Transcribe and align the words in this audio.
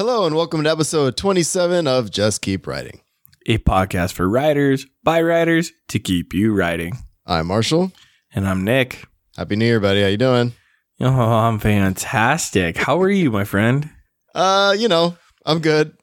Hello 0.00 0.24
and 0.24 0.34
welcome 0.34 0.64
to 0.64 0.70
episode 0.70 1.18
27 1.18 1.86
of 1.86 2.10
Just 2.10 2.40
Keep 2.40 2.66
Writing. 2.66 3.02
a 3.44 3.58
podcast 3.58 4.14
for 4.14 4.26
writers 4.26 4.86
by 5.04 5.20
writers 5.20 5.72
to 5.88 5.98
keep 5.98 6.32
you 6.32 6.54
writing. 6.54 6.96
I'm 7.26 7.48
Marshall. 7.48 7.92
And 8.32 8.48
I'm 8.48 8.64
Nick. 8.64 9.04
Happy 9.36 9.56
New 9.56 9.66
Year, 9.66 9.78
buddy. 9.78 10.00
How 10.00 10.08
you 10.08 10.16
doing? 10.16 10.54
Oh, 11.02 11.10
I'm 11.10 11.58
fantastic. 11.58 12.78
How 12.78 12.98
are 13.02 13.10
you, 13.10 13.30
my 13.30 13.44
friend? 13.44 13.90
Uh, 14.34 14.74
you 14.78 14.88
know, 14.88 15.18
I'm 15.44 15.58
good. 15.58 15.94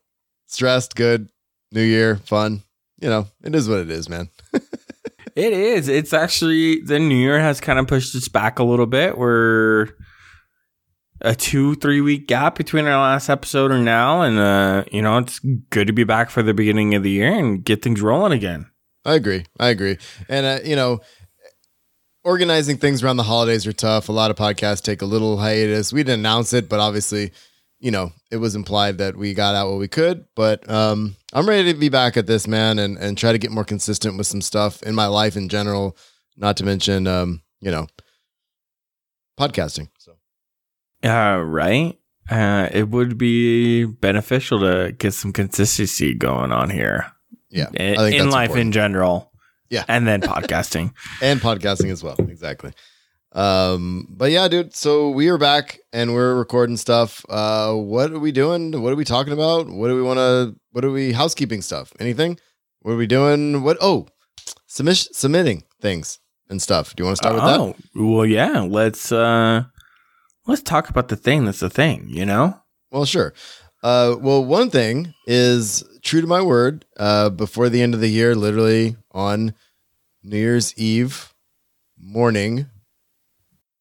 Stressed, 0.45 0.95
good. 0.95 1.29
New 1.71 1.81
Year, 1.81 2.17
fun. 2.17 2.61
You 2.99 3.09
know, 3.09 3.25
it 3.43 3.55
is 3.55 3.67
what 3.67 3.79
it 3.79 3.89
is, 3.89 4.07
man. 4.07 4.29
It 5.35 5.53
is. 5.53 5.87
It's 5.87 6.13
actually 6.13 6.81
the 6.81 6.97
new 6.97 7.15
year 7.15 7.39
has 7.39 7.61
kind 7.61 7.77
of 7.77 7.87
pushed 7.87 8.15
us 8.15 8.27
back 8.27 8.57
a 8.57 8.63
little 8.63 8.87
bit. 8.87 9.19
We're 9.19 9.89
a 11.21 11.35
two, 11.35 11.75
three 11.75 12.01
week 12.01 12.27
gap 12.27 12.55
between 12.57 12.85
our 12.85 13.01
last 13.01 13.29
episode 13.29 13.71
and 13.71 13.85
now. 13.85 14.21
And, 14.21 14.37
uh, 14.37 14.83
you 14.91 15.01
know, 15.01 15.17
it's 15.17 15.39
good 15.69 15.87
to 15.87 15.93
be 15.93 16.03
back 16.03 16.29
for 16.29 16.43
the 16.43 16.53
beginning 16.53 16.95
of 16.95 17.03
the 17.03 17.11
year 17.11 17.33
and 17.33 17.63
get 17.63 17.81
things 17.81 18.01
rolling 18.01 18.33
again. 18.33 18.69
I 19.07 19.15
agree. 19.15 19.45
I 19.57 19.69
agree. 19.69 19.97
And 20.27 20.45
uh, 20.45 20.59
you 20.65 20.75
know, 20.75 20.99
organizing 22.25 22.77
things 22.77 23.01
around 23.01 23.15
the 23.15 23.23
holidays 23.23 23.65
are 23.65 23.73
tough. 23.73 24.09
A 24.09 24.11
lot 24.11 24.29
of 24.29 24.37
podcasts 24.37 24.81
take 24.83 25.01
a 25.01 25.05
little 25.05 25.37
hiatus. 25.37 25.93
We 25.93 26.03
didn't 26.03 26.19
announce 26.19 26.51
it, 26.51 26.67
but 26.67 26.81
obviously, 26.81 27.31
you 27.79 27.89
know, 27.89 28.11
it 28.31 28.37
was 28.37 28.53
implied 28.53 28.97
that 28.97 29.15
we 29.15 29.33
got 29.33 29.55
out 29.55 29.69
what 29.69 29.79
we 29.79 29.87
could. 29.87 30.25
But 30.35 30.69
um, 30.69 31.15
I'm 31.31 31.47
ready 31.47 31.71
to 31.71 31.79
be 31.79 31.87
back 31.87 32.17
at 32.17 32.27
this, 32.27 32.49
man, 32.49 32.79
and 32.79 32.97
and 32.97 33.17
try 33.17 33.31
to 33.31 33.37
get 33.37 33.51
more 33.51 33.63
consistent 33.63 34.17
with 34.17 34.27
some 34.27 34.41
stuff 34.41 34.83
in 34.83 34.93
my 34.93 35.07
life 35.07 35.37
in 35.37 35.47
general. 35.47 35.95
Not 36.35 36.57
to 36.57 36.65
mention, 36.65 37.07
um, 37.07 37.41
you 37.61 37.71
know, 37.71 37.87
podcasting. 39.39 39.87
So 39.99 40.16
Uh, 41.03 41.41
right. 41.43 41.97
Uh, 42.29 42.67
it 42.71 42.89
would 42.89 43.17
be 43.17 43.85
beneficial 43.85 44.59
to 44.59 44.91
get 44.91 45.13
some 45.13 45.31
consistency 45.31 46.13
going 46.13 46.51
on 46.51 46.69
here. 46.69 47.11
yeah, 47.49 47.69
in, 47.73 47.97
I 47.97 48.01
think 48.01 48.15
in 48.15 48.25
that's 48.25 48.33
life 48.33 48.49
important. 48.49 48.67
in 48.67 48.71
general. 48.73 49.31
Yeah. 49.69 49.83
And 49.87 50.07
then 50.07 50.21
podcasting. 50.21 50.93
and 51.21 51.39
podcasting 51.39 51.91
as 51.91 52.03
well. 52.03 52.15
Exactly. 52.19 52.73
Um, 53.33 54.07
but 54.09 54.31
yeah, 54.31 54.47
dude. 54.47 54.75
So 54.75 55.09
we 55.09 55.29
are 55.29 55.37
back 55.37 55.79
and 55.93 56.13
we're 56.13 56.35
recording 56.35 56.77
stuff. 56.77 57.25
Uh, 57.29 57.73
what 57.73 58.11
are 58.11 58.19
we 58.19 58.31
doing? 58.31 58.81
What 58.81 58.93
are 58.93 58.95
we 58.95 59.05
talking 59.05 59.33
about? 59.33 59.67
What 59.69 59.89
do 59.89 59.95
we 59.95 60.01
want 60.01 60.17
to? 60.17 60.55
What 60.71 60.83
are 60.85 60.91
we 60.91 61.11
housekeeping 61.11 61.61
stuff? 61.61 61.93
Anything? 61.99 62.39
What 62.81 62.93
are 62.93 62.97
we 62.97 63.07
doing? 63.07 63.63
What? 63.63 63.77
Oh, 63.81 64.07
submit 64.65 64.97
submitting 64.97 65.63
things 65.81 66.19
and 66.49 66.61
stuff. 66.61 66.95
Do 66.95 67.01
you 67.01 67.05
want 67.05 67.17
to 67.17 67.23
start 67.23 67.35
with 67.35 67.43
that? 67.43 67.59
oh, 67.59 67.75
well, 68.15 68.25
yeah. 68.25 68.61
Let's 68.61 69.11
uh, 69.11 69.63
let's 70.47 70.61
talk 70.61 70.89
about 70.89 71.09
the 71.09 71.15
thing 71.15 71.45
that's 71.45 71.59
the 71.59 71.69
thing. 71.69 72.07
You 72.09 72.25
know. 72.25 72.59
Well, 72.91 73.05
sure. 73.05 73.33
Uh, 73.83 74.15
well, 74.19 74.43
one 74.43 74.69
thing 74.69 75.13
is 75.27 75.83
true 76.01 76.21
to 76.21 76.27
my 76.27 76.41
word. 76.41 76.85
Uh, 76.97 77.29
before 77.29 77.69
the 77.69 77.81
end 77.81 77.93
of 77.93 77.99
the 77.99 78.09
year, 78.09 78.33
literally 78.33 78.95
on 79.11 79.53
New 80.23 80.37
Year's 80.37 80.75
Eve 80.77 81.33
morning, 81.99 82.67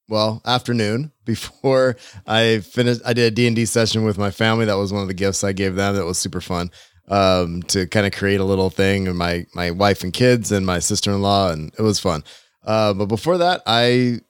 well, 0.08 0.42
afternoon 0.44 1.12
before 1.24 1.96
I 2.26 2.60
finished, 2.60 3.00
I 3.04 3.12
did 3.12 3.32
a 3.32 3.34
D 3.34 3.46
and 3.46 3.56
D 3.56 3.64
session 3.64 4.04
with 4.04 4.18
my 4.18 4.30
family. 4.30 4.66
That 4.66 4.74
was 4.76 4.92
one 4.92 5.02
of 5.02 5.08
the 5.08 5.14
gifts 5.14 5.44
I 5.44 5.52
gave 5.52 5.74
them. 5.74 5.94
That 5.96 6.04
was 6.04 6.18
super 6.18 6.40
fun. 6.40 6.70
Um, 7.08 7.62
to 7.64 7.86
kind 7.86 8.04
of 8.04 8.12
create 8.12 8.40
a 8.40 8.44
little 8.44 8.68
thing, 8.68 9.06
and 9.06 9.16
my 9.16 9.46
my 9.54 9.70
wife 9.70 10.02
and 10.02 10.12
kids 10.12 10.50
and 10.50 10.66
my 10.66 10.80
sister 10.80 11.12
in 11.12 11.22
law, 11.22 11.52
and 11.52 11.72
it 11.78 11.82
was 11.82 12.00
fun. 12.00 12.24
Uh, 12.64 12.92
but 12.94 13.06
before 13.06 13.38
that, 13.38 13.62
I 13.64 14.20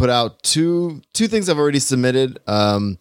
put 0.00 0.08
out 0.08 0.42
two 0.42 1.02
two 1.12 1.28
things 1.28 1.48
I've 1.50 1.58
already 1.58 1.78
submitted. 1.78 2.40
Um, 2.46 2.98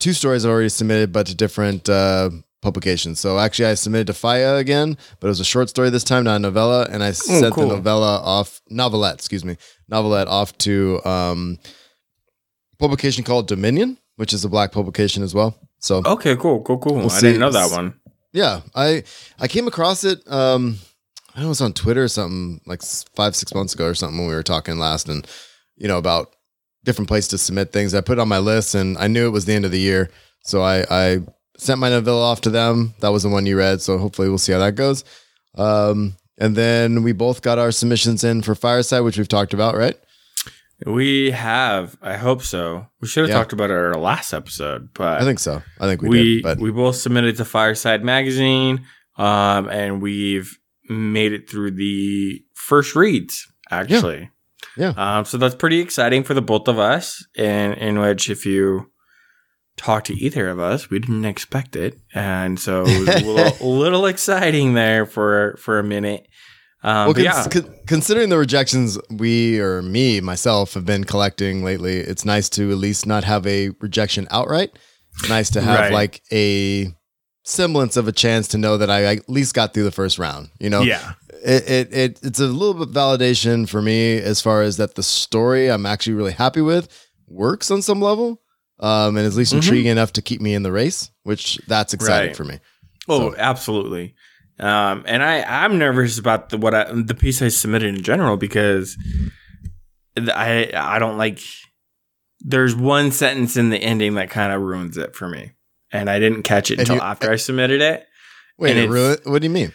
two 0.00 0.14
stories 0.14 0.46
I've 0.46 0.50
already 0.50 0.70
submitted, 0.70 1.12
but 1.12 1.26
to 1.26 1.34
different 1.34 1.90
uh, 1.90 2.30
publications. 2.62 3.20
So 3.20 3.38
actually, 3.38 3.66
I 3.66 3.74
submitted 3.74 4.06
to 4.06 4.14
FIYAH 4.14 4.58
again, 4.58 4.96
but 5.20 5.26
it 5.26 5.28
was 5.28 5.40
a 5.40 5.44
short 5.44 5.68
story 5.68 5.90
this 5.90 6.04
time, 6.04 6.24
not 6.24 6.36
a 6.36 6.38
novella, 6.38 6.86
and 6.90 7.04
I 7.04 7.10
sent 7.10 7.54
cool. 7.54 7.68
the 7.68 7.76
novella 7.76 8.20
off 8.22 8.62
novelette, 8.70 9.16
excuse 9.16 9.44
me, 9.44 9.58
novelette 9.88 10.26
off 10.26 10.56
to 10.58 11.04
um, 11.04 11.58
publication 12.78 13.22
called 13.22 13.46
Dominion, 13.46 13.98
which 14.16 14.32
is 14.32 14.42
a 14.42 14.48
black 14.48 14.72
publication 14.72 15.22
as 15.22 15.34
well. 15.34 15.54
So 15.80 16.02
Okay. 16.04 16.34
Cool. 16.36 16.62
Cool. 16.62 16.78
Cool. 16.78 16.94
We'll 16.96 17.12
I 17.12 17.20
didn't 17.20 17.40
know 17.40 17.50
that 17.50 17.70
one. 17.70 18.00
yeah, 18.32 18.62
I 18.74 19.04
I 19.38 19.48
came 19.48 19.68
across 19.68 20.02
it. 20.02 20.20
Um, 20.32 20.78
I 21.34 21.40
know 21.40 21.46
it 21.46 21.48
was 21.50 21.60
on 21.60 21.74
Twitter 21.74 22.04
or 22.04 22.08
something 22.08 22.62
like 22.64 22.80
five 23.14 23.36
six 23.36 23.52
months 23.54 23.74
ago 23.74 23.84
or 23.84 23.94
something 23.94 24.16
when 24.18 24.28
we 24.28 24.34
were 24.34 24.42
talking 24.42 24.78
last, 24.78 25.10
and 25.10 25.26
you 25.76 25.88
know 25.88 25.98
about 25.98 26.34
different 26.84 27.08
places 27.08 27.28
to 27.30 27.38
submit 27.38 27.72
things. 27.72 27.94
I 27.94 28.00
put 28.00 28.18
it 28.18 28.20
on 28.20 28.28
my 28.28 28.38
list, 28.38 28.74
and 28.74 28.96
I 28.98 29.06
knew 29.08 29.26
it 29.26 29.30
was 29.32 29.44
the 29.44 29.54
end 29.54 29.64
of 29.64 29.70
the 29.70 29.80
year, 29.80 30.10
so 30.42 30.62
I 30.62 30.84
I 30.90 31.18
sent 31.58 31.80
my 31.80 31.88
novella 31.90 32.22
off 32.22 32.40
to 32.42 32.50
them. 32.50 32.94
That 33.00 33.08
was 33.12 33.22
the 33.22 33.28
one 33.28 33.46
you 33.46 33.56
read, 33.56 33.80
so 33.80 33.98
hopefully 33.98 34.28
we'll 34.28 34.38
see 34.38 34.52
how 34.52 34.58
that 34.58 34.74
goes. 34.74 35.04
Um, 35.56 36.16
and 36.38 36.54
then 36.54 37.02
we 37.02 37.12
both 37.12 37.40
got 37.40 37.58
our 37.58 37.72
submissions 37.72 38.22
in 38.22 38.42
for 38.42 38.54
Fireside, 38.54 39.02
which 39.04 39.16
we've 39.16 39.26
talked 39.28 39.54
about, 39.54 39.74
right? 39.74 39.96
We 40.84 41.30
have. 41.30 41.96
I 42.02 42.16
hope 42.18 42.42
so. 42.42 42.86
We 43.00 43.08
should 43.08 43.22
have 43.22 43.30
Yeah. 43.30 43.36
talked 43.38 43.54
about 43.54 43.70
it 43.70 43.74
in 43.74 43.78
our 43.78 43.94
last 43.98 44.34
episode, 44.34 44.90
but 44.92 45.20
I 45.20 45.24
think 45.24 45.38
so. 45.38 45.62
I 45.80 45.86
think 45.86 46.02
we, 46.02 46.08
we 46.10 46.34
did, 46.34 46.42
but 46.42 46.58
we 46.58 46.70
both 46.70 46.96
submitted 46.96 47.36
to 47.38 47.46
Fireside 47.46 48.04
Magazine, 48.04 48.84
um, 49.16 49.70
and 49.70 50.02
we've 50.02 50.58
made 50.90 51.32
it 51.32 51.48
through 51.48 51.70
the 51.70 52.44
first 52.54 52.94
reads. 52.94 53.46
Actually, 53.70 54.30
Yeah. 54.76 54.92
Um, 54.96 55.24
so 55.24 55.38
that's 55.38 55.54
pretty 55.54 55.80
exciting 55.80 56.22
for 56.24 56.34
the 56.34 56.42
both 56.42 56.68
of 56.68 56.78
us. 56.78 57.24
In 57.36 57.72
in 57.74 57.98
which, 57.98 58.28
if 58.30 58.44
you 58.46 58.90
talk 59.76 60.04
to 60.04 60.14
either 60.14 60.48
of 60.48 60.58
us, 60.58 60.88
we 60.90 60.98
didn't 60.98 61.24
expect 61.24 61.76
it, 61.76 61.98
and 62.14 62.58
so 62.58 62.84
it 62.86 62.98
was 63.06 63.22
a 63.22 63.24
little, 63.26 63.68
little 63.78 64.06
exciting 64.06 64.74
there 64.74 65.06
for 65.06 65.56
for 65.58 65.78
a 65.78 65.84
minute. 65.84 66.26
Um, 66.82 67.06
well, 67.06 67.14
cons- 67.14 67.24
yeah, 67.24 67.46
con- 67.48 67.74
considering 67.86 68.28
the 68.28 68.38
rejections 68.38 68.98
we 69.10 69.58
or 69.60 69.82
me 69.82 70.20
myself 70.20 70.74
have 70.74 70.84
been 70.86 71.04
collecting 71.04 71.64
lately, 71.64 71.96
it's 71.96 72.24
nice 72.24 72.48
to 72.50 72.70
at 72.70 72.76
least 72.78 73.06
not 73.06 73.24
have 73.24 73.46
a 73.46 73.70
rejection 73.80 74.28
outright. 74.30 74.70
It's 75.18 75.28
nice 75.28 75.50
to 75.50 75.62
have 75.62 75.80
Right. 75.80 75.92
like 75.92 76.22
a 76.30 76.94
semblance 77.44 77.96
of 77.96 78.06
a 78.08 78.12
chance 78.12 78.48
to 78.48 78.58
know 78.58 78.76
that 78.76 78.90
I 78.90 79.04
at 79.16 79.28
least 79.28 79.54
got 79.54 79.72
through 79.72 79.84
the 79.84 79.90
first 79.90 80.18
round. 80.18 80.50
You 80.60 80.68
know, 80.70 80.82
yeah, 80.82 81.14
it, 81.42 81.70
it, 81.70 81.92
it 81.94 82.20
it's 82.22 82.40
a 82.40 82.46
little 82.46 82.74
bit 82.86 82.94
validation 82.94 83.68
for 83.68 83.80
me 83.82 84.18
as 84.18 84.40
far 84.40 84.62
as 84.62 84.76
that 84.78 84.94
the 84.94 85.02
story 85.02 85.68
I'm 85.70 85.86
actually 85.86 86.14
really 86.14 86.32
happy 86.32 86.60
with 86.60 86.88
works 87.28 87.70
on 87.70 87.82
some 87.82 88.00
level. 88.00 88.40
Um, 88.78 89.16
and 89.16 89.26
is 89.26 89.34
at 89.34 89.38
least 89.38 89.52
Mhm. 89.54 89.56
intriguing 89.56 89.86
enough 89.92 90.12
to 90.12 90.22
keep 90.22 90.42
me 90.42 90.52
in 90.52 90.62
the 90.62 90.70
race, 90.70 91.10
which 91.22 91.58
that's 91.66 91.94
exciting 91.94 92.28
Right. 92.28 92.36
for 92.36 92.44
me. 92.44 92.60
Oh, 93.08 93.30
So- 93.32 93.36
absolutely. 93.38 94.14
Um, 94.60 95.02
and 95.06 95.22
I, 95.22 95.64
I'm 95.64 95.78
nervous 95.78 96.18
about 96.18 96.50
the 96.50 96.58
what 96.58 96.74
I, 96.74 96.84
the 96.92 97.14
piece 97.14 97.40
I 97.40 97.48
submitted 97.48 97.94
in 97.96 98.02
general 98.02 98.36
because 98.36 98.96
I, 100.18 100.70
I 100.74 100.98
don't 100.98 101.18
like. 101.18 101.40
There's 102.40 102.74
one 102.74 103.12
sentence 103.12 103.56
in 103.56 103.70
the 103.70 103.78
ending 103.78 104.14
that 104.14 104.30
kind 104.30 104.52
of 104.52 104.60
ruins 104.62 104.96
it 104.98 105.14
for 105.16 105.28
me, 105.28 105.52
and 105.92 106.08
I 106.10 106.18
didn't 106.18 106.42
catch 106.42 106.70
it 106.70 106.74
And 106.74 106.80
until 106.80 106.96
you- 106.96 107.02
after 107.02 107.30
I 107.30 107.36
submitted 107.36 107.80
it. 107.80 108.06
Wait, 108.58 108.76
it 108.76 108.88
ruin- 108.88 109.18
what 109.24 109.40
do 109.42 109.46
you 109.48 109.52
mean? 109.54 109.72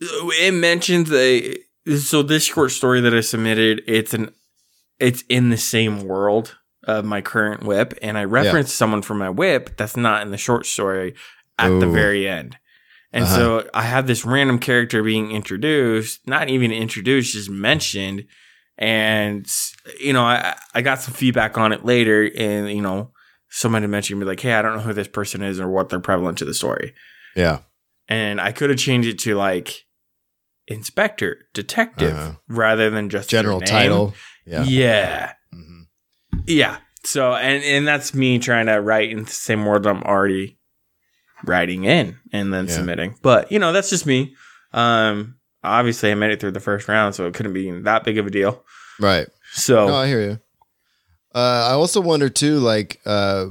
It 0.00 0.54
mentions 0.54 1.12
a 1.12 1.56
so 1.98 2.22
this 2.22 2.44
short 2.44 2.70
story 2.70 3.00
that 3.00 3.14
I 3.14 3.20
submitted. 3.20 3.82
It's 3.86 4.14
an, 4.14 4.32
it's 4.98 5.22
in 5.28 5.50
the 5.50 5.56
same 5.56 6.04
world 6.04 6.56
of 6.84 7.04
my 7.04 7.20
current 7.20 7.64
whip, 7.64 7.94
and 8.02 8.16
I 8.16 8.24
referenced 8.24 8.76
someone 8.76 9.02
from 9.02 9.18
my 9.18 9.30
whip 9.30 9.76
that's 9.76 9.96
not 9.96 10.22
in 10.22 10.30
the 10.30 10.36
short 10.38 10.66
story 10.66 11.14
at 11.58 11.68
the 11.80 11.86
very 11.88 12.28
end. 12.28 12.56
And 13.12 13.24
Uh-huh. 13.24 13.34
so 13.34 13.70
I 13.74 13.82
have 13.82 14.06
this 14.06 14.24
random 14.24 14.58
character 14.58 15.02
being 15.02 15.30
introduced, 15.32 16.26
not 16.28 16.48
even 16.48 16.70
introduced, 16.72 17.32
just 17.32 17.50
mentioned. 17.50 18.24
And, 18.76 19.50
you 19.98 20.12
know, 20.12 20.22
I, 20.22 20.56
I 20.74 20.82
got 20.82 21.00
some 21.00 21.14
feedback 21.14 21.58
on 21.58 21.72
it 21.72 21.84
later. 21.84 22.30
And, 22.36 22.70
you 22.70 22.82
know, 22.82 23.12
somebody 23.48 23.86
mentioned 23.86 24.20
me 24.20 24.26
like, 24.26 24.40
hey, 24.40 24.52
I 24.52 24.62
don't 24.62 24.76
know 24.76 24.82
who 24.82 24.92
this 24.92 25.08
person 25.08 25.42
is 25.42 25.58
or 25.58 25.68
what 25.68 25.88
they're 25.88 26.00
prevalent 26.00 26.38
to 26.38 26.44
the 26.44 26.54
story. 26.54 26.94
Yeah. 27.34 27.60
And 28.08 28.40
I 28.40 28.52
could 28.52 28.70
have 28.70 28.78
changed 28.78 29.08
it 29.08 29.18
to 29.20 29.34
like 29.34 29.84
inspector, 30.68 31.46
detective, 31.54 32.14
Uh-huh. 32.14 32.32
rather 32.48 32.90
than 32.90 33.08
just 33.10 33.28
General 33.30 33.60
title. 33.60 34.14
Yeah. 34.46 34.62
Yeah. 34.64 35.32
Mhm. 35.54 35.86
Yeah. 36.46 36.76
So 37.04 37.34
and 37.34 37.62
and 37.64 37.86
that's 37.88 38.14
me 38.14 38.38
trying 38.38 38.66
to 38.66 38.74
write 38.80 39.10
in 39.10 39.24
the 39.24 39.30
same 39.30 39.64
world 39.64 39.86
I'm 39.86 40.02
already 40.02 40.58
writing 41.44 41.84
in 41.84 42.16
and 42.32 42.52
then 42.52 42.66
Yeah. 42.66 42.74
submitting. 42.74 43.16
But 43.22 43.50
you 43.50 43.58
know, 43.58 43.72
that's 43.72 43.90
just 43.90 44.06
me. 44.06 44.34
Um 44.72 45.36
obviously 45.64 46.10
I 46.10 46.14
made 46.14 46.30
it 46.30 46.40
through 46.40 46.52
the 46.52 46.60
first 46.60 46.86
round, 46.88 47.14
so 47.14 47.26
it 47.26 47.34
couldn't 47.34 47.52
be 47.54 47.70
that 47.82 48.04
big 48.04 48.18
of 48.18 48.26
a 48.26 48.30
deal. 48.30 48.64
Right. 49.00 49.26
So 49.52 49.88
No, 49.88 49.94
I 49.96 50.06
hear 50.06 50.20
you. 50.20 50.40
Uh, 51.34 51.68
I 51.70 51.72
also 51.72 52.00
wonder 52.00 52.28
too, 52.28 52.58
like 52.58 53.00
uh, 53.06 53.46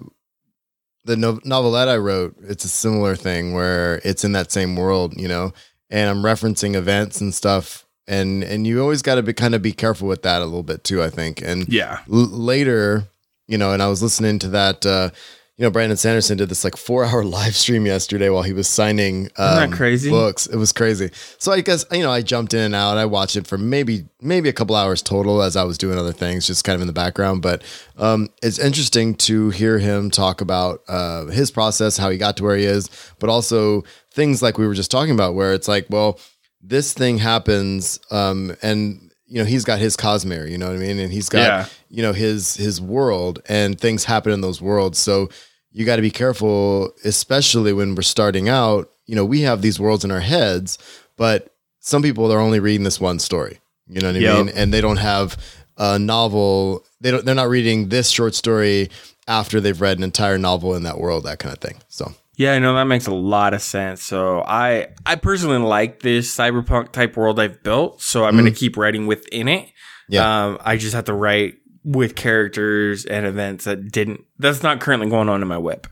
the 1.05 1.15
no- 1.15 1.39
novelette 1.45 1.87
I 1.87 1.97
wrote. 1.97 2.35
It's 2.43 2.65
a 2.65 2.69
similar 2.69 3.15
thing 3.15 3.53
where 3.53 4.01
it's 4.03 4.23
in 4.23 4.31
that 4.33 4.51
same 4.51 4.75
world, 4.75 5.13
you 5.15 5.27
know, 5.27 5.53
and 5.89 6.09
I'm 6.09 6.23
referencing 6.23 6.75
events 6.75 7.21
and 7.21 7.33
stuff, 7.33 7.85
and 8.07 8.43
and 8.43 8.65
you 8.67 8.81
always 8.81 9.01
got 9.01 9.15
to 9.15 9.23
be 9.23 9.33
kind 9.33 9.55
of 9.55 9.61
be 9.61 9.73
careful 9.73 10.07
with 10.07 10.23
that 10.23 10.41
a 10.41 10.45
little 10.45 10.63
bit 10.63 10.83
too. 10.83 11.01
I 11.03 11.09
think, 11.09 11.41
and 11.41 11.67
yeah. 11.71 11.99
l- 12.11 12.27
later, 12.27 13.07
you 13.47 13.57
know, 13.57 13.73
and 13.73 13.81
I 13.81 13.87
was 13.87 14.01
listening 14.01 14.39
to 14.39 14.49
that, 14.49 14.85
uh, 14.85 15.09
you 15.59 15.65
know, 15.65 15.71
Brandon 15.71 15.97
Sanderson 15.97 16.37
did 16.37 16.49
this 16.49 16.63
like 16.63 16.77
four 16.77 17.03
hour 17.03 17.23
live 17.37 17.55
stream 17.55 17.85
yesterday 17.87 18.29
while 18.29 18.43
he 18.43 18.53
was 18.53 18.67
signing 18.67 19.29
um, 19.37 19.71
crazy? 19.71 20.09
books. 20.09 20.45
It 20.45 20.55
was 20.57 20.71
crazy. 20.71 21.09
So 21.39 21.51
I 21.51 21.61
guess 21.61 21.83
you 21.91 22.03
know 22.03 22.11
I 22.11 22.21
jumped 22.21 22.53
in 22.53 22.59
and 22.59 22.75
out. 22.75 22.97
I 22.97 23.05
watched 23.05 23.35
it 23.35 23.47
for 23.47 23.57
maybe 23.57 24.05
maybe 24.21 24.49
a 24.49 24.53
couple 24.53 24.75
hours 24.75 25.01
total 25.01 25.41
as 25.41 25.55
I 25.55 25.63
was 25.63 25.77
doing 25.79 25.97
other 25.97 26.13
things, 26.13 26.45
just 26.45 26.63
kind 26.63 26.75
of 26.75 26.81
in 26.81 26.87
the 26.87 26.93
background. 26.93 27.41
But 27.41 27.63
um, 27.97 28.29
it's 28.43 28.59
interesting 28.59 29.15
to 29.15 29.49
hear 29.49 29.79
him 29.79 30.11
talk 30.11 30.41
about 30.41 30.81
uh, 30.87 31.25
his 31.25 31.49
process, 31.49 31.97
how 31.97 32.09
he 32.11 32.17
got 32.19 32.37
to 32.37 32.43
where 32.43 32.55
he 32.55 32.65
is, 32.65 32.89
but 33.19 33.29
also 33.29 33.83
things 34.13 34.41
like 34.43 34.59
we 34.59 34.67
were 34.67 34.75
just 34.75 34.91
talking 34.91 35.13
about, 35.15 35.33
where 35.33 35.53
it's 35.53 35.67
like, 35.67 35.87
well, 35.89 36.19
this 36.61 36.93
thing 36.93 37.17
happens, 37.17 37.99
um, 38.11 38.55
and 38.61 39.11
you 39.25 39.39
know 39.39 39.45
he's 39.45 39.65
got 39.65 39.79
his 39.79 39.97
cosmere, 39.97 40.49
you 40.49 40.57
know 40.59 40.67
what 40.67 40.75
I 40.75 40.79
mean, 40.79 40.99
and 40.99 41.11
he's 41.11 41.29
got 41.29 41.39
Yeah. 41.39 41.65
you 41.89 42.01
know 42.03 42.13
his 42.13 42.55
his 42.55 42.79
world, 42.79 43.41
and 43.49 43.79
things 43.79 44.03
happen 44.05 44.31
in 44.31 44.41
those 44.41 44.61
worlds. 44.61 44.99
So 44.99 45.29
you 45.77 45.85
got 45.85 45.97
to 45.97 46.01
be 46.01 46.09
careful, 46.11 46.91
especially 47.05 47.71
when 47.71 47.93
we're 47.95 48.01
starting 48.01 48.49
out. 48.49 48.89
You 49.05 49.15
know, 49.15 49.23
we 49.25 49.41
have 49.41 49.61
these 49.61 49.79
worlds 49.79 50.03
in 50.03 50.11
our 50.11 50.19
heads, 50.21 50.77
but 51.17 51.53
some 51.79 52.01
people 52.01 52.31
are 52.33 52.39
only 52.39 52.59
reading 52.59 52.83
this 52.83 52.99
one 52.99 53.19
story. 53.19 53.59
You 53.87 54.01
know 54.01 54.07
what 54.07 54.15
I 54.15 54.19
Yep. 54.19 54.45
mean? 54.45 54.49
And 54.55 54.73
they 54.73 54.81
don't 54.81 54.97
have 54.97 55.37
a 55.77 55.99
novel. 55.99 56.83
They 56.99 57.11
don't. 57.11 57.23
They're 57.23 57.35
not 57.35 57.47
reading 57.49 57.89
this 57.89 58.09
short 58.09 58.33
story 58.35 58.89
after 59.27 59.61
they've 59.61 59.79
read 59.79 59.97
an 59.97 60.03
entire 60.03 60.37
novel 60.37 60.73
in 60.75 60.83
that 60.83 60.99
world. 60.99 61.23
That 61.25 61.37
kind 61.39 61.53
of 61.53 61.59
thing. 61.61 61.77
So 61.87 62.13
Yeah, 62.35 62.53
I 62.53 62.59
know 62.59 62.73
that 62.75 62.85
makes 62.85 63.07
a 63.07 63.13
lot 63.13 63.53
of 63.53 63.61
sense. 63.61 64.03
So 64.03 64.41
I 64.47 64.87
I 65.05 65.15
personally 65.15 65.59
like 65.59 66.01
this 66.01 66.35
cyberpunk 66.35 66.91
type 66.91 67.15
world 67.15 67.39
I've 67.39 67.61
built. 67.63 68.01
So 68.01 68.25
I'm 68.25 68.35
gonna 68.35 68.51
keep 68.51 68.77
writing 68.77 69.05
within 69.07 69.47
it. 69.47 69.69
Yeah. 70.09 70.23
Um, 70.47 70.57
I 70.65 70.77
just 70.77 70.93
have 70.95 71.05
to 71.05 71.13
write 71.13 71.55
with 71.89 72.15
characters 72.15 73.05
and 73.05 73.25
events 73.25 73.63
that 73.63 73.91
didn't 73.91 74.25
that's 74.37 74.61
not 74.61 74.81
currently 74.81 75.09
going 75.09 75.29
on 75.29 75.41
in 75.41 75.47
my 75.47 75.57
whip. 75.57 75.87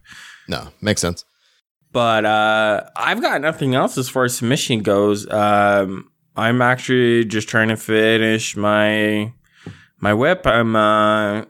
no, 0.49 0.67
makes 0.81 0.99
sense. 0.99 1.23
But 1.93 2.25
uh 2.25 2.83
I've 2.97 3.21
got 3.21 3.39
nothing 3.39 3.75
else 3.75 3.97
as 3.97 4.09
far 4.09 4.25
as 4.25 4.35
submission 4.35 4.81
goes. 4.81 5.29
Um 5.31 6.09
I'm 6.35 6.61
actually 6.61 7.23
just 7.23 7.47
trying 7.47 7.69
to 7.69 7.77
finish 7.77 8.57
my 8.57 9.31
my 9.99 10.13
whip. 10.13 10.45
I'm 10.45 10.75
uh 10.75 11.45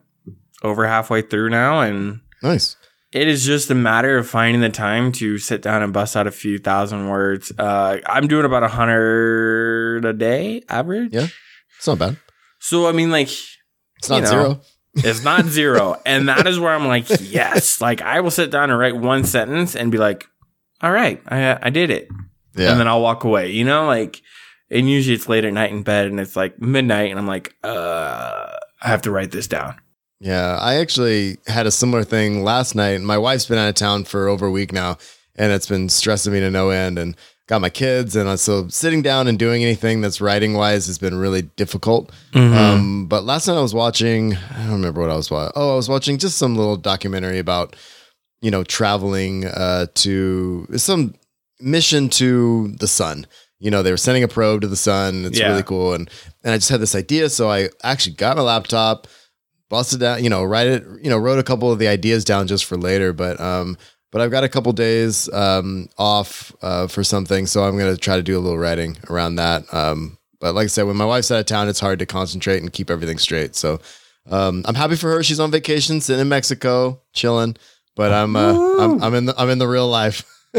over 0.62 0.86
halfway 0.88 1.24
through 1.24 1.50
now 1.50 1.82
and 1.82 2.20
Nice. 2.44 2.76
it 3.12 3.28
is 3.28 3.46
just 3.46 3.72
a 3.72 3.76
matter 3.76 4.18
of 4.20 4.30
finding 4.30 4.62
the 4.62 4.70
time 4.70 5.12
to 5.14 5.40
sit 5.40 5.64
down 5.64 5.82
and 5.82 5.92
bust 5.92 6.16
out 6.16 6.28
a 6.28 6.32
few 6.32 6.60
thousand 6.60 7.10
words. 7.10 7.52
Uh, 7.58 7.98
I'm 8.06 8.28
doing 8.28 8.46
about 8.46 8.62
a 8.64 8.68
hundred 8.68 10.06
a 10.06 10.14
day 10.14 10.62
average. 10.70 11.14
Yeah. 11.14 11.28
It's 11.78 11.88
not 11.88 11.98
bad. 11.98 12.18
So 12.60 12.88
I 12.88 12.92
mean, 12.94 13.10
like, 13.12 13.30
It's 13.98 14.10
not 14.10 14.16
You 14.18 14.22
know. 14.24 14.30
zero. 14.30 14.62
it's 14.96 15.24
not 15.24 15.46
zero, 15.60 16.02
and 16.06 16.30
that 16.30 16.48
is 16.48 16.60
where 16.60 16.74
I'm 16.74 16.88
like, 16.88 17.06
yes. 17.22 17.82
Like, 17.82 18.02
I 18.02 18.22
will 18.22 18.32
sit 18.32 18.52
down 18.52 18.70
and 18.70 18.80
write 18.80 18.96
one 18.96 19.24
sentence 19.24 19.76
and 19.76 19.92
be 19.92 19.98
like, 19.98 20.26
all 20.82 20.92
right, 20.92 21.22
I 21.28 21.58
I 21.62 21.70
did 21.70 21.90
it, 21.90 22.08
Yeah. 22.56 22.72
and 22.72 22.80
then 22.80 22.88
I'll 22.88 23.02
walk 23.02 23.24
away. 23.24 23.52
You 23.52 23.64
know, 23.66 23.86
like, 23.88 24.22
and 24.72 24.90
usually 24.90 25.16
it's 25.16 25.28
late 25.30 25.46
at 25.46 25.54
night 25.54 25.72
in 25.72 25.84
bed, 25.84 26.08
and 26.08 26.20
it's 26.20 26.36
like 26.36 26.60
midnight, 26.62 27.10
and 27.12 27.20
I'm 27.20 27.28
like, 27.28 27.54
uh, 27.64 28.48
I 28.82 28.88
have 28.88 29.02
to 29.04 29.12
write 29.12 29.32
this 29.32 29.48
down. 29.48 29.76
Yeah, 30.20 30.58
I 30.62 30.76
actually 30.76 31.38
had 31.48 31.68
a 31.68 31.72
similar 31.72 32.04
thing 32.04 32.44
last 32.44 32.74
night. 32.74 33.02
My 33.02 33.18
wife's 33.18 33.46
been 33.46 33.58
out 33.58 33.70
of 33.70 33.76
town 33.76 34.06
for 34.06 34.28
over 34.28 34.46
a 34.46 34.52
week 34.52 34.72
now, 34.72 34.98
and 35.36 35.52
it's 35.52 35.68
been 35.68 35.90
stressing 35.90 36.32
me 36.34 36.40
to 36.40 36.50
no 36.50 36.70
end. 36.70 36.98
And 36.98 37.16
got 37.48 37.62
my 37.62 37.70
kids, 37.70 38.16
and 38.16 38.40
so 38.40 38.68
sitting 38.70 39.02
down 39.02 39.28
and 39.28 39.38
doing 39.38 39.64
anything 39.64 40.02
that's 40.02 40.20
writing 40.20 40.54
wise 40.54 40.88
has 40.88 40.98
been 40.98 41.16
really 41.16 41.44
difficult. 41.44 42.12
Mm-hmm. 42.34 42.54
Um, 42.58 43.06
but 43.08 43.24
last 43.24 43.48
night 43.48 43.58
I 43.58 43.62
was 43.62 43.74
watching. 43.74 44.36
I 44.36 44.64
don't 44.64 44.72
remember 44.74 45.02
what 45.02 45.10
I 45.12 45.16
was 45.16 45.30
watching. 45.30 45.54
Oh, 45.56 45.74
I 45.74 45.76
was 45.76 45.90
watching 45.90 46.18
just 46.18 46.38
some 46.38 46.56
little 46.56 46.78
documentary 46.78 47.40
about 47.40 47.76
you 48.42 48.52
know 48.52 48.64
traveling 48.64 49.46
uh, 49.46 49.88
to 49.96 50.68
some 50.76 51.14
mission 51.60 52.10
to 52.10 52.70
the 52.80 52.88
sun. 52.88 53.28
You 53.60 53.72
know, 53.72 53.82
they 53.84 53.92
were 53.92 53.98
sending 53.98 54.24
a 54.24 54.28
probe 54.28 54.62
to 54.62 54.68
the 54.68 54.76
sun. 54.76 55.26
It's 55.26 55.40
Yeah. 55.40 55.50
really 55.50 55.64
cool, 55.64 55.94
and 55.94 56.10
and 56.44 56.54
I 56.54 56.58
just 56.58 56.70
had 56.70 56.82
this 56.82 56.96
idea, 56.96 57.30
so 57.30 57.50
I 57.50 57.70
actually 57.84 58.16
got 58.16 58.38
my 58.38 58.44
laptop 58.44 59.08
busted 59.68 60.00
down, 60.00 60.24
you 60.24 60.30
know, 60.30 60.44
write 60.44 60.68
it, 60.68 60.84
you 61.02 61.10
know, 61.10 61.18
wrote 61.18 61.40
a 61.40 61.44
couple 61.44 61.72
of 61.72 61.80
the 61.80 61.88
ideas 61.88 62.24
down 62.24 62.46
just 62.46 62.66
for 62.66 62.78
later. 62.78 63.14
But 63.14 63.40
um, 63.42 63.78
but 64.16 64.22
I've 64.22 64.32
got 64.32 64.46
a 64.46 64.50
couple 64.50 64.72
days 64.72 65.28
um 65.34 65.90
off 65.98 66.56
uh 66.62 66.88
for 66.88 67.04
something, 67.04 67.46
so 67.46 67.66
I'm 67.66 67.78
gonna 67.78 67.98
try 67.98 68.16
to 68.16 68.24
do 68.24 68.38
a 68.38 68.40
little 68.40 68.58
writing 68.58 68.98
around 69.10 69.36
that. 69.36 69.66
Um, 69.74 70.18
but 70.40 70.56
like 70.56 70.64
I 70.64 70.68
said, 70.68 70.84
when 70.84 70.96
my 70.96 71.04
wife's 71.04 71.32
out 71.32 71.42
of 71.42 71.48
town, 71.48 71.68
it's 71.68 71.82
hard 71.82 72.00
to 72.00 72.06
concentrate 72.06 72.62
and 72.62 72.72
keep 72.72 72.90
everything 72.90 73.18
straight. 73.18 73.58
So 73.58 73.82
um, 74.32 74.64
I'm 74.66 74.76
happy 74.76 74.96
for 74.96 75.12
her. 75.12 75.22
She's 75.22 75.42
on 75.42 75.52
vacation, 75.52 76.00
sitting 76.00 76.22
in 76.22 76.30
Mexico, 76.30 77.02
chilling. 77.12 77.58
But 77.98 78.14
I'm 78.14 78.38
uh, 78.38 78.54
I'm 78.80 79.04
I'm 79.04 79.16
in 79.16 79.26
the 79.26 79.36
I'm 79.38 79.50
in 79.50 79.58
the 79.58 79.68
real 79.68 79.90
life, 79.90 80.24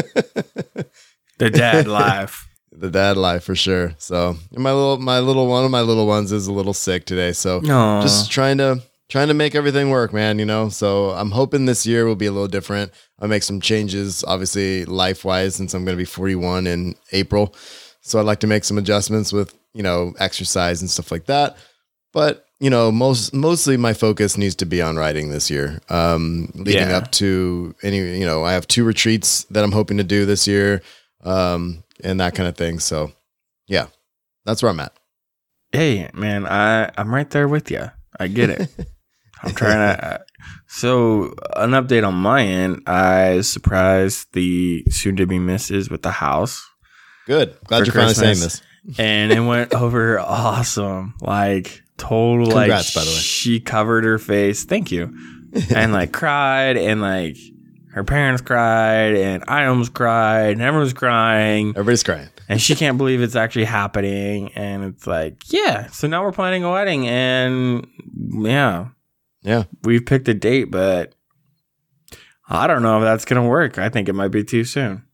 The 1.38 1.48
dad 1.48 1.86
life. 1.86 2.46
the 2.72 2.90
dad 2.90 3.16
life 3.16 3.44
for 3.44 3.54
sure. 3.54 3.94
So 3.96 4.36
and 4.52 4.62
my 4.62 4.72
little 4.72 4.98
my 4.98 5.20
little 5.20 5.46
one 5.46 5.64
of 5.64 5.70
my 5.70 5.80
little 5.80 6.06
ones 6.06 6.30
is 6.30 6.46
a 6.46 6.52
little 6.52 6.74
sick 6.74 7.06
today. 7.06 7.32
So 7.32 7.60
No, 7.60 8.02
just 8.02 8.30
trying 8.30 8.58
to 8.58 8.82
trying 9.08 9.28
to 9.28 9.34
make 9.34 9.54
everything 9.54 9.90
work, 9.90 10.12
man. 10.12 10.38
You 10.38 10.44
know, 10.46 10.68
so 10.68 11.10
I'm 11.10 11.30
hoping 11.30 11.66
this 11.66 11.86
year 11.86 12.04
will 12.06 12.16
be 12.16 12.26
a 12.26 12.32
little 12.32 12.48
different. 12.48 12.92
I'll 13.20 13.28
make 13.28 13.42
some 13.42 13.60
changes, 13.60 14.24
obviously 14.24 14.84
life 14.84 15.24
wise, 15.24 15.54
since 15.54 15.74
I'm 15.74 15.84
going 15.84 15.96
to 15.96 16.00
be 16.00 16.04
41 16.04 16.66
in 16.66 16.94
April. 17.12 17.54
So 18.02 18.18
I'd 18.18 18.26
like 18.26 18.40
to 18.40 18.46
make 18.46 18.64
some 18.64 18.78
adjustments 18.78 19.32
with 19.32 19.54
you 19.74 19.82
know 19.82 20.14
exercise 20.18 20.80
and 20.80 20.90
stuff 20.90 21.10
like 21.12 21.26
that. 21.26 21.56
But 22.12 22.46
you 22.60 22.70
know, 22.70 22.90
most 22.90 23.34
mostly 23.34 23.76
my 23.76 23.92
focus 23.92 24.38
needs 24.38 24.54
to 24.56 24.64
be 24.66 24.80
on 24.80 24.96
writing 24.96 25.30
this 25.30 25.50
year. 25.50 25.80
Um, 25.90 26.50
leading 26.54 26.88
Yeah. 26.88 26.96
up 26.96 27.12
to 27.12 27.74
any, 27.82 27.98
you 28.18 28.24
know, 28.24 28.44
I 28.44 28.52
have 28.54 28.66
two 28.66 28.84
retreats 28.84 29.44
that 29.50 29.62
I'm 29.64 29.72
hoping 29.72 29.98
to 29.98 30.04
do 30.04 30.24
this 30.24 30.46
year, 30.46 30.80
um, 31.22 31.82
and 32.02 32.18
that 32.20 32.34
kind 32.34 32.48
of 32.48 32.56
thing. 32.56 32.78
So, 32.78 33.12
yeah, 33.66 33.88
that's 34.46 34.62
where 34.62 34.70
I'm 34.70 34.80
at. 34.80 34.92
hey 35.72 36.08
man 36.14 36.46
i 36.46 36.88
i'm 36.96 37.12
right 37.12 37.28
there 37.30 37.48
with 37.48 37.70
you 37.70 37.90
i 38.20 38.28
get 38.28 38.48
it 38.48 38.70
i'm 39.42 39.54
trying 39.54 39.96
to 39.96 40.20
so 40.66 41.34
an 41.56 41.70
update 41.70 42.06
on 42.06 42.14
my 42.14 42.42
end 42.42 42.82
i 42.86 43.40
surprised 43.40 44.32
the 44.32 44.84
soon 44.90 45.16
to 45.16 45.26
be 45.26 45.38
misses 45.38 45.90
with 45.90 46.02
the 46.02 46.10
house 46.12 46.64
Good. 47.26 47.56
Glad 47.64 47.86
you're 47.86 47.92
finally 47.94 48.14
saying 48.14 48.38
this. 48.38 48.62
and 48.98 49.32
it 49.32 49.40
went 49.40 49.74
over 49.82 50.18
awesome 50.20 51.14
like 51.20 51.82
total 51.96 52.46
like 52.46 52.66
Congrats, 52.70 52.94
by 52.94 53.00
the 53.02 53.10
way. 53.10 53.16
she 53.16 53.58
covered 53.60 54.04
her 54.04 54.18
face 54.18 54.64
thank 54.64 54.92
you 54.92 55.12
and 55.74 55.92
like 55.92 56.12
cried 56.12 56.76
and 56.76 57.00
like 57.00 57.36
her 57.92 58.04
parents 58.04 58.42
cried 58.42 59.16
and 59.16 59.42
i 59.48 59.64
almost 59.66 59.92
cried 59.94 60.50
and 60.50 60.60
everyone's 60.62 60.92
crying 60.92 61.70
Everybody's 61.70 62.02
crying. 62.02 62.28
and 62.48 62.60
she 62.60 62.74
can't 62.76 62.96
believe 62.98 63.22
it's 63.22 63.34
actually 63.34 63.64
happening. 63.64 64.52
And 64.54 64.84
it's 64.84 65.06
like, 65.06 65.50
yeah. 65.52 65.86
So 65.88 66.06
now 66.06 66.22
we're 66.22 66.30
planning 66.32 66.62
a 66.62 66.70
wedding, 66.70 67.08
and 67.08 67.86
yeah, 68.30 68.88
Yeah. 69.42 69.64
we've 69.84 70.04
picked 70.04 70.28
a 70.28 70.34
date, 70.34 70.70
but 70.70 71.14
I 72.48 72.66
don't 72.66 72.82
know 72.82 72.98
if 72.98 73.04
that's 73.04 73.24
gonna 73.24 73.46
work. 73.46 73.78
I 73.78 73.88
think 73.88 74.08
it 74.08 74.14
might 74.14 74.28
be 74.28 74.44
too 74.44 74.64
soon, 74.64 75.04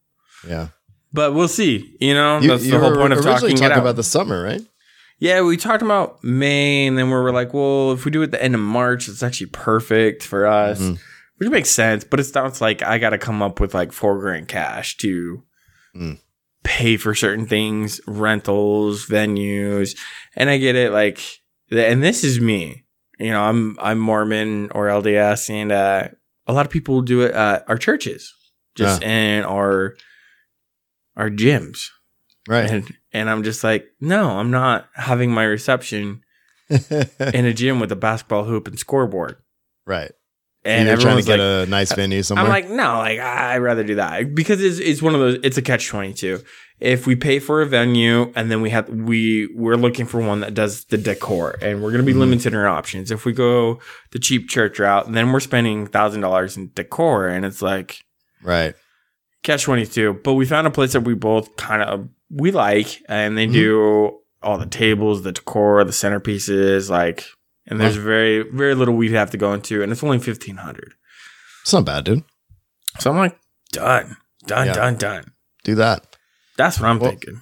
Yeah. 0.47 0.69
but 1.13 1.35
we'll 1.35 1.49
see. 1.49 1.97
You 2.01 2.15
know, 2.15 2.39
You, 2.41 2.49
that's 2.49 2.65
you 2.65 2.73
the 2.73 2.79
whole 2.79 2.95
point 2.95 3.13
of 3.13 3.23
talking 3.23 3.63
out. 3.63 3.79
about 3.79 3.97
the 3.97 4.03
summer, 4.03 4.43
right? 4.43 4.63
yeah, 5.19 5.41
we 5.43 5.57
talked 5.57 5.83
about 5.83 6.23
May, 6.25 6.87
and 6.87 6.99
then 6.99 7.07
we 7.07 7.13
were 7.15 7.33
like, 7.33 7.55
well, 7.55 7.93
if 7.93 8.05
we 8.05 8.11
do 8.11 8.21
it 8.23 8.27
at 8.27 8.31
the 8.33 8.43
end 8.43 8.55
of 8.55 8.61
March, 8.61 9.09
it's 9.09 9.23
actually 9.23 9.47
perfect 9.51 10.23
for 10.23 10.47
us. 10.47 10.81
Mhm. 10.81 10.99
Which 11.39 11.51
makes 11.51 11.71
sense, 11.71 12.05
but 12.05 12.21
it 12.21 12.25
sounds 12.25 12.61
like 12.61 12.83
I 12.83 12.99
got 12.99 13.11
to 13.11 13.19
come 13.19 13.43
up 13.43 13.59
with 13.61 13.75
like 13.75 13.93
four 13.93 14.19
grand 14.21 14.49
cash 14.49 14.97
to 14.99 15.43
Mm. 15.97 16.19
pay 16.65 16.97
for 16.97 17.15
certain 17.15 17.47
things, 17.47 18.01
rentals, 18.07 19.07
venues, 19.07 19.97
and 20.37 20.49
I 20.49 20.57
get 20.59 20.75
it. 20.77 20.91
Like, 20.93 21.21
and 21.71 22.03
this 22.03 22.23
is 22.25 22.41
me. 22.41 22.85
You 23.19 23.31
know, 23.31 23.43
I'm 23.43 23.77
I'm 23.81 23.99
Mormon 23.99 24.71
or 24.75 24.87
LDS, 24.89 25.51
and 25.51 25.71
uh, 25.73 26.09
a 26.47 26.53
lot 26.53 26.67
of 26.67 26.73
people 26.73 27.03
do 27.03 27.21
it 27.23 27.33
at 27.35 27.65
our 27.69 27.77
churches, 27.79 28.35
just 28.75 29.03
in 29.03 29.45
our 29.45 29.95
our 31.17 31.31
gyms, 31.31 31.89
Right. 32.49 32.69
and 32.71 32.97
and 33.13 33.29
I'm 33.31 33.43
just 33.43 33.63
like, 33.63 33.87
no, 34.01 34.31
I'm 34.39 34.51
not 34.51 34.89
having 34.95 35.31
my 35.31 35.45
reception 35.45 36.23
in 36.71 37.45
a 37.45 37.53
gym 37.53 37.81
with 37.81 37.93
a 37.93 37.97
basketball 37.97 38.45
hoop 38.45 38.67
and 38.67 38.79
scoreboard. 38.79 39.37
right. 39.87 40.13
And 40.65 40.87
you're 40.87 40.97
trying 40.97 41.17
to 41.17 41.25
get 41.25 41.41
like, 41.41 41.67
a 41.67 41.71
nice 41.71 41.93
venue 41.93 42.23
somewhere. 42.23 42.45
I'm 42.45 42.51
like, 42.51 42.71
no, 42.71 42.99
like 42.99 43.19
I'd 43.19 43.57
rather 43.59 43.83
do 43.83 43.97
that 43.97 44.33
because 44.33 44.63
it's 44.63 44.79
it's 44.79 45.03
one 45.03 45.13
of 45.13 45.21
those. 45.21 45.39
It's 45.43 45.59
a 45.59 45.63
catch 45.63 45.89
twenty 45.89 46.13
two. 46.15 46.41
If 46.85 47.07
we 47.07 47.15
pay 47.15 47.39
for 47.39 47.63
a 47.63 47.67
venue 47.67 48.33
and 48.35 48.51
then 48.51 48.61
we 48.61 48.71
have 48.71 48.89
we 48.89 49.49
we're 49.55 49.77
looking 49.77 50.05
for 50.05 50.21
one 50.21 50.41
that 50.41 50.53
does 50.55 50.85
the 50.87 50.99
decor 50.99 51.57
and 51.63 51.81
we're 51.83 51.93
gonna 51.93 52.03
be 52.03 52.13
Mhm. 52.13 52.19
limited 52.19 52.53
in 52.53 52.59
our 52.59 52.67
options. 52.67 53.11
If 53.13 53.25
we 53.25 53.33
go 53.33 53.79
the 54.11 54.19
cheap 54.19 54.49
church 54.49 54.79
route, 54.81 55.13
then 55.13 55.31
we're 55.31 55.39
spending 55.41 55.87
thousand 55.87 56.23
dollars 56.23 56.57
in 56.57 56.73
decor 56.75 57.29
and 57.29 57.45
it's 57.47 57.63
like 57.63 58.03
right. 58.43 58.75
catch 59.45 59.63
twenty 59.63 59.87
two. 59.87 60.15
But 60.25 60.35
we 60.35 60.45
found 60.45 60.67
a 60.67 60.71
place 60.73 60.93
that 60.95 61.03
we 61.05 61.15
both 61.15 61.55
kind 61.57 61.83
of 61.83 62.09
we 62.31 62.51
like 62.51 63.01
and 63.09 63.39
they 63.39 63.47
Mhm. 63.47 63.53
do 63.53 64.19
all 64.43 64.59
the 64.59 64.67
tables, 64.67 65.23
the 65.23 65.31
decor, 65.33 65.85
the 65.85 65.93
centerpieces, 65.93 66.91
like. 66.91 67.25
And 67.69 67.81
there's 67.81 67.95
very 67.95 68.43
very 68.43 68.75
little 68.75 68.95
we'd 68.97 69.13
have 69.13 69.31
to 69.31 69.37
go 69.39 69.53
into, 69.55 69.85
and 69.85 69.93
it's 69.93 70.03
only 70.03 70.19
fifteen 70.19 70.57
hundred. 70.57 70.95
It's 71.63 71.73
not 71.73 71.85
bad, 71.85 72.03
dude. 72.05 72.25
So 72.99 73.11
I'm 73.13 73.17
like, 73.19 73.39
done, 73.71 74.17
done, 74.49 74.67
Yeah. 74.67 74.73
done, 74.73 74.97
done. 74.97 75.25
Do 75.63 75.77
that. 75.77 76.12
That's 76.63 76.79
what 76.79 76.89
I'm 76.91 76.99
Well- 77.01 77.11
thinking. 77.11 77.41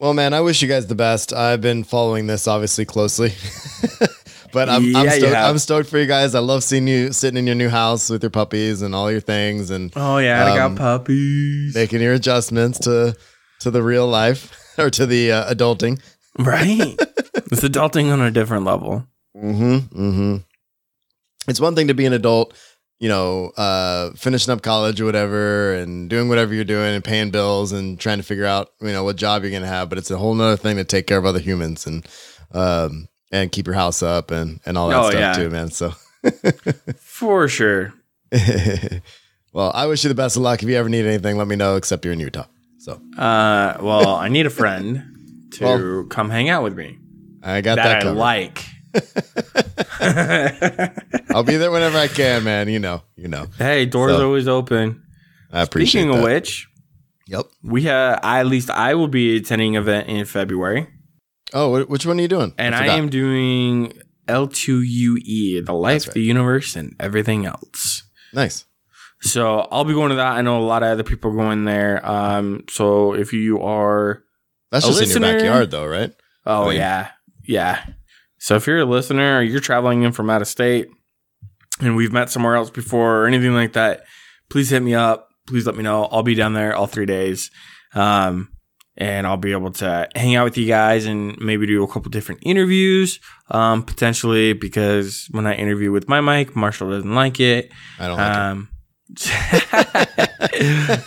Well, 0.00 0.14
man, 0.14 0.32
I 0.34 0.40
wish 0.40 0.60
you 0.62 0.68
guys 0.68 0.86
the 0.86 0.94
best. 0.94 1.32
I've 1.32 1.60
been 1.60 1.84
following 1.84 2.26
this 2.26 2.48
obviously 2.48 2.84
closely, 2.84 3.32
but 4.52 4.68
I'm 4.68 4.94
I'm, 4.96 5.08
stoked. 5.10 5.34
I'm 5.36 5.58
stoked 5.58 5.88
for 5.90 5.98
you 5.98 6.06
guys. 6.06 6.34
I 6.34 6.40
love 6.40 6.64
seeing 6.64 6.88
you 6.88 7.12
sitting 7.12 7.38
in 7.38 7.46
your 7.46 7.54
new 7.54 7.68
house 7.68 8.10
with 8.10 8.22
your 8.22 8.30
puppies 8.30 8.82
and 8.82 8.94
all 8.94 9.10
your 9.10 9.20
things 9.20 9.70
and 9.70 9.92
Oh 9.96 10.18
yeah, 10.18 10.44
I 10.46 10.58
Um, 10.60 10.74
got 10.74 10.78
puppies. 10.78 11.74
making 11.74 12.00
your 12.02 12.12
adjustments 12.14 12.78
to 12.80 13.14
to 13.60 13.70
the 13.70 13.82
real 13.82 14.06
life 14.08 14.74
or 14.78 14.90
to 14.90 15.06
the 15.06 15.30
uh, 15.32 15.54
adulting. 15.54 16.00
Right. 16.38 16.96
it's 16.98 17.62
adulting 17.62 18.12
on 18.12 18.20
a 18.20 18.30
different 18.30 18.64
level. 18.64 19.06
Mm-hmm. 19.36 19.76
Mm-hmm. 19.96 20.36
It's 21.48 21.60
one 21.60 21.74
thing 21.76 21.88
to 21.88 21.94
be 21.94 22.04
an 22.06 22.12
adult, 22.12 22.52
you 23.04 23.10
know, 23.10 23.50
uh, 23.58 24.10
finishing 24.16 24.50
up 24.50 24.62
college 24.62 24.98
or 24.98 25.04
whatever, 25.04 25.74
and 25.74 26.08
doing 26.08 26.26
whatever 26.30 26.54
you're 26.54 26.64
doing 26.64 26.94
and 26.94 27.04
paying 27.04 27.30
bills 27.30 27.70
and 27.70 28.00
trying 28.00 28.16
to 28.16 28.24
figure 28.24 28.46
out, 28.46 28.70
you 28.80 28.92
know, 28.94 29.04
what 29.04 29.16
job 29.16 29.42
you're 29.42 29.52
gonna 29.52 29.66
have. 29.66 29.90
But 29.90 29.98
it's 29.98 30.10
a 30.10 30.16
whole 30.16 30.32
nother 30.34 30.56
thing 30.56 30.76
to 30.76 30.84
take 30.84 31.06
care 31.06 31.18
of 31.18 31.26
other 31.26 31.38
humans 31.38 31.86
and 31.86 32.06
um 32.52 33.08
and 33.30 33.52
keep 33.52 33.66
your 33.66 33.74
house 33.74 34.02
up 34.02 34.30
and 34.30 34.60
and 34.64 34.78
all 34.78 34.88
that 34.88 34.98
Oh, 35.04 35.10
stuff 35.10 35.20
yeah. 35.20 35.32
too, 35.34 35.50
man. 35.50 35.68
So. 35.70 35.92
For 36.96 37.46
sure. 37.46 37.92
well, 39.52 39.70
I 39.74 39.86
wish 39.86 40.02
you 40.04 40.08
the 40.08 40.14
best 40.14 40.36
of 40.36 40.42
luck. 40.42 40.62
If 40.62 40.68
you 40.68 40.76
ever 40.76 40.88
need 40.88 41.04
anything, 41.06 41.36
let 41.36 41.46
me 41.46 41.56
know. 41.56 41.76
Except 41.76 42.04
you're 42.04 42.14
in 42.14 42.20
Utah, 42.20 42.46
so 42.78 43.00
Uh, 43.18 43.76
well, 43.82 44.14
I 44.16 44.28
need 44.28 44.46
a 44.46 44.50
friend 44.50 45.02
to 45.52 45.64
Well- 45.64 46.04
come 46.08 46.30
hang 46.30 46.48
out 46.48 46.62
with 46.62 46.74
me 46.76 46.98
I 47.42 47.60
got 47.60 47.76
that, 47.76 48.00
that, 48.02 48.06
I 48.06 48.12
like. 48.12 48.64
I'll 51.30 51.42
be 51.42 51.56
there 51.56 51.70
whenever 51.70 51.98
I 51.98 52.08
can, 52.08 52.44
man. 52.44 52.68
You 52.68 52.78
know, 52.78 53.02
you 53.16 53.28
know. 53.28 53.46
hey, 53.58 53.86
doors 53.86 54.12
So, 54.16 54.24
always 54.24 54.48
open. 54.48 55.02
I 55.52 55.62
appreciate 55.62 56.02
Speaking 56.02 56.10
that. 56.12 56.18
of 56.18 56.24
which, 56.24 56.68
yep. 57.26 57.46
we 57.62 57.82
have 57.82 58.20
I, 58.22 58.40
at 58.40 58.46
least 58.46 58.70
I 58.70 58.94
will 58.94 59.08
be 59.08 59.36
attending 59.36 59.76
an 59.76 59.82
event 59.82 60.08
in 60.08 60.24
February, 60.24 60.88
Oh, 61.52 61.84
which 61.84 62.04
one 62.06 62.18
are 62.18 62.22
you 62.22 62.28
doing? 62.28 62.52
and 62.58 62.74
I, 62.74 62.78
forgot. 62.80 62.98
am 62.98 63.08
doing 63.10 63.92
LTUE, 64.28 65.64
the 65.66 65.72
life, 65.72 66.06
right. 66.08 66.14
the 66.14 66.22
universe, 66.22 66.74
and 66.76 66.94
everything 66.98 67.46
else. 67.46 68.02
nice. 68.32 68.64
So 69.20 69.60
I'll 69.70 69.84
be 69.86 69.94
going 69.94 70.10
to 70.10 70.16
that. 70.16 70.36
I 70.36 70.42
know 70.42 70.58
a 70.58 70.66
lot 70.66 70.82
of 70.82 70.90
other 70.90 71.02
people 71.02 71.30
are 71.30 71.34
going 71.36 71.64
there. 71.64 72.04
Um, 72.06 72.64
so 72.68 73.14
if 73.14 73.32
you 73.32 73.58
are, 73.62 74.22
That's 74.70 74.86
just 74.86 75.00
in 75.16 75.22
your 75.22 75.32
backyard, 75.32 75.70
though, 75.70 75.86
right? 75.86 76.12
oh 76.44 76.66
Right. 76.66 76.76
yeah, 76.76 77.08
yeah. 77.46 77.86
So 78.44 78.56
if 78.56 78.66
you're 78.66 78.80
a 78.80 78.84
listener 78.84 79.38
or 79.38 79.42
you're 79.42 79.58
traveling 79.58 80.02
in 80.02 80.12
from 80.12 80.28
out 80.28 80.42
of 80.42 80.48
state, 80.48 80.88
and 81.80 81.96
we've 81.96 82.12
met 82.12 82.28
somewhere 82.28 82.56
else 82.56 82.68
before 82.68 83.22
or 83.22 83.26
anything 83.26 83.54
like 83.54 83.72
that, 83.72 84.04
please 84.50 84.68
hit 84.68 84.82
me 84.82 84.94
up. 84.94 85.30
Please 85.46 85.64
let 85.64 85.76
me 85.76 85.82
know. 85.82 86.04
I'll 86.04 86.22
be 86.22 86.34
down 86.34 86.52
there 86.52 86.76
all 86.76 86.86
three 86.86 87.06
days. 87.06 87.50
Um, 87.94 88.50
and 88.98 89.26
I'll 89.26 89.38
be 89.38 89.52
able 89.52 89.72
to 89.72 90.10
hang 90.14 90.34
out 90.34 90.44
with 90.44 90.58
you 90.58 90.66
guys 90.66 91.06
and 91.06 91.38
maybe 91.40 91.66
do 91.66 91.82
a 91.84 91.88
couple 91.88 92.10
different 92.10 92.42
interviews, 92.44 93.18
um, 93.50 93.82
potentially 93.82 94.52
because 94.52 95.26
when 95.30 95.46
I 95.46 95.54
interview 95.54 95.90
with 95.90 96.06
my 96.06 96.20
mic, 96.20 96.54
Marshall 96.54 96.90
doesn't 96.90 97.14
like 97.14 97.40
it. 97.40 97.72
I 97.98 98.06
don't 98.08 98.18
like 98.18 98.36
Um, 98.36 98.68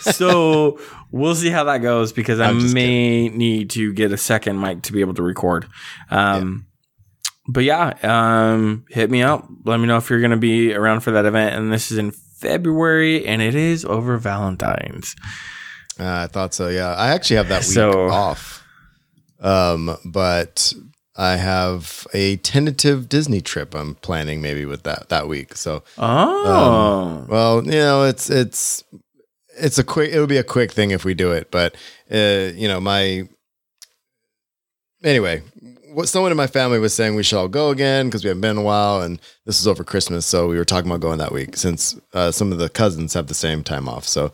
so 0.00 0.80
we'll 1.12 1.36
see 1.36 1.50
how 1.50 1.62
that 1.64 1.78
goes 1.78 2.12
because 2.12 2.40
I 2.40 2.50
may 2.50 3.28
need 3.28 3.70
to 3.70 3.92
get 3.92 4.10
a 4.10 4.16
second 4.16 4.60
mic 4.60 4.82
to 4.82 4.92
be 4.92 5.02
able 5.02 5.14
to 5.14 5.22
record. 5.22 5.68
Um, 6.10 6.67
But 7.48 7.64
yeah, 7.64 7.94
um, 8.02 8.84
hit 8.90 9.10
me 9.10 9.22
up. 9.22 9.48
Let 9.64 9.80
me 9.80 9.86
know 9.86 9.96
if 9.96 10.10
you're 10.10 10.20
going 10.20 10.32
to 10.32 10.36
be 10.36 10.74
around 10.74 11.00
for 11.00 11.10
that 11.12 11.24
event. 11.24 11.54
And 11.56 11.72
this 11.72 11.90
is 11.90 11.96
in 11.98 12.10
February 12.10 13.26
and 13.26 13.40
it 13.40 13.54
is 13.54 13.84
over 13.86 14.18
Valentine's. 14.18 15.16
Uh, 15.98 16.24
I 16.24 16.26
thought 16.28 16.52
so. 16.54 16.68
Yeah, 16.68 16.94
I 16.94 17.08
actually 17.08 17.36
have 17.36 17.48
that 17.48 17.62
week 17.62 17.72
So- 17.74 18.08
off. 18.08 18.64
Um, 19.40 19.96
but 20.04 20.72
I 21.16 21.36
have 21.36 22.06
a 22.12 22.36
tentative 22.38 23.08
Disney 23.08 23.40
trip 23.40 23.74
I'm 23.74 23.94
planning 23.96 24.40
maybe 24.42 24.64
with 24.64 24.82
that 24.82 25.08
that 25.08 25.26
week. 25.28 25.54
So, 25.56 25.84
Oh, 25.96 27.24
well, 27.28 27.64
you 27.64 27.70
know, 27.70 28.02
it's 28.04 28.28
it's 28.30 28.82
it's 29.60 29.78
a 29.78 29.84
quick. 29.84 30.12
It'll 30.12 30.26
be 30.26 30.36
a 30.38 30.44
quick 30.44 30.72
thing 30.72 30.90
if 30.90 31.04
we 31.04 31.14
do 31.14 31.30
it. 31.32 31.50
But 31.52 31.74
uh, 32.12 32.50
you 32.54 32.66
know, 32.68 32.80
my 32.80 33.28
anyway, 35.04 35.42
what 35.98 36.08
someone 36.08 36.30
in 36.30 36.36
my 36.36 36.46
family 36.46 36.78
was 36.78 36.94
saying 36.94 37.16
we 37.16 37.24
should 37.24 37.36
all 37.36 37.48
go 37.48 37.70
again 37.70 38.06
because 38.06 38.22
we 38.22 38.28
haven't 38.28 38.40
been 38.40 38.52
in 38.52 38.58
a 38.58 38.62
while, 38.62 39.00
and 39.00 39.20
this 39.46 39.58
is 39.58 39.66
over 39.66 39.82
Christmas, 39.82 40.24
so 40.24 40.46
we 40.46 40.56
were 40.56 40.64
talking 40.64 40.88
about 40.88 41.00
going 41.00 41.18
that 41.18 41.32
week 41.32 41.56
since 41.56 41.98
uh, 42.14 42.30
some 42.30 42.52
of 42.52 42.58
the 42.58 42.68
cousins 42.68 43.14
have 43.14 43.26
the 43.26 43.34
same 43.34 43.64
time 43.64 43.88
off. 43.88 44.06
So 44.06 44.30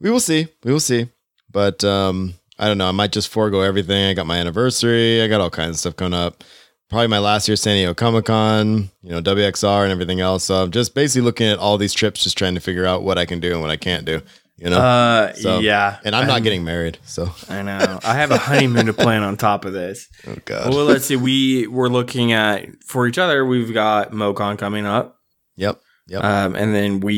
we 0.00 0.08
will 0.10 0.20
see, 0.20 0.48
we 0.64 0.72
will 0.72 0.80
see, 0.80 1.10
but 1.52 1.84
um, 1.84 2.32
I 2.58 2.66
don't 2.66 2.78
know. 2.78 2.88
I 2.88 2.92
might 2.92 3.12
just 3.12 3.28
forego 3.28 3.60
everything. 3.60 4.06
I 4.06 4.14
got 4.14 4.24
my 4.24 4.38
anniversary. 4.38 5.20
I 5.20 5.28
got 5.28 5.42
all 5.42 5.50
kinds 5.50 5.72
of 5.72 5.80
stuff 5.80 5.96
coming 5.96 6.18
up. 6.18 6.42
Probably 6.88 7.08
my 7.08 7.18
last 7.18 7.46
year 7.46 7.56
San 7.56 7.76
Diego 7.76 7.92
Comic 7.92 8.24
Con, 8.24 8.88
you 9.02 9.10
know, 9.10 9.20
WXR 9.20 9.82
and 9.82 9.92
everything 9.92 10.20
else. 10.20 10.44
So 10.44 10.62
I'm 10.62 10.70
just 10.70 10.94
basically 10.94 11.26
looking 11.26 11.48
at 11.48 11.58
all 11.58 11.76
these 11.76 11.92
trips, 11.92 12.24
just 12.24 12.38
trying 12.38 12.54
to 12.54 12.60
figure 12.60 12.86
out 12.86 13.02
what 13.02 13.18
I 13.18 13.26
can 13.26 13.38
do 13.38 13.52
and 13.52 13.60
what 13.60 13.68
I 13.70 13.76
can't 13.76 14.06
do. 14.06 14.22
You 14.58 14.70
know, 14.70 14.78
uh, 14.78 15.34
So- 15.34 15.58
yeah. 15.60 15.98
and 16.04 16.16
I'm 16.16 16.26
not 16.26 16.34
I'm- 16.36 16.42
getting 16.42 16.64
married, 16.64 16.98
so 17.04 17.30
I 17.48 17.60
know. 17.62 18.00
I 18.02 18.14
have 18.14 18.30
a 18.30 18.38
honeymoon 18.38 18.86
to 18.86 18.94
plan 18.94 19.22
on 19.22 19.36
top 19.36 19.64
of 19.66 19.72
this. 19.74 20.08
oh 20.26 20.36
god. 20.46 20.72
Well, 20.74 20.86
let's 20.86 21.04
see. 21.04 21.16
We 21.16 21.66
we're 21.66 21.88
looking 21.88 22.32
at 22.32 22.66
for 22.86 23.06
each 23.06 23.18
other. 23.18 23.44
We've 23.44 23.74
got 23.74 24.12
MoCon 24.12 24.56
coming 24.56 24.86
up, 24.86 25.18
Yep, 25.56 25.78
yep. 26.08 26.24
um, 26.24 26.54
and 26.56 26.74
then 26.74 27.00
we, 27.00 27.14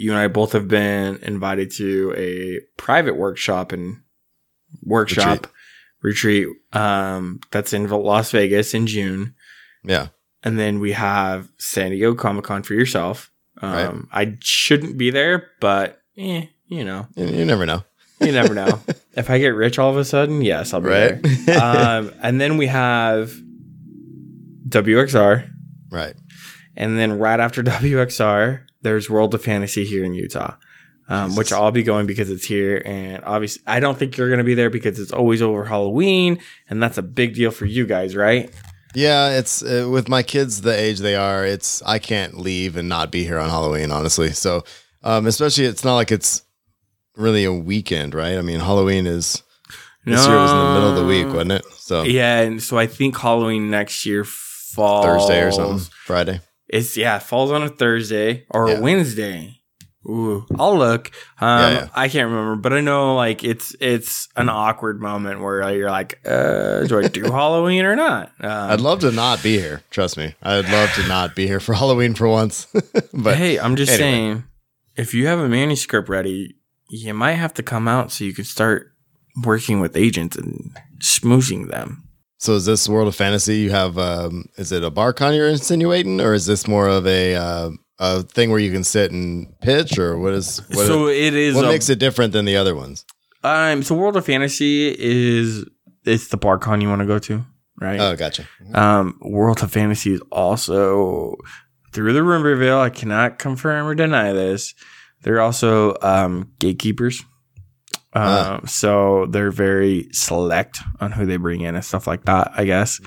you 0.00 0.10
and 0.10 0.18
I, 0.18 0.26
both 0.26 0.50
have 0.52 0.66
been 0.66 1.18
invited 1.22 1.70
to 1.76 2.12
a 2.16 2.58
private 2.76 3.16
workshop 3.16 3.70
and 3.70 3.98
workshop 4.82 5.46
retreat. 6.02 6.48
um, 6.72 7.40
that's 7.50 7.72
in 7.72 7.88
Las 7.88 8.30
Vegas 8.32 8.74
in 8.74 8.86
June, 8.88 9.34
yeah, 9.84 10.08
and 10.42 10.58
then 10.58 10.80
we 10.80 10.92
have 10.92 11.48
San 11.58 11.90
Diego 11.90 12.14
Comic 12.14 12.44
Con 12.44 12.62
for 12.64 12.74
yourself. 12.74 13.30
Um, 13.62 14.08
I 14.12 14.38
shouldn't 14.40 14.96
be 14.96 15.10
there, 15.10 15.48
but 15.60 16.00
eh, 16.16 16.46
you 16.70 16.84
know, 16.84 17.06
you, 17.16 17.26
you 17.26 17.44
never 17.44 17.66
know, 17.66 17.82
you 18.20 18.32
never 18.32 18.54
know. 18.54 18.80
if 19.14 19.28
I 19.28 19.38
get 19.38 19.48
rich 19.48 19.78
all 19.78 19.90
of 19.90 19.96
a 19.96 20.04
sudden, 20.04 20.40
yes, 20.40 20.72
I'll 20.72 20.80
be 20.80 20.88
right? 20.88 21.20
there. 21.22 21.62
um, 21.62 22.12
and 22.22 22.40
then 22.40 22.56
we 22.56 22.68
have 22.68 23.32
WXR, 24.68 25.50
right. 25.90 26.14
and 26.76 26.98
then 26.98 27.18
right 27.18 27.40
after 27.40 27.62
WXR, 27.64 28.62
there's 28.82 29.10
World 29.10 29.34
of 29.34 29.42
Fantasy 29.42 29.84
here 29.84 30.04
in 30.04 30.14
Utah, 30.14 30.54
um, 31.08 31.34
which 31.34 31.52
I'll 31.52 31.72
be 31.72 31.82
going 31.82 32.06
because 32.06 32.30
it's 32.30 32.46
here. 32.46 32.80
And 32.86 33.22
obviously, 33.24 33.62
I 33.66 33.80
don't 33.80 33.98
think 33.98 34.16
you're 34.16 34.28
going 34.28 34.38
to 34.38 34.44
be 34.44 34.54
there 34.54 34.70
because 34.70 34.98
it's 34.98 35.12
always 35.12 35.42
over 35.42 35.64
Halloween, 35.64 36.38
and 36.68 36.82
that's 36.82 36.98
a 36.98 37.02
big 37.02 37.34
deal 37.34 37.50
for 37.50 37.66
you 37.66 37.84
guys, 37.84 38.14
right? 38.14 38.50
Yeah, 38.94 39.38
it's 39.38 39.62
uh, 39.62 39.88
with 39.90 40.08
my 40.08 40.22
kids 40.22 40.62
the 40.62 40.76
age 40.76 40.98
they 40.98 41.14
are. 41.14 41.44
It's 41.44 41.82
I 41.82 41.98
can't 41.98 42.38
leave 42.38 42.76
and 42.76 42.88
not 42.88 43.10
be 43.10 43.24
here 43.24 43.38
on 43.38 43.50
Halloween, 43.50 43.90
honestly. 43.90 44.30
So, 44.32 44.64
um, 45.02 45.26
especially 45.26 45.66
it's 45.66 45.84
not 45.84 45.94
like 45.96 46.10
it's 46.12 46.42
really 47.16 47.44
a 47.44 47.52
weekend, 47.52 48.14
right? 48.14 48.36
I 48.38 48.42
mean, 48.42 48.60
Halloween 48.60 49.06
is 49.06 49.42
this 50.04 50.26
year 50.26 50.40
was 50.40 50.52
in 50.52 50.58
the 50.58 50.64
middle 50.66 50.88
of 50.88 50.94
the 50.94 51.04
week, 51.04 51.28
wasn't 51.32 51.52
it? 51.52 51.64
So 51.78 52.02
Yeah, 52.02 52.40
and 52.40 52.62
so 52.62 52.78
I 52.78 52.86
think 52.86 53.16
Halloween 53.18 53.70
next 53.70 54.06
year 54.06 54.24
falls 54.24 55.04
Thursday 55.04 55.40
or 55.42 55.52
something, 55.52 55.86
Friday. 56.04 56.40
It's 56.68 56.96
yeah, 56.96 57.16
it 57.16 57.22
falls 57.22 57.50
on 57.50 57.62
a 57.62 57.68
Thursday 57.68 58.44
or 58.50 58.68
Yeah. 58.68 58.78
a 58.78 58.80
Wednesday. 58.80 59.56
Ooh, 60.08 60.46
I'll 60.58 60.78
look. 60.78 61.10
Um, 61.42 61.48
Yeah, 61.60 61.70
yeah. 61.72 61.88
I 61.94 62.08
can't 62.08 62.30
remember, 62.30 62.56
but 62.56 62.72
I 62.72 62.80
know 62.80 63.16
like 63.16 63.44
it's 63.44 63.76
it's 63.80 64.28
an 64.34 64.48
awkward 64.48 64.98
moment 64.98 65.40
where 65.42 65.70
you're 65.76 65.90
like, 65.90 66.18
uh, 66.24 66.84
do 66.84 66.98
I 66.98 67.08
do 67.08 67.22
Halloween 67.30 67.84
or 67.84 67.94
not? 67.96 68.32
Um, 68.40 68.70
I'd 68.70 68.80
love 68.80 69.00
to 69.00 69.10
not 69.12 69.42
be 69.42 69.58
here. 69.58 69.82
Trust 69.90 70.16
me, 70.16 70.34
I'd 70.42 70.70
love 70.70 70.90
to 70.94 71.06
not 71.06 71.36
be 71.36 71.46
here 71.46 71.60
for 71.60 71.74
Halloween 71.82 72.14
for 72.14 72.26
once. 72.28 72.66
but 73.12 73.36
hey, 73.36 73.58
I'm 73.58 73.76
just 73.76 73.92
anyway. 73.92 74.10
saying, 74.10 74.44
if 74.96 75.12
you 75.12 75.26
have 75.26 75.38
a 75.38 75.48
manuscript 75.50 76.08
ready, 76.08 76.54
you 76.90 77.14
might 77.14 77.32
have 77.34 77.54
to 77.54 77.62
come 77.62 77.86
out 77.88 78.10
so 78.12 78.24
you 78.24 78.34
can 78.34 78.44
start 78.44 78.92
working 79.44 79.80
with 79.80 79.96
agents 79.96 80.36
and 80.36 80.76
smooshing 80.98 81.70
them. 81.70 82.04
so 82.38 82.54
is 82.54 82.66
this 82.66 82.88
World 82.88 83.08
of 83.08 83.14
Fantasy? 83.14 83.58
You 83.58 83.70
have 83.70 83.96
um, 83.96 84.46
is 84.56 84.72
it 84.72 84.82
a 84.84 84.90
bar 84.90 85.12
con 85.12 85.34
you're 85.34 85.48
insinuating, 85.48 86.20
or 86.20 86.34
is 86.34 86.46
this 86.46 86.66
more 86.66 86.88
of 86.88 87.06
a 87.06 87.34
uh, 87.36 87.70
a 87.98 88.22
thing 88.22 88.50
where 88.50 88.58
you 88.58 88.72
can 88.72 88.82
sit 88.84 89.12
and 89.12 89.46
pitch, 89.60 89.98
or 89.98 90.18
what 90.18 90.32
is 90.32 90.58
what, 90.74 90.86
so 90.86 91.06
it 91.08 91.34
is. 91.34 91.54
what 91.54 91.64
a- 91.64 91.68
makes 91.68 91.88
it 91.88 91.98
different 91.98 92.32
than 92.32 92.44
the 92.44 92.56
other 92.56 92.74
ones? 92.74 93.04
Um, 93.42 93.82
so 93.82 93.94
World 93.94 94.16
of 94.16 94.26
Fantasy 94.26 94.94
is 94.98 95.64
it's 96.04 96.28
the 96.28 96.38
BarCon 96.38 96.82
you 96.82 96.88
want 96.88 97.00
to 97.00 97.06
go 97.06 97.18
to, 97.20 97.44
right? 97.80 98.00
Oh, 98.00 98.16
gotcha. 98.16 98.46
Um, 98.74 99.18
World 99.22 99.62
of 99.62 99.70
Fantasy 99.72 100.12
is 100.14 100.20
also 100.32 101.36
through 101.92 102.12
the 102.12 102.22
rumor 102.22 102.56
mill. 102.56 102.80
I 102.80 102.90
cannot 102.90 103.38
confirm 103.38 103.86
or 103.86 103.94
deny 103.94 104.32
this. 104.32 104.74
They're 105.22 105.40
also 105.40 105.96
um, 106.02 106.50
gatekeepers. 106.58 107.20
Um, 108.12 108.22
Ah. 108.22 108.60
so 108.66 109.26
they're 109.30 109.52
very 109.52 110.08
select 110.12 110.80
on 111.00 111.12
who 111.12 111.26
they 111.26 111.36
bring 111.36 111.60
in 111.60 111.76
and 111.76 111.84
stuff 111.84 112.08
like 112.08 112.24
that, 112.24 112.50
I 112.56 112.64
guess. 112.64 113.00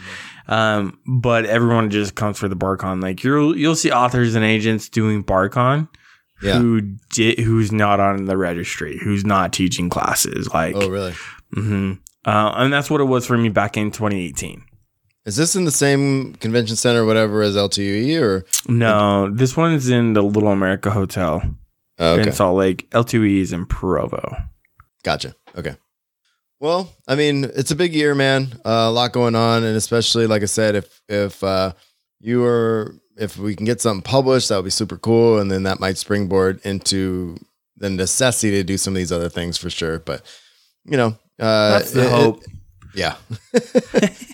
Um, 0.47 0.97
but 1.05 1.45
everyone 1.45 1.89
just 1.89 2.15
comes 2.15 2.37
for 2.39 2.47
the 2.47 2.55
BarCon. 2.55 3.01
Like 3.01 3.21
you'll 3.23 3.57
you'll 3.57 3.75
see 3.75 3.91
authors 3.91 4.33
and 4.35 4.45
agents 4.45 4.87
doing 4.87 5.21
BarCon 5.23 5.89
Yeah. 6.41 6.57
who 6.57 6.79
did 7.11 7.39
who's 7.39 7.71
not 7.73 7.99
on 7.99 8.25
the 8.25 8.37
registry, 8.37 8.97
who's 9.03 9.25
not 9.25 9.51
teaching 9.51 9.89
classes. 9.89 10.47
Like, 10.53 10.75
Oh, 10.77 10.87
really? 10.89 11.13
mhm. 11.53 11.99
uh, 12.25 12.53
and 12.55 12.71
that's 12.71 12.89
what 12.89 13.01
it 13.01 13.05
was 13.05 13.25
for 13.27 13.37
me 13.37 13.49
back 13.49 13.75
in 13.75 13.91
2018. 13.91 14.63
Is 15.25 15.35
this 15.35 15.53
in 15.55 15.65
the 15.65 15.71
same 15.71 16.33
convention 16.35 16.75
center, 16.77 17.03
or 17.03 17.05
whatever, 17.05 17.41
as 17.41 17.55
LTUE, 17.57 18.21
or 18.21 18.45
No, 18.69 19.29
this 19.33 19.57
one's 19.57 19.89
in 19.89 20.13
the 20.13 20.21
Little 20.23 20.49
America 20.49 20.91
Hotel 20.91 21.41
oh, 21.99 22.13
okay? 22.15 22.29
in 22.29 22.33
Salt 22.33 22.57
Lake. 22.57 22.89
LTUE 22.91 23.41
is 23.41 23.53
in 23.53 23.65
Provo. 23.65 24.35
Gotcha. 25.03 25.35
Okay. 25.57 25.75
Well, 26.59 26.93
I 27.07 27.15
mean, 27.15 27.43
it's 27.43 27.71
a 27.71 27.75
big 27.75 27.93
year, 27.93 28.15
man. 28.15 28.53
Uh, 28.65 28.87
a 28.87 28.91
lot 28.91 29.11
going 29.11 29.35
on, 29.35 29.63
and 29.63 29.75
especially 29.75 30.27
like 30.27 30.41
I 30.43 30.45
said, 30.45 30.75
if 30.75 31.01
if 31.09 31.43
uh, 31.43 31.73
you 32.21 32.43
are 32.45 32.95
if 33.17 33.37
we 33.37 33.55
can 33.55 33.65
get 33.65 33.81
something 33.81 34.01
published, 34.01 34.49
that 34.49 34.55
would 34.55 34.63
be 34.65 34.71
super 34.71 34.97
cool, 34.97 35.39
and 35.39 35.51
then 35.51 35.63
that 35.63 35.79
might 35.81 35.97
springboard 35.97 36.61
into 36.63 37.37
the 37.77 37.89
necessity 37.89 38.51
to 38.51 38.63
do 38.63 38.77
some 38.77 38.93
of 38.93 38.97
these 38.97 39.11
other 39.11 39.27
things 39.29 39.57
for 39.57 39.69
sure. 39.69 39.99
But 39.99 40.25
you 40.85 40.95
know, 40.95 41.17
uh, 41.39 41.79
That's 41.79 41.91
the 41.91 42.03
it- 42.03 42.05
it- 42.05 42.11
hope. 42.11 42.43
yeah. 42.95 43.15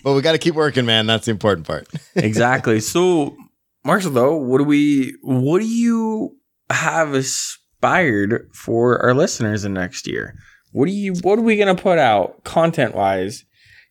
but 0.04 0.12
we 0.14 0.22
got 0.22 0.32
to 0.32 0.38
keep 0.38 0.54
working, 0.54 0.86
man. 0.86 1.06
That's 1.06 1.24
the 1.26 1.32
important 1.32 1.66
part. 1.66 1.88
exactly. 2.14 2.78
So, 2.80 3.36
Marshall, 3.84 4.12
though, 4.12 4.36
what 4.36 4.58
do 4.58 4.64
we, 4.64 5.16
what 5.22 5.60
do 5.60 5.66
you 5.66 6.36
have 6.70 7.14
aspired 7.14 8.50
for 8.54 9.02
our 9.02 9.14
listeners 9.14 9.64
in 9.64 9.74
next 9.74 10.06
year? 10.06 10.34
What 10.72 10.86
do 10.86 10.92
you, 10.92 11.14
what 11.22 11.38
are 11.38 11.42
we 11.42 11.56
going 11.56 11.74
to 11.74 11.82
put 11.82 11.98
out 11.98 12.44
content 12.44 12.94
wise 12.94 13.44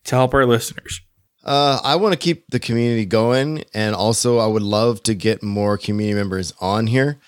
to 0.04 0.16
help 0.16 0.34
our 0.34 0.46
listeners? 0.46 1.00
Uh, 1.44 1.80
I 1.82 1.96
want 1.96 2.12
to 2.12 2.18
keep 2.18 2.44
the 2.48 2.60
community 2.60 3.06
going, 3.06 3.64
and 3.72 3.94
also 3.94 4.38
I 4.38 4.46
would 4.46 4.62
love 4.62 5.02
to 5.04 5.14
get 5.14 5.42
more 5.42 5.78
community 5.78 6.14
members 6.14 6.52
on 6.60 6.86
here. 6.86 7.18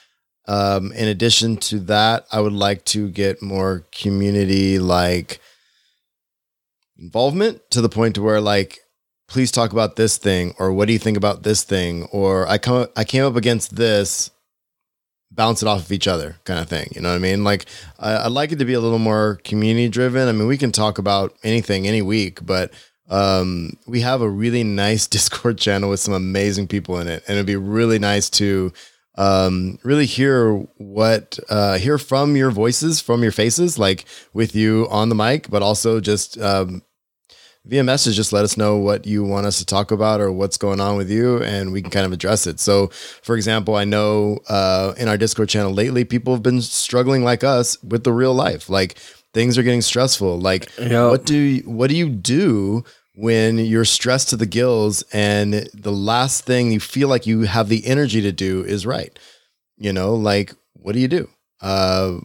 Um, 0.47 0.93
in 0.93 1.09
addition 1.09 1.57
to 1.59 1.79
that, 1.81 2.27
I 2.31 2.41
would 2.41 2.53
like 2.53 2.85
to 2.87 3.09
get 3.09 3.43
more 3.43 3.87
community 3.93 4.79
like 4.79 5.41
involvement 6.99 7.63
to 7.71 7.81
the 7.81 7.89
point 7.89 8.17
to 8.17 8.23
where 8.23 8.41
like, 8.41 8.81
please 9.29 9.51
talk 9.51 9.73
about 9.73 9.97
this 9.97 10.19
thing, 10.19 10.55
or 10.59 10.73
what 10.73 10.89
do 10.89 10.93
you 10.93 10.99
think 10.99 11.17
about 11.17 11.43
this 11.43 11.65
thing, 11.65 12.05
or 12.13 12.47
I 12.49 12.59
come 12.59 12.89
I 12.97 13.05
came 13.05 13.25
up 13.25 13.37
against 13.37 13.77
this, 13.77 14.31
bounce 15.35 15.63
it 15.63 15.69
off 15.69 15.81
of 15.81 15.93
each 15.93 16.07
other, 16.07 16.37
kind 16.45 16.61
of 16.61 16.69
thing. 16.69 16.89
You 16.95 17.01
know 17.01 17.11
what 17.11 17.17
I 17.17 17.19
mean? 17.19 17.45
Like, 17.45 17.67
I, 17.99 18.25
I'd 18.25 18.33
like 18.33 18.53
it 18.53 18.59
to 18.59 18.65
be 18.65 18.75
a 18.75 18.81
little 18.81 18.99
more 18.99 19.41
community 19.45 19.89
driven. 19.89 20.29
I 20.29 20.33
mean, 20.33 20.47
we 20.47 20.59
can 20.59 20.73
talk 20.73 20.99
about 20.99 21.35
anything 21.43 21.87
any 21.87 22.03
week, 22.03 22.45
but 22.45 22.73
um, 23.09 23.77
we 23.87 24.01
have 24.01 24.21
a 24.21 24.29
really 24.29 24.65
nice 24.65 25.07
Discord 25.07 25.59
channel 25.59 25.91
with 25.91 26.01
some 26.01 26.15
amazing 26.15 26.69
people 26.69 26.99
in 26.99 27.09
it, 27.09 27.23
and 27.27 27.37
it'd 27.37 27.47
be 27.47 27.57
really 27.57 27.99
nice 27.99 28.29
to 28.31 28.73
um, 29.17 29.79
really 29.83 30.07
hear 30.07 30.55
what 30.79 31.39
uh, 31.49 31.79
hear 31.79 31.99
from 31.99 32.37
your 32.37 32.51
voices, 32.51 33.01
from 33.01 33.23
your 33.23 33.33
faces, 33.33 33.79
like 33.79 34.07
with 34.33 34.55
you 34.55 34.87
on 34.91 35.09
the 35.09 35.15
mic, 35.15 35.51
but 35.51 35.63
also 35.63 36.01
just 36.01 36.39
um, 36.41 36.83
via 37.65 37.85
message. 37.85 38.17
Just 38.17 38.33
let 38.33 38.45
us 38.45 38.57
know 38.57 38.77
what 38.77 39.07
you 39.07 39.25
want 39.25 39.47
us 39.47 39.59
to 39.59 39.67
talk 39.67 39.91
about 39.91 40.21
or 40.21 40.33
what's 40.33 40.57
going 40.57 40.81
on 40.81 40.97
with 40.97 41.11
you, 41.11 41.43
and 41.43 41.73
we 41.73 41.83
can 41.83 41.91
kind 41.91 42.07
of 42.07 42.13
address 42.13 42.47
it. 42.47 42.59
So, 42.61 42.89
for 43.23 43.37
example, 43.37 43.75
I 43.77 43.85
know 43.85 44.39
uh, 44.49 44.95
in 44.99 45.09
our 45.09 45.17
Discord 45.17 45.49
channel 45.49 45.73
lately, 45.73 46.05
people 46.05 46.33
have 46.35 46.43
been 46.43 46.61
struggling 46.61 47.25
like 47.25 47.45
us 47.45 47.83
with 47.83 48.05
the 48.05 48.13
real 48.13 48.35
life, 48.35 48.69
like 48.69 48.99
things 49.35 49.57
are 49.57 49.63
getting 49.63 49.83
stressful. 49.83 50.39
Like, 50.41 50.69
Yep. 50.79 51.11
what 51.11 51.25
do 51.25 51.37
you, 51.37 51.63
what 51.71 51.89
do 51.89 51.97
you 51.97 52.09
do 52.09 52.85
when 53.15 53.59
you're 53.59 53.85
stressed 53.85 54.31
to 54.31 54.37
the 54.37 54.47
gills 54.47 55.03
and 55.13 55.53
the 55.75 55.93
last 55.93 56.45
thing 56.45 56.73
you 56.73 56.81
feel 56.81 57.09
like 57.09 57.27
you 57.27 57.43
have 57.43 57.69
the 57.69 57.87
energy 57.87 58.21
to 58.23 58.33
do 58.33 58.63
is 58.65 58.85
right? 58.85 59.17
You 59.79 59.93
know, 59.93 60.15
like 60.15 60.53
what 60.75 60.93
do 60.95 60.99
you 61.01 61.09
do? 61.09 61.29
Uh, 61.61 62.19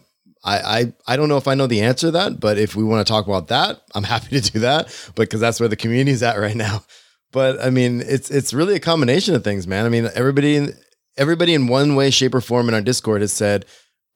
I, 0.48 0.80
I 0.80 0.92
I 1.06 1.16
don't 1.16 1.28
know 1.28 1.36
if 1.36 1.48
I 1.48 1.54
know 1.54 1.66
the 1.66 1.82
answer 1.82 2.08
to 2.08 2.10
that, 2.12 2.40
but 2.40 2.58
if 2.58 2.74
we 2.76 2.84
want 2.84 3.06
to 3.06 3.10
talk 3.10 3.26
about 3.26 3.48
that, 3.48 3.82
I'm 3.94 4.02
happy 4.14 4.40
to 4.40 4.52
do 4.52 4.60
that. 4.60 4.86
But 5.14 5.22
because 5.22 5.40
that's 5.40 5.60
where 5.60 5.68
the 5.68 5.76
community's 5.76 6.22
at 6.22 6.38
right 6.38 6.56
now. 6.56 6.84
But 7.32 7.62
I 7.62 7.70
mean, 7.70 8.00
it's 8.00 8.30
it's 8.30 8.54
really 8.54 8.74
a 8.74 8.80
combination 8.80 9.34
of 9.34 9.44
things, 9.44 9.66
man. 9.66 9.84
I 9.84 9.88
mean, 9.88 10.08
everybody 10.14 10.56
in 10.56 10.74
everybody 11.16 11.54
in 11.54 11.66
one 11.66 11.94
way, 11.94 12.10
shape, 12.10 12.34
or 12.34 12.40
form 12.40 12.68
in 12.68 12.74
our 12.74 12.80
Discord 12.80 13.20
has 13.20 13.32
said, 13.32 13.66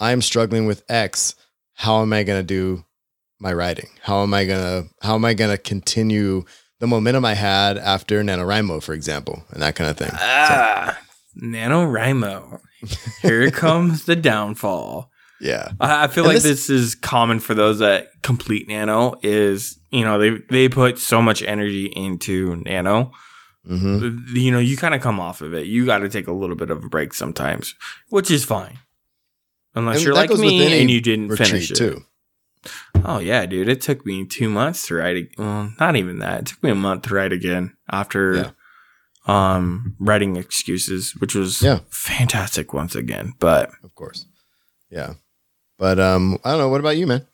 "I'm 0.00 0.22
struggling 0.22 0.66
with 0.66 0.82
X. 0.88 1.34
How 1.74 2.00
am 2.02 2.12
I 2.12 2.22
going 2.22 2.40
to 2.40 2.46
do 2.46 2.84
my 3.38 3.52
writing? 3.52 3.88
How 4.00 4.22
am 4.22 4.32
I 4.32 4.44
gonna 4.46 4.84
how 5.02 5.14
am 5.14 5.24
I 5.24 5.34
gonna 5.34 5.58
continue 5.58 6.44
the 6.82 6.88
momentum 6.88 7.24
I 7.24 7.34
had 7.34 7.78
after 7.78 8.24
NaNoWriMo, 8.24 8.82
for 8.82 8.92
example, 8.92 9.44
and 9.50 9.62
that 9.62 9.76
kind 9.76 9.88
of 9.88 9.96
thing. 9.96 10.10
Ah, 10.14 10.98
NaNoWriMo. 11.40 12.60
Here 13.20 13.50
comes 13.52 14.04
the 14.04 14.16
downfall. 14.16 15.11
Yeah. 15.42 15.72
I 15.80 16.04
I 16.04 16.06
feel 16.06 16.24
And 16.24 16.34
like 16.34 16.42
this- 16.42 16.68
this, 16.68 16.70
is 16.70 16.94
common 16.94 17.40
for 17.40 17.52
those 17.54 17.80
that 17.80 18.08
complete 18.22 18.68
Nano. 18.68 19.14
Is 19.22 19.78
you 19.90 20.04
know 20.04 20.18
they 20.18 20.38
they 20.48 20.68
put 20.68 20.98
so 20.98 21.20
much 21.20 21.42
energy 21.42 21.86
into 21.96 22.56
Nano. 22.64 23.10
hmm 23.66 24.18
You 24.34 24.50
know 24.52 24.58
you 24.60 24.76
kind 24.76 24.94
of 24.94 25.00
come 25.02 25.18
off 25.20 25.40
of 25.42 25.52
it. 25.52 25.66
You 25.66 25.84
got 25.84 25.98
to 25.98 26.08
take 26.08 26.28
a 26.28 26.32
little 26.32 26.56
bit 26.56 26.70
of 26.70 26.84
a 26.84 26.88
break 26.88 27.12
sometimes, 27.12 27.74
which 28.08 28.30
is 28.30 28.44
fine, 28.44 28.78
unless 29.74 29.96
And 29.96 30.04
you're 30.04 30.14
like 30.14 30.30
me 30.30 30.80
and 30.80 30.90
you 30.90 31.00
didn't 31.00 31.36
finish 31.36 31.70
it. 31.70 31.74
too. 31.76 32.02
Oh 33.04 33.18
yeah, 33.18 33.44
dude! 33.46 33.68
It 33.68 33.80
took 33.80 34.06
me 34.06 34.24
two 34.24 34.48
months 34.48 34.86
to 34.86 34.94
write. 34.94 35.16
ag- 35.16 35.34
Well, 35.38 35.72
not 35.80 35.96
even 35.96 36.20
that. 36.20 36.38
It 36.40 36.46
took 36.46 36.62
me 36.62 36.70
a 36.70 36.74
month 36.76 37.02
to 37.08 37.14
write 37.14 37.32
again 37.32 37.74
after 37.90 38.34
Yeah. 38.34 38.50
um 39.26 39.96
writing 39.98 40.36
excuses, 40.36 41.14
which 41.18 41.34
was 41.34 41.62
Yeah. 41.62 41.80
fantastic 41.90 42.72
once 42.72 42.94
again. 42.94 43.32
But 43.40 43.70
Of 43.82 43.94
course. 43.96 44.26
Yeah. 44.90 45.14
But 45.82 45.98
um, 45.98 46.38
I 46.44 46.50
don't 46.52 46.60
know. 46.60 46.68
What 46.68 46.78
about 46.78 46.96
you, 46.96 47.08
man? 47.08 47.26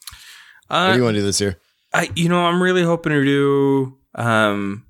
What 0.69 0.77
uh, 0.77 0.93
do 0.93 0.97
you 0.97 1.05
want 1.05 1.17
to 1.17 1.21
do 1.21 1.27
this 1.27 1.39
year? 1.39 1.61
I 1.93 2.09
you 2.17 2.31
know 2.31 2.47
I'm 2.47 2.63
really 2.63 2.83
hoping 2.83 3.13
to 3.13 3.23
do 3.23 3.99
um 4.15 4.87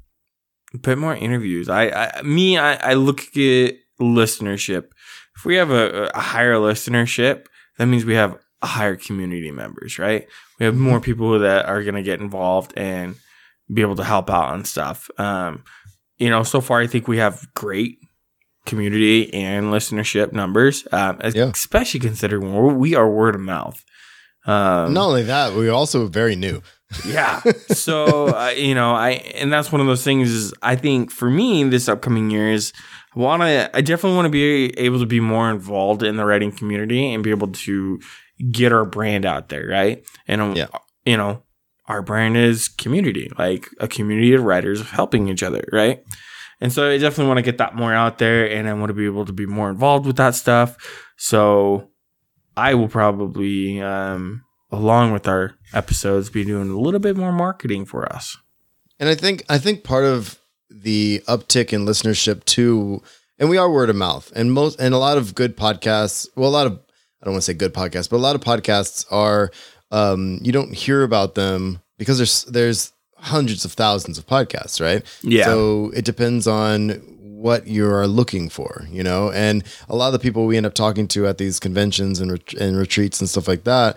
a 0.73 0.79
bit 0.79 0.97
more 0.97 1.17
interviews. 1.17 1.69
I, 1.69 1.89
I 1.89 2.23
me 2.23 2.57
I, 2.57 2.75
I 2.75 2.95
look 2.95 3.19
at 3.37 3.75
listenership. 4.01 4.93
If 5.37 5.45
we 5.45 5.57
have 5.57 5.73
a, 5.73 6.09
a 6.15 6.21
higher 6.21 6.55
listenership, 6.55 7.47
that 7.79 7.87
means 7.87 8.05
we 8.05 8.15
have 8.15 8.39
a 8.63 8.69
higher 8.69 8.95
community 8.95 9.51
members, 9.51 9.99
right? 9.99 10.29
We 10.61 10.67
have 10.67 10.77
more 10.77 11.01
people 11.01 11.37
that 11.41 11.67
are 11.67 11.83
gonna 11.83 12.05
get 12.05 12.21
involved 12.21 12.75
and 12.77 13.17
be 13.75 13.83
able 13.83 13.97
to 13.97 14.05
help 14.05 14.31
out 14.31 14.51
on 14.51 14.65
stuff. 14.67 15.11
Um, 15.19 15.65
you 16.17 16.31
know, 16.31 16.45
so 16.45 16.61
far 16.61 16.79
I 16.79 16.87
think 16.87 17.09
we 17.09 17.19
have 17.19 17.45
great 17.57 17.99
community 18.69 19.33
and 19.35 19.67
listenership 19.73 20.33
numbers, 20.33 20.87
um, 20.93 21.19
Yeah. 21.35 21.51
especially 21.55 22.01
considering 22.01 22.55
we're, 22.55 22.73
we 22.73 22.95
are 22.95 23.09
word 23.11 23.35
of 23.35 23.41
mouth. 23.41 23.85
Um, 24.47 24.95
Not 24.95 25.09
only 25.09 25.25
that, 25.25 25.55
we're 25.55 25.73
also 25.73 26.07
very 26.07 26.37
new. 26.37 26.63
yeah. 27.05 27.43
So 27.75 28.29
uh, 28.29 28.51
you 28.57 28.75
know, 28.75 28.93
I 28.95 29.11
and 29.41 29.53
that's 29.53 29.71
one 29.71 29.81
of 29.83 29.87
those 29.87 30.05
things. 30.05 30.31
Is 30.31 30.55
I 30.63 30.75
think 30.77 31.11
for 31.11 31.29
me 31.29 31.65
this 31.65 31.87
upcoming 31.89 32.31
year 32.31 32.51
is 32.51 32.73
want 33.15 33.43
to. 33.43 33.71
I 33.77 33.81
definitely 33.83 34.17
want 34.17 34.27
to 34.27 34.31
be 34.31 34.79
able 34.79 34.99
to 35.01 35.07
be 35.07 35.21
more 35.21 35.51
involved 35.51 36.03
in 36.03 36.17
the 36.17 36.25
writing 36.25 36.51
community 36.51 37.13
and 37.13 37.23
be 37.23 37.31
able 37.31 37.49
to 37.49 38.01
get 38.51 38.73
our 38.73 38.87
brand 38.87 39.27
out 39.27 39.49
there, 39.51 39.67
right? 39.67 40.03
And 40.27 40.41
um, 40.41 40.57
Yeah. 40.57 40.69
you 41.05 41.17
know, 41.19 41.43
our 41.87 42.01
brand 42.01 42.37
is 42.39 42.69
community, 42.69 43.31
like 43.39 43.69
a 43.81 43.89
community 43.89 44.33
of 44.33 44.43
writers 44.45 44.81
helping 44.91 45.29
each 45.29 45.43
other, 45.43 45.65
right? 45.73 46.03
And 46.61 46.73
so 46.73 46.91
I 46.91 46.99
definitely 46.99 47.29
want 47.29 47.39
to 47.39 47.43
get 47.43 47.59
that 47.59 47.77
more 47.77 47.95
out 47.95 48.19
there, 48.19 48.51
and 48.51 48.69
I 48.69 48.73
want 48.75 48.91
to 48.91 48.95
be 48.95 49.07
able 49.07 49.25
to 49.25 49.33
be 49.33 49.47
more 49.47 49.71
involved 49.71 50.07
with 50.07 50.17
that 50.17 50.35
stuff. 50.35 50.77
So 51.17 51.91
I 52.57 52.75
will 52.75 52.89
probably, 52.89 53.81
um, 53.81 54.43
along 54.73 55.13
with 55.13 55.29
our 55.29 55.55
episodes, 55.73 56.31
be 56.31 56.45
doing 56.45 56.71
a 56.71 56.79
little 56.79 57.01
bit 57.01 57.17
more 57.17 57.33
marketing 57.33 57.85
for 57.85 58.13
us. 58.13 58.37
And 58.99 59.09
I 59.09 59.15
think 59.15 59.45
I 59.49 59.59
think 59.59 59.85
part 59.85 60.05
of 60.05 60.39
the 60.69 61.23
uptick 61.29 61.73
in 61.73 61.87
listenership 61.87 62.45
too, 62.45 63.03
and 63.39 63.49
we 63.49 63.57
are 63.57 63.71
word 63.71 63.91
of 63.91 63.97
mouth, 63.97 64.33
and 64.35 64.53
most 64.53 64.81
and 64.81 64.93
a 64.93 64.99
lot 64.99 65.17
of 65.17 65.37
good 65.37 65.57
podcasts. 65.57 66.27
Well, 66.35 66.49
a 66.49 66.51
lot 66.51 66.67
of 66.67 66.81
I 67.23 67.25
don't 67.25 67.35
want 67.35 67.43
to 67.43 67.53
say 67.53 67.55
good 67.55 67.75
podcasts, 67.75 68.11
but 68.11 68.17
a 68.17 68.19
lot 68.19 68.35
of 68.35 68.43
podcasts 68.43 69.07
are 69.11 69.53
um, 69.93 70.41
you 70.43 70.51
don't 70.51 70.75
hear 70.75 71.05
about 71.05 71.37
them 71.37 71.81
because 71.97 72.19
there's 72.19 72.45
there's 72.45 72.93
hundreds 73.21 73.65
of 73.65 73.73
thousands 73.73 74.19
of 74.19 74.27
podcasts, 74.27 74.81
right? 74.81 75.05
Yeah. 75.23 75.45
So 75.45 75.91
it 75.95 76.05
depends 76.05 76.47
on 76.47 76.91
what 77.39 77.67
you 77.67 77.89
are 77.89 78.07
looking 78.07 78.49
for, 78.49 78.87
you 78.91 79.03
know. 79.03 79.31
And 79.31 79.63
a 79.89 79.95
lot 79.95 80.09
of 80.09 80.13
the 80.13 80.19
people 80.19 80.47
we 80.47 80.57
end 80.57 80.67
up 80.67 80.75
talking 80.75 81.07
to 81.09 81.27
at 81.27 81.39
these 81.39 81.61
conventions 81.61 82.21
and 82.21 82.33
ret- 82.33 82.55
and 82.55 82.77
retreats 82.77 83.21
and 83.21 83.31
stuff 83.31 83.47
like 83.47 83.65
that, 83.65 83.97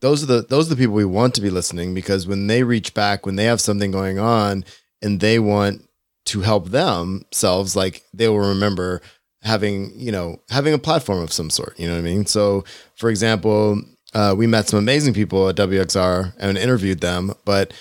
those 0.00 0.22
are 0.22 0.26
the 0.26 0.42
those 0.42 0.66
are 0.66 0.74
the 0.74 0.82
people 0.82 0.94
we 0.94 1.04
want 1.04 1.34
to 1.34 1.40
be 1.40 1.50
listening 1.50 1.94
because 1.94 2.26
when 2.26 2.46
they 2.46 2.62
reach 2.62 2.94
back, 2.94 3.26
when 3.26 3.36
they 3.36 3.44
have 3.44 3.60
something 3.60 3.90
going 3.90 4.18
on 4.18 4.64
and 5.02 5.20
they 5.20 5.38
want 5.38 5.86
to 6.26 6.40
help 6.40 6.70
themselves, 6.70 7.76
like 7.76 8.02
they 8.14 8.28
will 8.28 8.38
remember 8.38 9.02
having 9.42 9.92
you 9.94 10.12
know 10.12 10.40
having 10.50 10.72
a 10.72 10.78
platform 10.78 11.22
of 11.22 11.32
some 11.32 11.50
sort. 11.50 11.78
You 11.78 11.88
know 11.88 11.94
what 11.94 12.00
I 12.00 12.02
mean? 12.02 12.26
So, 12.26 12.64
for 12.96 13.10
example, 13.10 13.82
uh, 14.14 14.34
we 14.36 14.46
met 14.46 14.68
some 14.68 14.78
amazing 14.78 15.14
people 15.14 15.48
at 15.48 15.56
WXR 15.56 16.34
and 16.38 16.58
interviewed 16.58 17.00
them, 17.00 17.32
but 17.44 17.72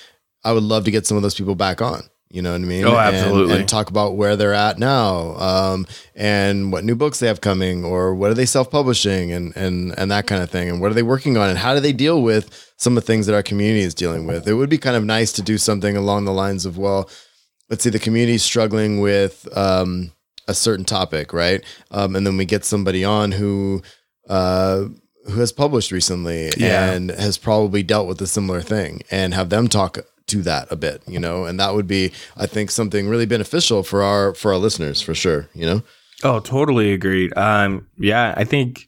I 0.43 0.51
would 0.53 0.63
love 0.63 0.85
to 0.85 0.91
get 0.91 1.05
some 1.05 1.17
of 1.17 1.23
those 1.23 1.35
people 1.35 1.55
back 1.55 1.81
on. 1.81 2.03
You 2.29 2.41
know 2.41 2.51
what 2.53 2.61
I 2.61 2.63
mean? 2.63 2.85
Oh, 2.85 2.97
absolutely. 2.97 3.59
And, 3.59 3.67
talk 3.67 3.89
about 3.89 4.15
where 4.15 4.37
they're 4.37 4.53
at 4.53 4.79
now, 4.79 5.35
um, 5.35 5.85
and 6.15 6.71
what 6.71 6.85
new 6.85 6.95
books 6.95 7.19
they 7.19 7.27
have 7.27 7.41
coming, 7.41 7.83
or 7.83 8.15
what 8.15 8.31
are 8.31 8.33
they 8.35 8.45
self-publishing, 8.45 9.33
and 9.33 9.53
and 9.57 9.93
and 9.99 10.09
that 10.11 10.27
kind 10.27 10.41
of 10.41 10.49
thing, 10.49 10.69
and 10.69 10.79
what 10.79 10.91
are 10.91 10.93
they 10.93 11.03
working 11.03 11.35
on, 11.35 11.49
and 11.49 11.57
how 11.59 11.73
do 11.73 11.81
they 11.81 11.91
deal 11.91 12.21
with 12.21 12.73
some 12.77 12.95
of 12.97 13.03
the 13.03 13.07
things 13.07 13.25
that 13.25 13.35
our 13.35 13.43
community 13.43 13.81
is 13.81 13.93
dealing 13.93 14.27
with. 14.27 14.47
It 14.47 14.53
would 14.53 14.69
be 14.69 14.77
kind 14.77 14.95
of 14.95 15.03
nice 15.03 15.33
to 15.33 15.41
do 15.41 15.57
something 15.57 15.97
along 15.97 16.23
the 16.23 16.31
lines 16.31 16.65
of, 16.65 16.77
well, 16.77 17.09
let's 17.69 17.83
say 17.83 17.89
the 17.89 17.99
community 17.99 18.35
is 18.35 18.43
struggling 18.43 19.01
with 19.01 19.45
um, 19.55 20.13
a 20.47 20.53
certain 20.53 20.85
topic, 20.85 21.33
right? 21.33 21.61
Um, 21.91 22.15
and 22.15 22.25
then 22.25 22.37
we 22.37 22.45
get 22.45 22.63
somebody 22.63 23.03
on 23.03 23.33
who 23.33 23.81
uh, 24.29 24.85
who 25.25 25.39
has 25.41 25.51
published 25.51 25.91
recently 25.91 26.49
Yeah. 26.57 26.91
and 26.93 27.11
has 27.11 27.37
probably 27.37 27.83
dealt 27.83 28.07
with 28.07 28.21
a 28.21 28.27
similar 28.27 28.61
thing, 28.61 29.01
and 29.11 29.33
have 29.33 29.49
them 29.49 29.67
talk 29.67 29.99
to 30.27 30.41
that 30.43 30.71
a 30.71 30.75
bit, 30.75 31.01
you 31.07 31.19
know, 31.19 31.45
and 31.45 31.59
that 31.59 31.73
would 31.73 31.87
be, 31.87 32.11
I 32.37 32.45
think, 32.47 32.71
something 32.71 33.07
really 33.09 33.25
beneficial 33.25 33.83
for 33.83 34.01
our 34.03 34.33
for 34.35 34.51
our 34.53 34.57
listeners 34.59 35.01
for 35.01 35.13
sure, 35.13 35.49
you 35.53 35.65
know. 35.65 35.81
Oh, 36.23 36.39
totally 36.39 36.93
agreed. 36.93 37.35
Um, 37.37 37.87
yeah, 37.97 38.33
I 38.37 38.43
think, 38.43 38.87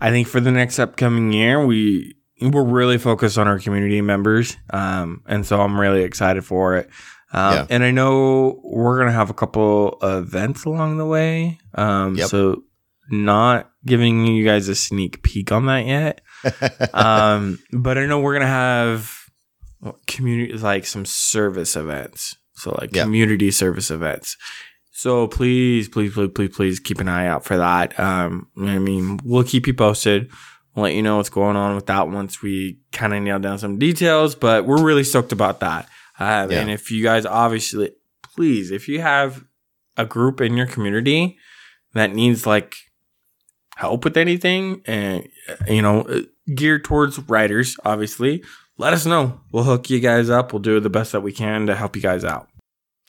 I 0.00 0.10
think 0.10 0.26
for 0.26 0.40
the 0.40 0.50
next 0.50 0.78
upcoming 0.78 1.32
year, 1.32 1.64
we 1.64 2.16
we're 2.40 2.64
really 2.64 2.98
focused 2.98 3.38
on 3.38 3.46
our 3.46 3.58
community 3.58 4.00
members, 4.00 4.56
um, 4.70 5.22
and 5.26 5.46
so 5.46 5.60
I'm 5.60 5.78
really 5.78 6.02
excited 6.02 6.44
for 6.44 6.76
it. 6.76 6.88
Um, 7.32 7.54
Yeah. 7.54 7.66
And 7.70 7.84
I 7.84 7.90
know 7.92 8.60
we're 8.64 8.98
gonna 8.98 9.12
have 9.12 9.30
a 9.30 9.34
couple 9.34 9.98
events 10.02 10.64
along 10.64 10.98
the 10.98 11.06
way. 11.06 11.58
Um, 11.74 12.16
Yep. 12.16 12.28
so 12.28 12.62
not 13.10 13.70
giving 13.86 14.26
you 14.26 14.44
guys 14.44 14.68
a 14.68 14.74
sneak 14.74 15.22
peek 15.22 15.52
on 15.52 15.66
that 15.66 15.86
yet. 15.86 16.20
um, 16.94 17.58
but 17.72 17.98
I 17.98 18.06
know 18.06 18.20
we're 18.20 18.32
gonna 18.34 18.46
have 18.46 19.21
community 20.06 20.52
like 20.58 20.86
some 20.86 21.04
service 21.04 21.76
events. 21.76 22.36
So 22.54 22.76
like 22.80 22.94
Yeah. 22.94 23.04
community 23.04 23.50
service 23.50 23.90
events. 23.90 24.36
So 24.92 25.26
please, 25.26 25.88
please, 25.88 26.12
please, 26.14 26.30
please, 26.34 26.54
please 26.54 26.80
keep 26.80 27.00
an 27.00 27.08
eye 27.08 27.26
out 27.26 27.44
for 27.44 27.56
that. 27.56 27.98
Um, 27.98 28.48
I 28.58 28.78
mean, 28.78 29.18
we'll 29.24 29.42
keep 29.44 29.66
you 29.66 29.74
posted. 29.74 30.30
We'll 30.74 30.84
let 30.84 30.94
you 30.94 31.02
know 31.02 31.16
what's 31.16 31.28
going 31.30 31.56
on 31.56 31.74
with 31.74 31.86
that 31.86 32.08
once 32.08 32.42
we 32.42 32.78
kind 32.92 33.12
of 33.14 33.22
nail 33.22 33.38
down 33.38 33.58
some 33.58 33.78
details. 33.78 34.34
But 34.34 34.66
we're 34.66 34.82
really 34.82 35.04
stoked 35.04 35.32
about 35.32 35.60
that. 35.60 35.88
Uh, 36.20 36.46
Yeah. 36.50 36.60
And 36.60 36.70
if 36.70 36.90
you 36.90 37.02
guys 37.02 37.26
obviously, 37.26 37.90
please, 38.34 38.70
if 38.70 38.86
you 38.88 39.00
have 39.00 39.44
a 39.96 40.06
group 40.06 40.40
in 40.40 40.56
your 40.56 40.66
community 40.66 41.36
that 41.94 42.14
needs 42.14 42.46
like 42.46 42.74
help 43.76 44.04
with 44.04 44.16
anything 44.16 44.82
and 44.86 45.26
you 45.66 45.82
know 45.82 46.06
geared 46.54 46.84
towards 46.84 47.18
writers 47.20 47.76
obviously 47.84 48.42
let 48.82 48.92
us 48.92 49.06
know 49.06 49.40
we'll 49.52 49.64
hook 49.64 49.88
you 49.88 50.00
guys 50.00 50.28
up 50.28 50.52
we'll 50.52 50.60
do 50.60 50.80
the 50.80 50.90
best 50.90 51.12
that 51.12 51.20
we 51.22 51.32
can 51.32 51.66
to 51.66 51.74
help 51.74 51.96
you 51.96 52.02
guys 52.02 52.24
out 52.24 52.48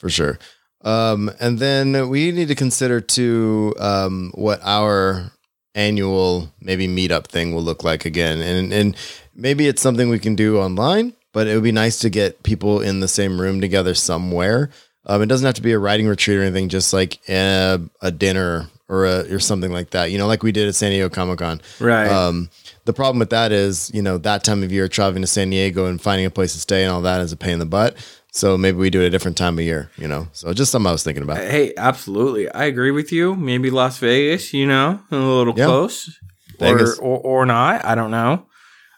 for 0.04 0.10
sure. 0.10 0.38
Um, 0.82 1.32
and 1.40 1.60
then 1.60 2.10
we 2.10 2.32
need 2.34 2.50
to 2.50 2.56
consider 2.56 3.00
too 3.00 3.74
um, 3.80 4.32
what 4.36 4.60
our 4.62 5.32
annual 5.76 6.52
maybe 6.60 6.88
meetup 6.88 7.28
thing 7.28 7.56
will 7.56 7.64
look 7.64 7.84
like 7.86 8.06
again, 8.06 8.42
and 8.42 8.74
and 8.74 8.98
maybe 9.34 9.68
it's 9.68 9.82
something 9.82 10.10
we 10.10 10.20
can 10.20 10.36
do 10.36 10.60
online, 10.60 11.14
but 11.32 11.48
it 11.48 11.56
would 11.56 11.64
be 11.64 11.72
nice 11.72 12.00
to 12.00 12.10
get 12.10 12.44
people 12.44 12.82
in 12.82 13.00
the 13.00 13.08
same 13.08 13.40
room 13.40 13.62
together 13.62 13.94
somewhere. 13.94 14.70
Um, 15.06 15.22
it 15.22 15.28
doesn't 15.28 15.46
have 15.46 15.56
to 15.56 15.62
be 15.62 15.72
a 15.72 15.80
writing 15.80 16.08
retreat 16.08 16.38
or 16.38 16.44
anything, 16.44 16.68
just 16.70 16.92
like 16.92 17.20
a, 17.30 17.80
a 18.02 18.12
dinner 18.12 18.68
or 18.94 19.06
a, 19.06 19.34
or 19.34 19.40
something 19.40 19.72
like 19.72 19.90
that. 19.92 20.12
You 20.12 20.18
know, 20.18 20.28
like 20.28 20.44
we 20.44 20.52
did 20.52 20.68
at 20.68 20.76
San 20.76 20.92
Diego 20.92 21.10
Comic 21.10 21.40
Con. 21.40 21.62
right 21.80 22.08
Um, 22.08 22.50
the 22.86 22.94
problem 22.94 23.20
with 23.20 23.30
that 23.32 23.52
is, 23.52 23.90
you 23.94 24.02
know, 24.02 24.18
that 24.20 24.44
time 24.44 24.62
of 24.64 24.72
year 24.72 24.88
traveling 24.88 25.22
to 25.24 25.28
San 25.28 25.50
Diego 25.50 25.86
and 25.88 26.02
finding 26.02 26.26
a 26.26 26.30
place 26.30 26.54
to 26.54 26.60
stay 26.60 26.84
and 26.84 26.92
all 26.92 27.02
that 27.02 27.22
is 27.22 27.32
a 27.32 27.38
pain 27.38 27.54
in 27.54 27.60
the 27.60 27.66
butt. 27.66 27.96
So 28.32 28.58
maybe 28.58 28.78
we 28.78 28.90
do 28.90 29.02
it 29.02 29.06
a 29.06 29.10
different 29.10 29.38
time 29.38 29.60
of 29.60 29.64
year, 29.66 29.90
you 29.98 30.08
know. 30.08 30.28
So 30.34 30.54
just 30.54 30.72
something 30.72 30.90
I 30.90 30.92
was 30.92 31.04
thinking 31.04 31.24
about. 31.24 31.38
hey 31.38 31.74
absolutely 31.78 32.50
i 32.52 32.64
agree 32.66 32.92
with 32.92 33.12
you 33.12 33.36
maybe 33.36 33.70
las 33.70 33.98
vegas 34.00 34.54
you 34.54 34.66
know 34.66 35.00
a 35.12 35.16
little 35.16 35.54
Yeah. 35.58 35.66
close 35.66 36.20
Vegas. 36.60 36.98
Or, 37.00 37.18
or 37.18 37.42
or 37.42 37.46
not 37.46 37.84
i 37.86 37.94
don't 37.96 38.12
know 38.12 38.46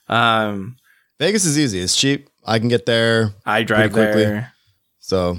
um 0.07 0.77
Vegas 1.19 1.45
is 1.45 1.57
easy. 1.57 1.79
It's 1.79 1.95
cheap. 1.95 2.27
I 2.45 2.59
can 2.59 2.67
get 2.67 2.85
there. 2.85 3.31
i 3.45 3.63
drive 3.63 3.93
quickly. 3.93 4.23
there 4.25 4.51
So 4.99 5.37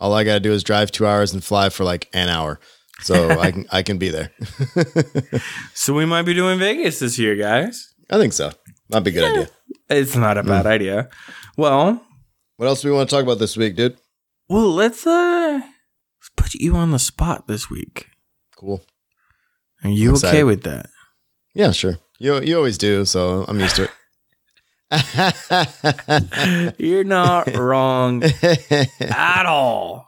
all 0.00 0.14
I 0.14 0.24
got 0.24 0.34
to 0.34 0.40
do 0.40 0.52
is 0.52 0.62
drive 0.64 0.90
two 0.90 1.06
hours 1.06 1.32
and 1.34 1.44
fly 1.44 1.68
for 1.68 1.84
like 1.84 2.08
an 2.14 2.28
hour. 2.30 2.58
So 3.02 3.30
I 3.40 3.50
can 3.50 3.66
I 3.72 3.82
can 3.82 3.98
be 3.98 4.10
there. 4.10 4.30
so 5.74 5.94
we 5.94 6.04
might 6.06 6.22
be 6.22 6.34
doing 6.34 6.58
vegas 6.58 6.98
this 6.98 7.18
year 7.18 7.36
guys 7.36 7.94
I 8.10 8.18
think 8.18 8.32
so. 8.32 8.50
That'd 8.88 9.04
be 9.04 9.10
a 9.10 9.14
good 9.14 9.30
idea. 9.32 9.48
it's 9.88 10.16
not 10.16 10.36
a 10.38 10.42
bad 10.42 10.66
idea 10.66 11.08
well 11.56 12.02
What 12.56 12.66
else 12.66 12.82
do 12.82 12.88
we 12.90 12.94
want 12.94 13.08
to 13.08 13.14
talk 13.16 13.22
about 13.24 13.38
this 13.38 13.56
week, 13.56 13.76
dude? 13.76 13.96
well 14.48 14.72
let's 14.74 15.06
uh 15.06 15.60
let's 15.62 16.30
put 16.36 16.54
you 16.54 16.74
on 16.76 16.90
the 16.90 16.98
spot 16.98 17.46
this 17.46 17.70
week 17.70 18.08
Cool. 18.56 18.82
are 19.84 19.90
you 19.90 20.10
I'm 20.10 20.16
okay 20.16 20.26
excited. 20.28 20.44
with 20.44 20.62
that 20.64 20.86
Yeah, 21.54 21.72
sure. 21.72 21.98
You 22.18 22.40
you 22.42 22.56
always 22.56 22.76
do, 22.78 23.04
so 23.06 23.44
I'm 23.48 23.58
used 23.60 23.76
to 23.76 23.84
it. 23.88 23.90
You're 26.78 27.04
not 27.04 27.54
wrong 27.56 28.22
at 29.00 29.46
all. 29.46 30.06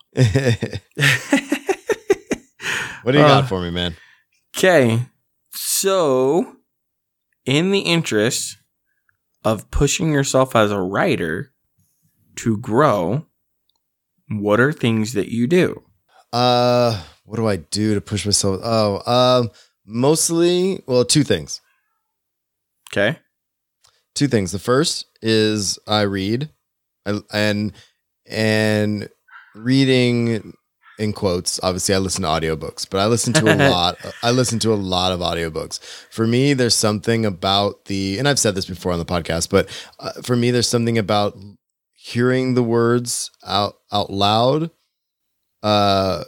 What 3.02 3.12
do 3.12 3.18
you 3.18 3.24
Uh, 3.24 3.40
got 3.40 3.48
for 3.48 3.60
me, 3.60 3.70
man? 3.70 3.96
Okay. 4.56 5.06
So, 5.54 6.56
in 7.44 7.70
the 7.70 7.80
interest 7.80 8.56
of 9.44 9.70
pushing 9.70 10.12
yourself 10.12 10.54
as 10.54 10.70
a 10.70 10.80
writer 10.80 11.52
to 12.36 12.56
grow, 12.58 13.26
what 14.28 14.60
are 14.60 14.72
things 14.72 15.12
that 15.14 15.28
you 15.28 15.46
do? 15.46 15.82
Uh, 16.32 17.02
what 17.24 17.36
do 17.36 17.46
I 17.46 17.56
do 17.56 17.94
to 17.94 18.00
push 18.00 18.24
myself? 18.24 18.60
Oh, 18.62 19.02
um, 19.10 19.50
mostly, 19.84 20.82
well, 20.86 21.04
two 21.04 21.24
things. 21.24 21.60
Okay. 22.90 23.18
Two 24.14 24.28
things. 24.28 24.52
The 24.52 24.58
first 24.58 25.06
is 25.20 25.78
I 25.86 26.02
read, 26.02 26.50
I, 27.06 27.20
and 27.32 27.72
and 28.26 29.08
reading 29.54 30.54
in 31.02 31.12
quotes. 31.12 31.60
Obviously, 31.62 31.94
I 31.94 31.98
listen 31.98 32.22
to 32.22 32.28
audiobooks, 32.28 32.88
but 32.88 33.00
I 33.00 33.06
listen 33.06 33.32
to 33.34 33.46
a 33.46 33.56
lot. 33.70 33.98
I 34.22 34.30
listen 34.30 34.58
to 34.60 34.72
a 34.72 34.76
lot 34.76 35.12
of 35.12 35.20
audiobooks. 35.20 35.80
For 36.10 36.26
me, 36.26 36.54
there's 36.54 36.74
something 36.74 37.26
about 37.26 37.84
the, 37.86 38.18
and 38.18 38.26
I've 38.28 38.38
said 38.38 38.54
this 38.54 38.66
before 38.66 38.92
on 38.92 38.98
the 38.98 39.04
podcast, 39.04 39.50
but 39.50 39.68
uh, 39.98 40.12
for 40.22 40.36
me, 40.36 40.50
there's 40.50 40.68
something 40.68 40.96
about 40.98 41.36
hearing 41.92 42.54
the 42.54 42.62
words 42.62 43.30
out 43.46 43.74
out 43.92 44.10
loud. 44.10 44.70
Uh, 45.62 46.24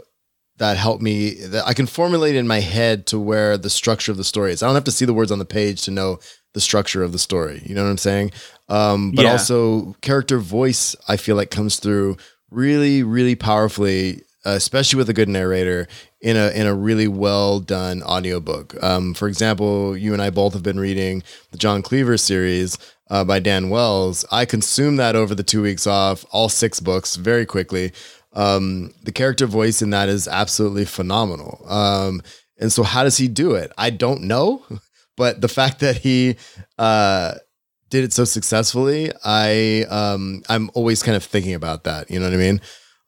that 0.58 0.76
help 0.76 1.00
me 1.00 1.34
that 1.46 1.66
I 1.66 1.74
can 1.74 1.86
formulate 1.86 2.36
in 2.36 2.46
my 2.46 2.60
head 2.60 3.06
to 3.08 3.18
where 3.18 3.58
the 3.58 3.68
structure 3.70 4.12
of 4.12 4.16
the 4.18 4.22
story 4.22 4.52
is. 4.52 4.62
I 4.62 4.66
don't 4.66 4.76
have 4.76 4.84
to 4.84 4.92
see 4.92 5.04
the 5.04 5.12
words 5.14 5.32
on 5.32 5.40
the 5.40 5.44
page 5.44 5.82
to 5.82 5.90
know 5.90 6.20
the 6.52 6.60
structure 6.60 7.02
of 7.02 7.10
the 7.10 7.18
story. 7.18 7.60
You 7.66 7.74
know 7.74 7.82
what 7.82 7.90
I'm 7.90 7.98
saying? 7.98 8.30
Um, 8.68 9.10
but 9.10 9.24
Yeah. 9.24 9.32
also 9.32 9.94
character 10.00 10.38
voice, 10.38 10.94
I 11.08 11.16
feel 11.16 11.34
like 11.34 11.50
comes 11.50 11.80
through 11.80 12.18
really, 12.50 13.02
really 13.02 13.34
powerfully, 13.34 14.22
especially 14.44 14.96
with 14.98 15.08
a 15.08 15.14
good 15.14 15.28
narrator 15.28 15.88
in 16.20 16.36
a 16.36 16.50
in 16.50 16.66
a 16.66 16.74
really 16.74 17.08
well 17.08 17.60
done 17.60 18.02
audiobook. 18.02 18.82
Um, 18.82 19.14
for 19.14 19.28
example, 19.28 19.96
you 19.96 20.12
and 20.12 20.22
I 20.22 20.30
both 20.30 20.52
have 20.52 20.62
been 20.62 20.80
reading 20.80 21.22
the 21.50 21.58
John 21.58 21.82
Cleaver 21.82 22.16
series 22.16 22.78
uh, 23.10 23.24
by 23.24 23.38
Dan 23.40 23.70
Wells. 23.70 24.24
I 24.30 24.44
consumed 24.44 24.98
that 24.98 25.16
over 25.16 25.34
the 25.34 25.42
two 25.42 25.62
weeks 25.62 25.86
off, 25.86 26.24
all 26.30 26.48
six 26.48 26.80
books 26.80 27.16
very 27.16 27.46
quickly. 27.46 27.92
Um, 28.32 28.92
the 29.02 29.12
character 29.12 29.46
voice 29.46 29.80
in 29.80 29.90
that 29.90 30.08
is 30.08 30.26
absolutely 30.26 30.84
phenomenal. 30.84 31.64
Um, 31.68 32.22
and 32.58 32.72
so 32.72 32.82
how 32.82 33.04
does 33.04 33.16
he 33.16 33.28
do 33.28 33.54
it? 33.54 33.72
I 33.78 33.90
don't 33.90 34.22
know, 34.22 34.64
but 35.16 35.40
the 35.40 35.48
fact 35.48 35.80
that 35.80 35.98
he 35.98 36.36
uh, 36.78 37.34
did 37.90 38.04
it 38.04 38.12
so 38.12 38.24
successfully, 38.24 39.12
I 39.24 39.84
um, 39.88 40.42
I'm 40.48 40.70
always 40.74 41.02
kind 41.02 41.16
of 41.16 41.24
thinking 41.24 41.54
about 41.54 41.84
that. 41.84 42.10
You 42.10 42.18
know 42.18 42.26
what 42.26 42.34
I 42.34 42.38
mean? 42.38 42.60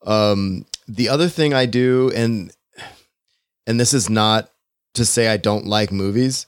Um, 0.05 0.67
the 0.87 1.09
other 1.09 1.29
thing 1.29 1.55
I 1.55 1.67
do, 1.67 2.11
and 2.15 2.53
and 3.67 3.81
this 3.81 3.93
is 3.93 4.09
not 4.09 4.51
to 4.95 5.05
say 5.05 5.29
I 5.29 5.37
don't 5.37 5.67
like 5.67 5.93
movies, 5.93 6.47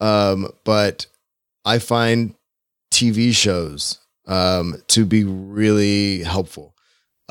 um, 0.00 0.48
but 0.64 1.06
I 1.64 1.78
find 1.78 2.34
TV 2.92 3.34
shows 3.34 3.98
um, 4.26 4.82
to 4.88 5.04
be 5.04 5.24
really 5.24 6.22
helpful. 6.22 6.74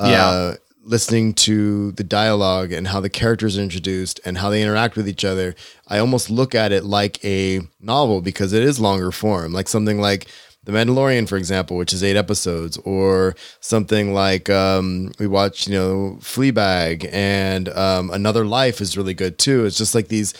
Yeah. 0.00 0.26
Uh, 0.26 0.54
listening 0.84 1.32
to 1.32 1.92
the 1.92 2.04
dialogue 2.04 2.72
and 2.72 2.88
how 2.88 3.00
the 3.00 3.08
characters 3.08 3.56
are 3.56 3.62
introduced 3.62 4.18
and 4.24 4.38
how 4.38 4.50
they 4.50 4.62
interact 4.62 4.96
with 4.96 5.08
each 5.08 5.24
other, 5.24 5.54
I 5.86 5.98
almost 5.98 6.28
look 6.28 6.54
at 6.54 6.72
it 6.72 6.84
like 6.84 7.24
a 7.24 7.60
novel 7.80 8.20
because 8.20 8.52
it 8.52 8.62
is 8.64 8.80
longer 8.80 9.12
form, 9.12 9.52
like 9.52 9.68
something 9.68 10.00
like 10.00 10.26
The 10.64 10.72
Mandalorian, 10.72 11.28
for 11.28 11.36
example, 11.36 11.76
which 11.76 11.92
is 11.92 12.04
eight 12.04 12.16
episodes, 12.16 12.76
or 12.78 13.34
something 13.60 14.14
like 14.14 14.48
um, 14.48 15.10
we 15.18 15.26
watch, 15.26 15.66
you 15.66 15.74
know, 15.74 16.18
Fleabag 16.20 17.08
and 17.12 17.68
um, 17.70 18.10
Another 18.10 18.44
Life 18.44 18.80
is 18.80 18.96
really 18.96 19.14
good 19.14 19.38
too. 19.38 19.64
It's 19.64 19.78
just 19.78 19.94
like 19.94 20.08
these. 20.08 20.34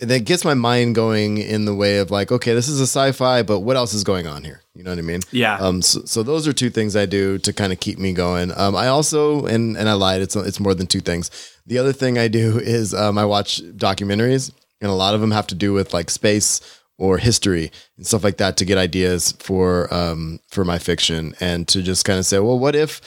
That 0.00 0.24
gets 0.24 0.44
my 0.44 0.54
mind 0.54 0.94
going 0.94 1.38
in 1.38 1.64
the 1.64 1.74
way 1.74 1.98
of 1.98 2.12
like, 2.12 2.30
okay, 2.30 2.54
this 2.54 2.68
is 2.68 2.78
a 2.78 2.84
sci-fi, 2.84 3.42
but 3.42 3.60
what 3.60 3.76
else 3.76 3.92
is 3.92 4.04
going 4.04 4.28
on 4.28 4.44
here? 4.44 4.62
You 4.72 4.84
know 4.84 4.90
what 4.90 4.98
I 5.00 5.02
mean? 5.02 5.22
Yeah. 5.32 5.56
Um, 5.56 5.82
so, 5.82 6.02
so 6.04 6.22
those 6.22 6.46
are 6.46 6.52
two 6.52 6.70
things 6.70 6.94
I 6.94 7.04
do 7.04 7.36
to 7.38 7.52
kind 7.52 7.72
of 7.72 7.80
keep 7.80 7.98
me 7.98 8.12
going. 8.12 8.52
Um, 8.56 8.76
I 8.76 8.86
also 8.86 9.44
and 9.46 9.76
and 9.76 9.88
I 9.88 9.94
lied. 9.94 10.22
It's 10.22 10.36
it's 10.36 10.60
more 10.60 10.72
than 10.72 10.86
two 10.86 11.00
things. 11.00 11.32
The 11.66 11.78
other 11.78 11.92
thing 11.92 12.16
I 12.16 12.28
do 12.28 12.58
is 12.62 12.94
um, 12.94 13.18
I 13.18 13.24
watch 13.24 13.60
documentaries, 13.60 14.52
and 14.80 14.88
a 14.88 14.94
lot 14.94 15.14
of 15.14 15.20
them 15.20 15.32
have 15.32 15.48
to 15.48 15.56
do 15.56 15.72
with 15.72 15.92
like 15.92 16.10
space 16.10 16.60
or 16.98 17.18
history 17.18 17.70
and 17.96 18.06
stuff 18.06 18.24
like 18.24 18.36
that 18.38 18.56
to 18.56 18.64
get 18.64 18.76
ideas 18.76 19.32
for 19.38 19.92
um 19.94 20.40
for 20.50 20.64
my 20.64 20.78
fiction 20.78 21.34
and 21.40 21.66
to 21.68 21.82
just 21.82 22.04
kind 22.04 22.18
of 22.18 22.26
say, 22.26 22.38
well, 22.38 22.58
what 22.58 22.74
if 22.74 23.00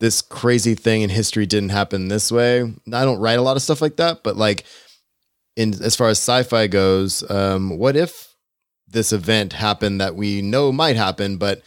this 0.00 0.20
crazy 0.20 0.74
thing 0.74 1.02
in 1.02 1.10
history 1.10 1.46
didn't 1.46 1.70
happen 1.70 2.08
this 2.08 2.30
way? 2.30 2.62
I 2.62 3.04
don't 3.04 3.18
write 3.18 3.38
a 3.38 3.42
lot 3.42 3.56
of 3.56 3.62
stuff 3.62 3.82
like 3.82 3.96
that, 3.96 4.22
but 4.22 4.36
like 4.36 4.64
in 5.56 5.74
as 5.82 5.96
far 5.96 6.08
as 6.08 6.18
sci-fi 6.18 6.66
goes, 6.68 7.28
um, 7.30 7.78
what 7.78 7.96
if 7.96 8.34
this 8.86 9.12
event 9.12 9.52
happened 9.52 10.00
that 10.00 10.14
we 10.14 10.40
know 10.40 10.70
might 10.72 10.96
happen, 10.96 11.36
but 11.36 11.62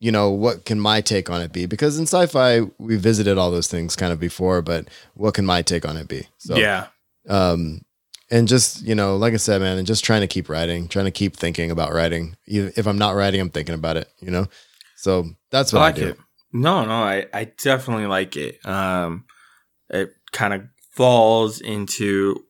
you 0.00 0.12
know, 0.12 0.30
what 0.30 0.64
can 0.64 0.78
my 0.78 1.00
take 1.00 1.28
on 1.28 1.42
it 1.42 1.52
be? 1.52 1.66
Because 1.66 1.98
in 1.98 2.04
sci-fi, 2.04 2.60
we 2.78 2.96
visited 2.96 3.36
all 3.36 3.50
those 3.50 3.66
things 3.66 3.96
kind 3.96 4.12
of 4.12 4.20
before, 4.20 4.62
but 4.62 4.88
what 5.14 5.34
can 5.34 5.44
my 5.44 5.62
take 5.62 5.86
on 5.86 5.96
it 5.96 6.06
be? 6.06 6.28
So, 6.38 6.56
yeah. 6.56 6.86
um, 7.28 7.80
and 8.30 8.48
just 8.48 8.82
you 8.82 8.94
know, 8.94 9.16
like 9.16 9.34
I 9.34 9.38
said, 9.38 9.60
man, 9.60 9.78
and 9.78 9.86
just 9.86 10.04
trying 10.04 10.20
to 10.20 10.26
keep 10.26 10.48
writing, 10.48 10.88
trying 10.88 11.06
to 11.06 11.10
keep 11.10 11.36
thinking 11.36 11.70
about 11.70 11.92
writing. 11.92 12.36
If 12.46 12.86
I'm 12.86 12.98
not 12.98 13.14
writing, 13.14 13.40
I'm 13.40 13.50
thinking 13.50 13.74
about 13.74 13.96
it. 13.96 14.08
You 14.20 14.30
know, 14.30 14.46
so 14.96 15.24
that's 15.50 15.72
what 15.72 15.82
I, 15.82 15.88
I 15.88 15.92
do. 15.92 16.08
it. 16.08 16.18
No, 16.52 16.84
no, 16.84 16.92
I, 16.92 17.26
I 17.32 17.44
definitely 17.44 18.06
like 18.06 18.36
it. 18.36 18.64
Um, 18.66 19.24
it 19.90 20.12
kind 20.32 20.54
of 20.54 20.62
falls 20.92 21.60
into 21.60 22.44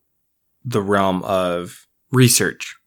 the 0.63 0.81
realm 0.81 1.23
of 1.23 1.87
research, 2.11 2.77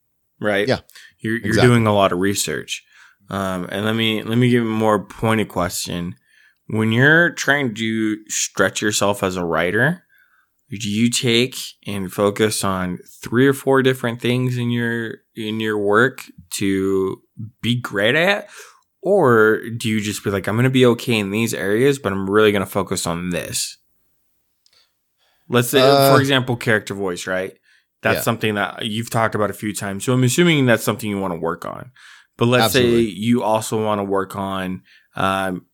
right? 0.40 0.66
Yeah, 0.66 0.80
you're 1.18 1.36
you're 1.36 1.48
exactly. 1.48 1.68
doing 1.68 1.86
a 1.86 1.94
lot 1.94 2.12
of 2.12 2.18
research. 2.18 2.84
Um, 3.30 3.66
and 3.70 3.84
let 3.84 3.94
me 3.94 4.22
let 4.22 4.38
me 4.38 4.50
give 4.50 4.62
a 4.62 4.66
more 4.66 5.04
pointed 5.04 5.48
question. 5.48 6.16
When 6.68 6.92
you're 6.92 7.30
trying 7.30 7.74
to 7.74 8.28
stretch 8.28 8.80
yourself 8.80 9.22
as 9.22 9.36
a 9.36 9.44
writer, 9.44 10.01
do 10.78 10.88
you 10.88 11.10
take 11.10 11.56
and 11.86 12.12
focus 12.12 12.64
on 12.64 12.98
three 13.22 13.46
or 13.46 13.52
four 13.52 13.82
different 13.82 14.20
things 14.20 14.56
in 14.56 14.70
your 14.70 15.18
in 15.34 15.60
your 15.60 15.78
work 15.78 16.24
to 16.52 17.22
be 17.60 17.80
great 17.80 18.14
at? 18.14 18.48
Or 19.02 19.60
do 19.76 19.88
you 19.88 20.00
just 20.00 20.22
be 20.22 20.30
like, 20.30 20.46
I'm 20.46 20.54
going 20.54 20.64
to 20.64 20.70
be 20.70 20.86
okay 20.86 21.18
in 21.18 21.30
these 21.30 21.52
areas, 21.52 21.98
but 21.98 22.12
I'm 22.12 22.30
really 22.30 22.52
going 22.52 22.64
to 22.64 22.70
focus 22.70 23.06
on 23.06 23.30
this? 23.30 23.78
Let's 25.48 25.70
say, 25.70 25.80
Uh, 25.80 26.08
for 26.08 26.20
example, 26.20 26.56
character 26.56 26.94
voice, 26.94 27.26
right? 27.26 27.52
That's 28.02 28.18
Yeah. 28.18 28.22
something 28.22 28.54
that 28.54 28.86
you've 28.86 29.10
talked 29.10 29.34
about 29.34 29.50
a 29.50 29.54
few 29.54 29.74
times. 29.74 30.04
So 30.04 30.12
I'm 30.12 30.22
assuming 30.22 30.66
that's 30.66 30.84
something 30.84 31.10
you 31.10 31.18
want 31.18 31.34
to 31.34 31.40
work 31.40 31.64
on. 31.66 31.90
But 32.36 32.46
let's 32.46 32.66
Absolutely. 32.66 33.06
say 33.06 33.12
you 33.12 33.42
also 33.42 33.84
want 33.84 33.98
to 33.98 34.04
work 34.04 34.36
on 34.36 34.82
um, 35.16 35.66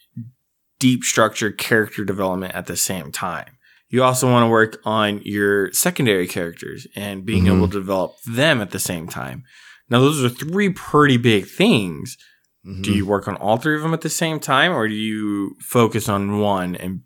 deep 0.78 1.04
structure 1.04 1.52
character 1.52 2.04
development 2.04 2.54
at 2.54 2.66
the 2.66 2.76
same 2.76 3.12
time. 3.12 3.57
You 3.90 4.03
also 4.05 4.31
want 4.31 4.44
to 4.44 4.48
work 4.51 4.79
on 4.85 5.22
your 5.24 5.72
secondary 5.72 6.27
characters 6.27 6.87
and 6.94 7.24
being 7.24 7.44
Mhm. 7.44 7.57
able 7.57 7.68
to 7.68 7.79
develop 7.81 8.16
them 8.27 8.61
at 8.61 8.70
the 8.70 8.79
same 8.79 9.09
time. 9.09 9.44
Now, 9.88 10.01
those 10.01 10.22
are 10.22 10.29
three 10.29 10.68
pretty 10.70 11.16
big 11.16 11.46
things. 11.46 12.18
Mhm. 12.66 12.83
Do 12.83 12.92
you 12.92 13.07
work 13.07 13.27
on 13.29 13.37
all 13.37 13.57
three 13.57 13.77
of 13.77 13.83
them 13.83 13.94
at 13.94 14.03
the 14.03 14.11
same 14.11 14.40
time, 14.40 14.72
or 14.72 14.87
do 14.88 14.94
you 14.94 15.57
focus 15.61 16.09
on 16.09 16.38
one 16.38 16.77
and 16.77 17.01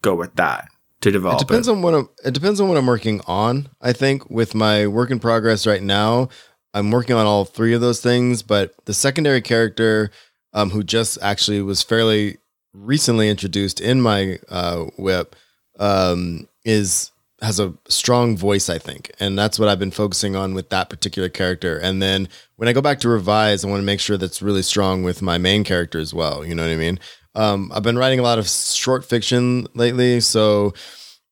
go 0.00 0.14
with 0.14 0.34
that 0.36 0.68
to 1.02 1.10
develop 1.10 1.40
It 1.42 1.46
depends 1.48 1.68
on 1.68 1.82
what 1.82 1.94
I'm. 1.94 2.08
It 2.24 2.32
depends 2.32 2.60
on 2.60 2.68
what 2.68 2.78
I'm 2.78 2.86
working 2.86 3.20
on. 3.26 3.68
I 3.82 3.92
think 3.92 4.30
with 4.30 4.54
my 4.54 4.86
work 4.86 5.10
in 5.10 5.18
progress 5.18 5.66
right 5.66 5.82
now, 5.82 6.28
I'm 6.72 6.90
working 6.90 7.16
on 7.16 7.26
all 7.26 7.44
three 7.44 7.74
of 7.74 7.82
those 7.82 8.00
things. 8.00 8.42
But 8.42 8.72
the 8.86 8.94
secondary 8.94 9.42
character, 9.42 10.10
um, 10.54 10.70
who 10.70 10.82
just 10.82 11.18
actually 11.20 11.60
was 11.60 11.82
fairly 11.82 12.38
recently 12.72 13.28
introduced 13.28 13.80
in 13.80 14.00
my 14.00 14.38
uh, 14.48 14.84
whip, 14.96 15.36
um, 15.78 16.48
is 16.64 17.12
has 17.42 17.60
a 17.60 17.74
strong 17.88 18.36
voice, 18.36 18.70
I 18.70 18.78
think, 18.78 19.10
and 19.20 19.38
that's 19.38 19.58
what 19.58 19.68
I've 19.68 19.78
been 19.78 19.90
focusing 19.90 20.34
on 20.34 20.54
with 20.54 20.70
that 20.70 20.88
particular 20.88 21.28
character. 21.28 21.78
And 21.78 22.00
then 22.00 22.28
when 22.56 22.68
I 22.68 22.72
go 22.72 22.80
back 22.80 22.98
to 23.00 23.08
revise, 23.08 23.64
I 23.64 23.68
want 23.68 23.80
to 23.80 23.86
make 23.86 24.00
sure 24.00 24.16
that's 24.16 24.40
really 24.40 24.62
strong 24.62 25.02
with 25.02 25.20
my 25.20 25.36
main 25.36 25.62
character 25.62 25.98
as 25.98 26.14
well. 26.14 26.44
You 26.44 26.54
know 26.54 26.62
what 26.62 26.72
I 26.72 26.76
mean? 26.76 26.98
Um, 27.34 27.70
I've 27.74 27.82
been 27.82 27.98
writing 27.98 28.18
a 28.18 28.22
lot 28.22 28.38
of 28.38 28.48
short 28.48 29.04
fiction 29.04 29.66
lately, 29.74 30.20
so 30.20 30.72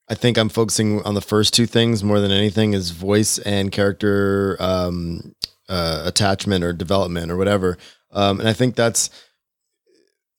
I 0.08 0.14
think 0.14 0.36
I'm 0.36 0.50
focusing 0.50 1.02
on 1.02 1.14
the 1.14 1.22
first 1.22 1.54
two 1.54 1.64
things 1.64 2.04
more 2.04 2.20
than 2.20 2.30
anything 2.30 2.74
is 2.74 2.90
voice 2.90 3.38
and 3.38 3.72
character 3.72 4.58
um, 4.60 5.34
uh, 5.68 6.02
attachment 6.04 6.62
or 6.62 6.74
development 6.74 7.32
or 7.32 7.38
whatever. 7.38 7.78
Um, 8.12 8.38
and 8.40 8.48
I 8.48 8.52
think 8.52 8.76
that's 8.76 9.08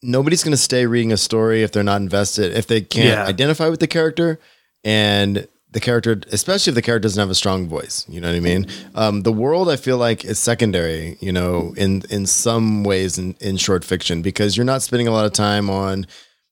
nobody's 0.06 0.44
going 0.44 0.52
to 0.52 0.58
stay 0.58 0.86
reading 0.86 1.12
a 1.12 1.18
story 1.18 1.64
if 1.64 1.72
they're 1.72 1.84
not 1.84 2.02
invested, 2.02 2.54
if 2.54 2.68
they 2.68 2.82
can't 2.82 3.20
Yeah. 3.20 3.26
identify 3.26 3.68
with 3.70 3.80
the 3.80 3.88
character 3.88 4.40
and 4.84 5.48
the 5.72 5.80
character, 5.82 6.22
especially 6.32 6.72
if 6.72 6.76
the 6.76 6.82
character 6.82 7.06
doesn't 7.08 7.20
have 7.20 7.30
a 7.30 7.36
strong 7.36 7.68
voice. 7.68 8.06
You 8.08 8.22
know 8.22 8.30
what 8.30 8.38
I 8.38 8.40
mean? 8.40 8.68
Um, 8.94 9.24
the 9.24 9.32
world, 9.34 9.70
I 9.70 9.76
feel 9.76 9.98
like, 9.98 10.24
is 10.24 10.40
secondary. 10.40 11.18
You 11.20 11.34
know, 11.34 11.74
in 11.76 12.04
in 12.10 12.26
some 12.28 12.84
ways 12.86 13.18
in 13.18 13.36
in 13.42 13.58
short 13.58 13.84
fiction 13.84 14.22
because 14.22 14.56
you're 14.56 14.66
not 14.66 14.82
spending 14.84 15.08
a 15.08 15.12
lot 15.12 15.26
of 15.26 15.34
time 15.34 15.70
on, 15.70 16.08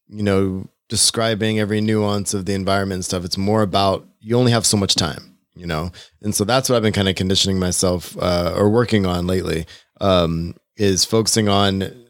you 0.09 0.23
know, 0.23 0.67
describing 0.89 1.59
every 1.59 1.79
nuance 1.79 2.33
of 2.33 2.45
the 2.45 2.53
environment 2.53 2.97
and 2.97 3.05
stuff. 3.05 3.23
It's 3.23 3.37
more 3.37 3.61
about 3.61 4.05
you 4.19 4.37
only 4.37 4.51
have 4.51 4.65
so 4.65 4.75
much 4.77 4.95
time. 4.95 5.37
You 5.55 5.67
know, 5.67 5.91
and 6.23 6.33
so 6.33 6.43
that's 6.43 6.67
what 6.67 6.75
I've 6.75 6.81
been 6.81 6.93
kind 6.93 7.07
of 7.07 7.15
conditioning 7.15 7.59
myself 7.59 8.17
uh, 8.19 8.53
or 8.57 8.69
working 8.71 9.05
on 9.05 9.27
lately. 9.27 9.67
Um, 10.01 10.55
is 10.75 11.05
focusing 11.05 11.47
on 11.47 12.02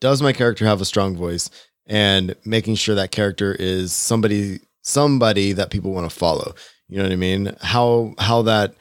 does 0.00 0.22
my 0.22 0.32
character 0.32 0.64
have 0.64 0.80
a 0.80 0.84
strong 0.84 1.16
voice 1.16 1.50
and 1.86 2.34
making 2.44 2.76
sure 2.76 2.94
that 2.94 3.10
character 3.10 3.54
is 3.58 3.92
somebody 3.92 4.60
somebody 4.82 5.52
that 5.52 5.70
people 5.70 5.92
want 5.92 6.10
to 6.10 6.16
follow. 6.16 6.54
You 6.88 6.98
know 6.98 7.04
what 7.04 7.12
I 7.12 7.16
mean? 7.16 7.56
How 7.60 8.14
how 8.18 8.42
that 8.42 8.74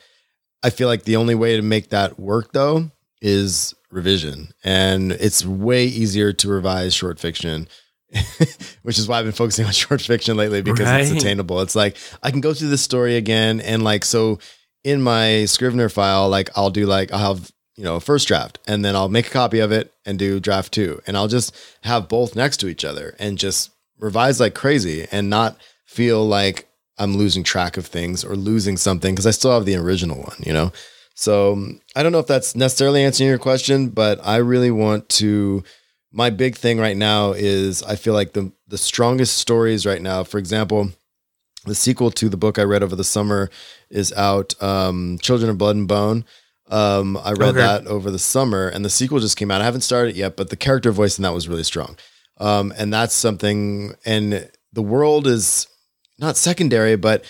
I 0.63 0.69
feel 0.69 0.87
like 0.87 1.03
the 1.03 1.15
only 1.15 1.35
way 1.35 1.55
to 1.55 1.61
make 1.61 1.89
that 1.89 2.19
work 2.19 2.51
though 2.53 2.91
is 3.21 3.73
revision. 3.91 4.49
And 4.63 5.11
it's 5.13 5.45
way 5.45 5.85
easier 5.85 6.33
to 6.33 6.49
revise 6.49 6.93
short 6.93 7.19
fiction. 7.19 7.67
Which 8.81 8.97
is 8.97 9.07
why 9.07 9.19
I've 9.19 9.25
been 9.25 9.33
focusing 9.33 9.65
on 9.65 9.71
short 9.73 10.01
fiction 10.01 10.35
lately 10.37 10.61
because 10.61 10.87
it's 10.87 11.11
attainable. 11.11 11.61
It's 11.61 11.75
like 11.75 11.97
I 12.23 12.31
can 12.31 12.41
go 12.41 12.53
through 12.53 12.69
this 12.69 12.81
story 12.81 13.15
again 13.17 13.61
and 13.61 13.83
like 13.83 14.03
so 14.03 14.39
in 14.83 15.01
my 15.01 15.45
Scrivener 15.45 15.89
file, 15.89 16.29
like 16.29 16.49
I'll 16.55 16.71
do 16.71 16.85
like 16.85 17.11
I'll 17.11 17.35
have 17.35 17.51
you 17.79 17.85
know 17.85 17.97
first 17.97 18.27
draft 18.27 18.59
and 18.67 18.83
then 18.83 18.93
I'll 18.93 19.07
make 19.07 19.27
a 19.27 19.31
copy 19.31 19.59
of 19.59 19.71
it 19.71 19.93
and 20.05 20.19
do 20.19 20.41
draft 20.41 20.73
two 20.73 21.01
and 21.07 21.15
I'll 21.15 21.29
just 21.29 21.55
have 21.83 22.09
both 22.09 22.35
next 22.35 22.57
to 22.57 22.67
each 22.67 22.83
other 22.83 23.15
and 23.19 23.37
just 23.37 23.71
revise 23.97 24.41
like 24.41 24.53
crazy 24.53 25.07
and 25.13 25.29
not 25.29 25.57
feel 25.85 26.27
like 26.27 26.67
I'm 26.97 27.15
losing 27.15 27.43
track 27.43 27.77
of 27.77 27.85
things 27.85 28.25
or 28.25 28.35
losing 28.35 28.75
something 28.75 29.15
because 29.15 29.25
I 29.25 29.31
still 29.31 29.53
have 29.53 29.63
the 29.63 29.77
original 29.77 30.17
one, 30.17 30.35
you 30.45 30.51
know. 30.51 30.73
So 31.15 31.57
I 31.95 32.03
don't 32.03 32.11
know 32.11 32.19
if 32.19 32.27
that's 32.27 32.55
necessarily 32.55 33.03
answering 33.03 33.29
your 33.29 33.39
question, 33.39 33.89
but 33.89 34.19
I 34.25 34.37
really 34.37 34.71
want 34.71 35.07
to. 35.09 35.63
My 36.11 36.31
big 36.31 36.57
thing 36.57 36.79
right 36.79 36.97
now 36.97 37.31
is 37.31 37.83
I 37.83 37.95
feel 37.95 38.13
like 38.13 38.33
the 38.33 38.51
the 38.67 38.77
strongest 38.77 39.37
stories 39.37 39.85
right 39.85 40.01
now. 40.01 40.23
For 40.23 40.37
example, 40.37 40.89
the 41.65 41.75
sequel 41.75 42.11
to 42.11 42.29
the 42.29 42.37
book 42.37 42.59
I 42.59 42.63
read 42.63 42.83
over 42.83 42.95
the 42.95 43.03
summer 43.03 43.49
is 43.89 44.11
out. 44.13 44.61
Um, 44.61 45.17
Children 45.21 45.51
of 45.51 45.57
Blood 45.57 45.75
and 45.77 45.87
Bone. 45.87 46.25
Um, 46.69 47.17
I 47.17 47.31
read 47.31 47.49
Okay. 47.49 47.57
that 47.59 47.87
over 47.87 48.11
the 48.11 48.19
summer, 48.19 48.67
and 48.67 48.85
the 48.85 48.89
sequel 48.89 49.19
just 49.19 49.37
came 49.37 49.49
out. 49.51 49.61
I 49.61 49.65
haven't 49.65 49.81
started 49.81 50.11
it 50.11 50.15
yet, 50.19 50.37
but 50.37 50.49
the 50.49 50.55
character 50.55 50.91
voice 50.91 51.17
in 51.17 51.23
that 51.23 51.33
was 51.33 51.47
really 51.47 51.63
strong. 51.63 51.97
Um, 52.37 52.71
and 52.77 52.93
that's 52.93 53.13
something. 53.15 53.95
And 54.05 54.49
the 54.71 54.81
world 54.83 55.25
is 55.27 55.67
not 56.19 56.37
secondary, 56.37 56.95
but 56.95 57.25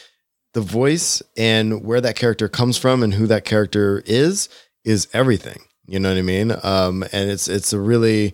the 0.53 0.61
voice 0.61 1.21
and 1.37 1.83
where 1.83 2.01
that 2.01 2.15
character 2.15 2.49
comes 2.49 2.77
from 2.77 3.01
and 3.03 3.13
who 3.13 3.27
that 3.27 3.45
character 3.45 4.03
is 4.05 4.49
is 4.83 5.07
everything. 5.13 5.61
You 5.87 5.99
know 5.99 6.09
what 6.09 6.17
I 6.17 6.21
mean? 6.23 6.51
Um, 6.63 7.03
and 7.13 7.29
it's 7.29 7.47
it's 7.47 7.71
a 7.73 7.79
really 7.79 8.33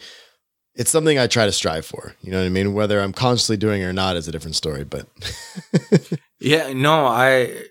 it's 0.74 0.90
something 0.92 1.18
I 1.20 1.28
try 1.28 1.46
to 1.46 1.52
strive 1.54 1.86
for. 1.86 2.16
You 2.22 2.32
know 2.32 2.40
what 2.40 2.46
I 2.46 2.50
mean? 2.50 2.74
Whether 2.74 3.00
I'm 3.00 3.14
consciously 3.14 3.56
doing 3.58 3.82
it 3.82 3.86
or 3.86 3.94
not 3.94 4.16
is 4.18 4.28
a 4.28 4.32
different 4.32 4.56
story. 4.56 4.84
But 4.84 5.08
Yeah, 6.40 6.74
no, 6.74 7.06
I 7.06 7.64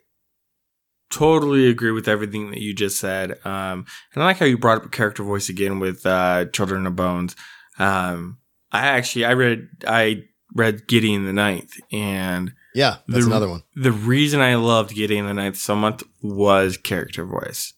totally 1.14 1.68
agree 1.68 1.90
with 1.90 2.08
everything 2.08 2.50
that 2.50 2.60
you 2.60 2.74
just 2.74 2.98
said. 2.98 3.32
Um, 3.46 3.86
and 4.14 4.22
I 4.22 4.26
like 4.26 4.38
how 4.38 4.46
you 4.46 4.58
brought 4.58 4.84
up 4.84 4.90
character 4.92 5.22
voice 5.22 5.48
again 5.48 5.78
with 5.80 6.04
uh, 6.06 6.46
Children 6.46 6.86
of 6.86 6.96
Bones. 6.96 7.36
Um, 7.78 8.38
I 8.72 8.86
actually 8.86 9.24
I 9.24 9.32
read 9.34 9.68
I 9.86 10.24
read 10.54 10.86
Gideon 10.88 11.24
the 11.26 11.32
Ninth, 11.32 11.74
and 11.92 12.52
yeah, 12.74 12.98
that's 13.08 13.24
The- 13.24 13.30
another 13.30 13.48
one. 13.48 13.62
the 13.74 13.92
reason 13.92 14.40
I 14.40 14.54
loved 14.56 14.94
Gideon 14.94 15.26
the 15.26 15.34
Ninth 15.34 15.56
so 15.56 15.74
much 15.76 16.02
was 16.22 16.76
character 16.76 17.24
voice. 17.24 17.72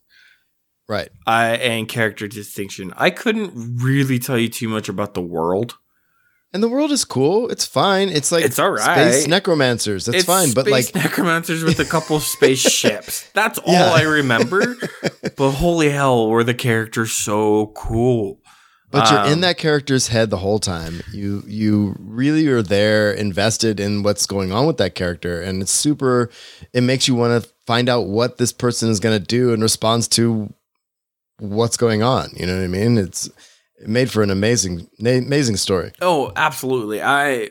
Right. 0.88 1.08
I 1.26 1.56
and 1.56 1.88
character 1.88 2.28
distinction. 2.28 2.92
I 2.96 3.10
couldn't 3.10 3.52
really 3.82 4.18
tell 4.20 4.38
you 4.38 4.48
too 4.48 4.68
much 4.68 4.88
about 4.88 5.14
the 5.14 5.20
world. 5.22 5.76
And 6.56 6.62
the 6.62 6.68
world 6.70 6.90
is 6.90 7.04
cool. 7.04 7.50
It's 7.50 7.66
fine. 7.66 8.08
It's 8.08 8.32
like 8.32 8.42
It's 8.46 8.58
all 8.58 8.70
right. 8.70 9.12
space 9.12 9.26
necromancers. 9.28 10.06
That's 10.06 10.24
fine. 10.24 10.52
But 10.54 10.66
like 10.68 10.94
necromancers 10.94 11.62
with 11.62 11.78
a 11.80 11.84
couple 11.84 12.18
spaceships. 12.36 13.28
That's 13.34 13.58
all 13.58 13.74
Yeah. 13.74 13.90
I 13.92 14.02
remember. 14.04 14.76
but 15.36 15.50
holy 15.50 15.90
hell, 15.90 16.30
were 16.30 16.42
the 16.44 16.54
characters 16.54 17.12
so 17.12 17.72
cool? 17.76 18.40
But 18.90 19.10
you're 19.10 19.26
in 19.26 19.32
Um, 19.34 19.40
that 19.42 19.58
character's 19.58 20.08
head 20.08 20.30
the 20.30 20.38
whole 20.38 20.58
time. 20.58 21.02
You 21.12 21.42
you 21.46 21.94
really 21.98 22.46
are 22.46 22.62
there, 22.62 23.12
invested 23.12 23.78
in 23.80 24.02
what's 24.02 24.24
going 24.26 24.50
on 24.50 24.64
with 24.66 24.78
that 24.78 24.94
character, 24.94 25.42
and 25.42 25.60
it's 25.60 25.72
super. 25.72 26.30
It 26.72 26.80
makes 26.82 27.06
you 27.06 27.14
want 27.16 27.42
to 27.44 27.50
find 27.66 27.90
out 27.90 28.06
what 28.06 28.38
this 28.38 28.52
person 28.52 28.88
is 28.88 28.98
going 28.98 29.18
to 29.20 29.22
do 29.22 29.52
in 29.52 29.60
response 29.60 30.08
to 30.16 30.54
what's 31.38 31.76
going 31.76 32.02
on. 32.02 32.30
You 32.36 32.46
know 32.46 32.56
what 32.56 32.64
I 32.64 32.68
mean? 32.68 32.96
It's 32.96 33.28
it 33.78 33.88
made 33.88 34.10
for 34.10 34.22
an 34.22 34.30
amazing, 34.30 34.88
amazing 35.00 35.56
story. 35.56 35.92
Oh, 36.00 36.32
absolutely. 36.36 37.02
I 37.02 37.50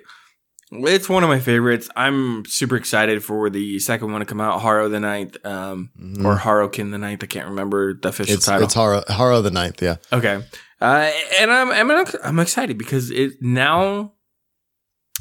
it's 0.71 1.07
one 1.07 1.23
of 1.23 1.29
my 1.29 1.39
favorites. 1.39 1.89
I'm 1.95 2.43
super 2.45 2.75
excited 2.75 3.23
for 3.23 3.49
the 3.49 3.79
second 3.79 4.11
one 4.11 4.19
to 4.21 4.25
come 4.25 4.41
out, 4.41 4.61
Harrow 4.61 4.89
the 4.89 4.99
Ninth, 4.99 5.37
um, 5.45 5.91
Mhm. 6.01 6.25
or 6.25 6.35
Harokin 6.37 6.91
the 6.91 6.97
Ninth. 6.97 7.23
I 7.23 7.27
can't 7.27 7.47
remember 7.47 7.93
the 7.93 8.09
official 8.09 8.33
It's 8.35 8.45
title. 8.47 8.65
it's 8.65 8.73
horror 8.73 9.03
Harrow 9.07 9.41
the 9.41 9.51
ninth. 9.51 9.81
Yeah, 9.81 9.97
okay, 10.11 10.43
uh, 10.81 11.11
and 11.39 11.51
I'm 11.51 11.71
I'm 11.71 12.05
I'm 12.23 12.39
excited 12.39 12.77
because 12.77 13.11
it 13.11 13.33
now 13.41 14.13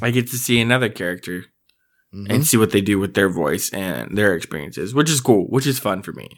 I 0.03 0.11
get 0.11 0.29
to 0.31 0.37
see 0.37 0.61
another 0.61 0.89
character 0.89 1.45
Mhm. 2.15 2.27
and 2.31 2.47
see 2.47 2.57
what 2.57 2.71
they 2.71 2.81
do 2.81 2.99
with 2.99 3.15
their 3.15 3.29
voice 3.29 3.71
and 3.73 4.17
their 4.17 4.35
experiences, 4.37 4.95
which 4.95 5.11
is 5.11 5.21
cool, 5.21 5.47
which 5.49 5.67
is 5.67 5.79
fun 5.79 6.03
for 6.03 6.13
me. 6.13 6.29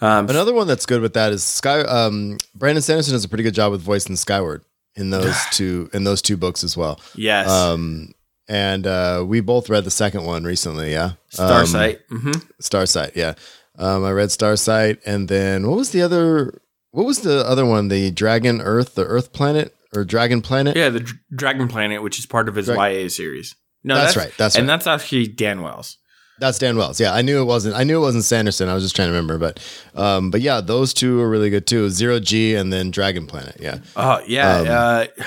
Um, 0.00 0.28
Another 0.28 0.52
one 0.52 0.66
that's 0.66 0.86
good 0.86 1.00
with 1.02 1.14
that 1.14 1.32
is 1.32 1.42
Sky. 1.42 1.80
Um, 1.80 2.36
Brandon 2.54 2.82
Sanderson 2.82 3.12
does 3.14 3.24
a 3.24 3.28
pretty 3.28 3.44
good 3.44 3.54
job 3.54 3.72
with 3.72 3.80
voice 3.80 4.06
in 4.08 4.16
Skyward 4.16 4.62
in 4.96 5.10
those 5.10 5.36
two 5.52 5.88
in 5.92 6.04
those 6.04 6.22
two 6.22 6.36
books 6.36 6.62
as 6.64 6.76
well. 6.76 7.00
yes, 7.16 7.48
Um, 7.50 8.12
and 8.48 8.86
uh, 8.86 9.24
we 9.26 9.40
both 9.40 9.68
read 9.70 9.84
the 9.84 9.90
second 9.90 10.24
one 10.24 10.44
recently. 10.44 10.92
Yeah, 10.92 11.12
Um, 11.38 11.66
Starsight. 11.66 11.98
hmm 12.10 12.32
Starsight. 12.60 13.12
Yeah, 13.16 13.34
um, 13.78 14.04
I 14.04 14.10
read 14.12 14.28
Starsight, 14.30 14.98
and 15.06 15.28
then 15.28 15.66
what 15.68 15.76
was 15.78 15.90
the 15.90 16.02
other? 16.02 16.60
What 16.90 17.06
was 17.06 17.20
the 17.20 17.44
other 17.48 17.64
one? 17.66 17.88
The 17.88 18.10
Dragon 18.12 18.60
Earth, 18.60 18.94
the 18.94 19.04
Earth 19.04 19.32
Planet, 19.32 19.74
or 19.96 20.04
Dragon 20.04 20.42
Planet? 20.42 20.76
Yeah, 20.76 20.90
the 20.90 21.00
Dr- 21.00 21.18
Dragon 21.34 21.66
Planet, 21.68 22.02
which 22.02 22.18
is 22.20 22.26
part 22.26 22.48
of 22.48 22.54
his 22.54 22.66
Dra- 22.66 22.76
YA 22.92 23.08
series. 23.08 23.56
No, 23.84 23.96
that's, 23.96 24.16
right. 24.16 24.32
That's 24.36 24.56
and 24.56 24.66
right. 24.66 24.74
that's 24.74 24.86
actually 24.86 25.28
Dan 25.28 25.62
Wells. 25.62 25.98
That's 26.40 26.58
Dan 26.58 26.76
Wells. 26.76 26.98
Yeah, 26.98 27.14
I 27.14 27.22
knew 27.22 27.40
it 27.40 27.44
wasn't. 27.44 27.76
I 27.76 27.84
knew 27.84 27.98
it 27.98 28.00
wasn't 28.00 28.24
Sanderson. 28.24 28.68
I 28.68 28.74
was 28.74 28.82
just 28.82 28.96
trying 28.96 29.08
to 29.08 29.12
remember, 29.12 29.38
but, 29.38 29.60
um, 29.94 30.30
but 30.30 30.40
yeah, 30.40 30.60
those 30.60 30.92
two 30.92 31.20
are 31.20 31.28
really 31.28 31.50
good 31.50 31.66
too. 31.66 31.88
Zero 31.90 32.18
G 32.18 32.54
and 32.56 32.72
then 32.72 32.90
Dragon 32.90 33.26
Planet. 33.26 33.56
Yeah. 33.60 33.78
Oh 33.94 34.20
yeah, 34.26 34.56
Um, 34.56 34.66
uh, 34.68 35.24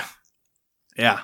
yeah. 0.98 1.20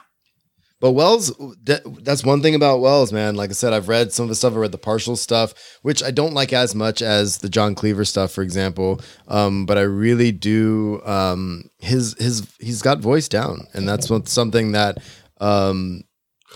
But 0.81 0.93
Wells, 0.93 1.35
that, 1.63 1.81
that's 2.03 2.25
one 2.25 2.43
thing 2.43 2.55
about 2.55 2.81
Wells, 2.81 3.11
man. 3.11 3.37
Like 3.37 3.49
I 3.49 3.55
said, 3.55 3.73
I've 3.73 3.89
read 3.89 4.13
some 4.13 4.25
of 4.25 4.29
the 4.29 4.35
stuff. 4.35 4.53
I 4.53 4.57
read 4.57 4.73
the 4.73 4.77
partial 4.77 5.17
stuff, 5.17 5.79
which 5.81 6.03
I 6.03 6.11
don't 6.11 6.35
like 6.35 6.53
as 6.53 6.75
much 6.75 7.01
as 7.01 7.39
the 7.39 7.49
John 7.49 7.75
Cleaver 7.75 8.05
stuff, 8.05 8.33
for 8.33 8.43
example. 8.43 9.01
Um, 9.27 9.65
but 9.65 9.79
I 9.79 9.83
really 9.83 10.31
do. 10.31 11.01
Um, 11.07 11.71
his 11.79 12.15
his 12.19 12.47
he's 12.61 12.83
got 12.83 12.99
voice 12.99 13.29
down, 13.29 13.67
and 13.73 13.89
that's 13.89 14.11
what, 14.11 14.29
something 14.29 14.73
that 14.73 14.99
um, 15.41 16.03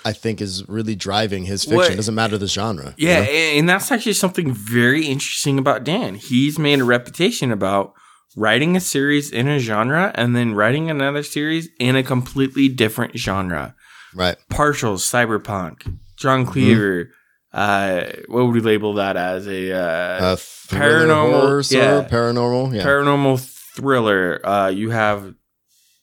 I 0.04 0.12
think 0.12 0.40
is 0.40 0.66
really 0.68 0.94
driving 0.94 1.44
his 1.44 1.64
fiction. 1.64 1.76
What- 1.78 1.90
It 1.92 1.96
doesn't 1.96 2.14
matter 2.14 2.38
the 2.38 2.46
genre. 2.46 2.94
you 2.96 3.08
Yeah, 3.08 3.20
know? 3.20 3.26
and 3.30 3.68
that's 3.68 3.90
actually 3.92 4.12
something 4.14 4.52
very 4.52 5.06
interesting 5.06 5.58
about 5.58 5.84
Dan. 5.84 6.14
He's 6.14 6.58
made 6.58 6.80
a 6.80 6.84
reputation 6.84 7.50
about 7.52 7.92
writing 8.37 8.76
a 8.76 8.80
series 8.80 9.30
in 9.30 9.48
a 9.48 9.58
genre 9.58 10.12
and 10.14 10.37
then 10.37 10.54
writing 10.54 10.90
another 10.90 11.22
series 11.22 11.68
in 11.80 11.96
a 11.96 12.02
completely 12.02 12.68
different 12.68 13.16
genre. 13.18 13.74
right. 14.14 14.37
Partials, 14.50 15.02
cyberpunk, 15.04 15.98
John 16.16 16.46
Cleaver. 16.46 17.11
Uh, 17.52 18.04
what 18.28 18.44
would 18.44 18.54
we 18.54 18.61
label 18.61 18.94
that 18.94 19.16
as? 19.16 19.46
A 19.48 19.72
uh, 19.72 20.37
thriller, 20.37 21.06
paranormal- 21.06 21.72
yeah. 21.72 22.06
paranormal. 22.08 22.74
Yeah. 22.74 22.84
paranormal 22.84 23.40
thriller. 23.74 24.46
Uh, 24.46 24.68
you 24.68 24.90
have 24.90 25.34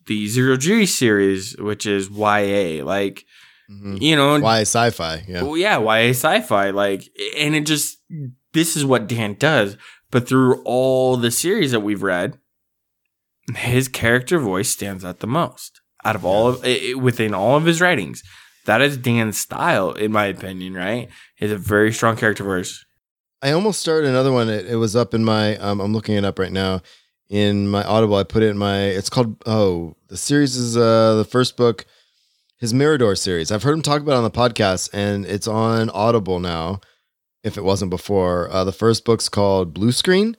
the 0.08 0.28
Zero 0.28 0.58
G 0.58 0.86
series, 0.86 1.56
which 1.58 1.86
is 1.86 2.10
YA. 2.10 2.84
Like 2.84 3.26
Mhm. 3.72 4.02
you 4.02 4.16
know, 4.16 4.40
Why 4.40 4.62
sci-fi? 4.62 5.24
Yeah. 5.28 5.44
Well, 5.44 5.58
yeah, 5.58 5.78
YA 5.80 6.10
sci-fi, 6.12 6.70
like, 6.72 7.10
and 7.38 7.56
it 7.56 7.66
just 7.66 7.98
this 8.54 8.76
is 8.78 8.86
what 8.86 9.08
Dan 9.08 9.36
does. 9.40 9.78
But 10.12 10.28
through 10.28 10.62
all 10.64 11.18
the 11.18 11.32
series 11.32 11.72
that 11.72 11.80
we've 11.82 12.04
read, 12.04 12.38
his 13.56 13.88
character 13.88 14.40
voice 14.40 14.70
stands 14.70 15.04
out 15.06 15.20
the 15.20 15.28
most 15.28 15.82
out 16.04 16.16
of 16.16 16.24
all 16.26 16.48
of 16.48 16.64
i- 16.64 16.92
i- 16.92 16.94
within 16.94 17.34
all 17.34 17.58
of 17.58 17.66
his 17.66 17.82
writings. 17.82 18.22
That 18.66 18.82
is 18.82 18.98
Dan's 18.98 19.40
style, 19.40 19.92
in 19.92 20.12
my 20.12 20.26
opinion. 20.26 20.74
Right? 20.74 21.10
Is 21.40 21.52
a 21.52 21.58
very 21.58 21.92
strong 21.94 22.16
character 22.16 22.44
voice. 22.44 22.84
I 23.42 23.52
almost 23.52 23.80
started 23.80 24.08
another 24.10 24.32
one. 24.32 24.50
It, 24.50 24.66
it 24.68 24.76
was 24.78 24.96
up 24.96 25.14
in 25.14 25.24
my. 25.24 25.58
Um, 25.58 25.80
I'm 25.80 25.94
looking 25.94 26.16
it 26.16 26.26
up 26.26 26.40
right 26.40 26.52
now. 26.52 26.82
In 27.30 27.68
my 27.68 27.84
Audible, 27.84 28.16
I 28.16 28.24
put 28.24 28.44
it 28.44 28.48
in 28.50 28.58
my. 28.58 28.84
It's 28.84 29.10
called. 29.10 29.36
Oh, 29.48 29.96
the 30.08 30.18
series 30.18 30.56
is 30.56 30.78
uh 30.78 31.16
the 31.16 31.26
first 31.26 31.58
book, 31.58 31.86
his 32.66 32.74
Mirador 32.74 33.16
series. 33.16 33.52
I've 33.52 33.62
heard 33.62 33.76
him 33.76 33.84
talk 33.84 34.02
about 34.02 34.14
it 34.14 34.18
on 34.18 34.24
the 34.24 34.32
podcast, 34.32 34.90
and 34.92 35.24
it's 35.24 35.48
on 35.48 35.92
Audible 35.92 36.40
now. 36.40 36.80
If 37.44 37.58
it 37.60 37.64
wasn't 37.64 37.92
before, 37.92 38.50
uh, 38.50 38.64
the 38.64 38.72
first 38.72 39.06
book's 39.06 39.30
called 39.30 39.72
Blue 39.72 39.92
Screen, 39.92 40.36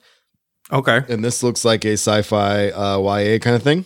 Okay. 0.69 1.03
and 1.07 1.23
this 1.23 1.41
looks 1.41 1.63
like 1.63 1.85
a 1.85 1.93
sci-fi 1.93 2.67
uh, 2.71 2.99
YA 2.99 3.39
kind 3.39 3.55
of 3.55 3.63
thing. 3.63 3.85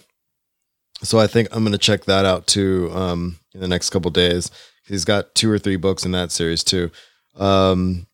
So 1.03 1.19
I 1.19 1.27
think 1.27 1.49
I'm 1.51 1.63
gonna 1.63 1.77
check 1.77 2.05
that 2.05 2.25
out 2.25 2.47
too 2.47 2.89
um, 2.93 3.37
in 3.53 3.59
the 3.59 3.67
next 3.67 3.91
couple 3.91 4.09
days. 4.09 4.49
He's 4.87 5.05
got 5.05 5.35
two 5.35 5.51
or 5.51 5.59
three 5.59 5.75
books 5.75 6.03
in 6.03 6.11
that 6.13 6.31
series 6.31 6.63
too. 6.63 6.89
Um, 7.35 8.07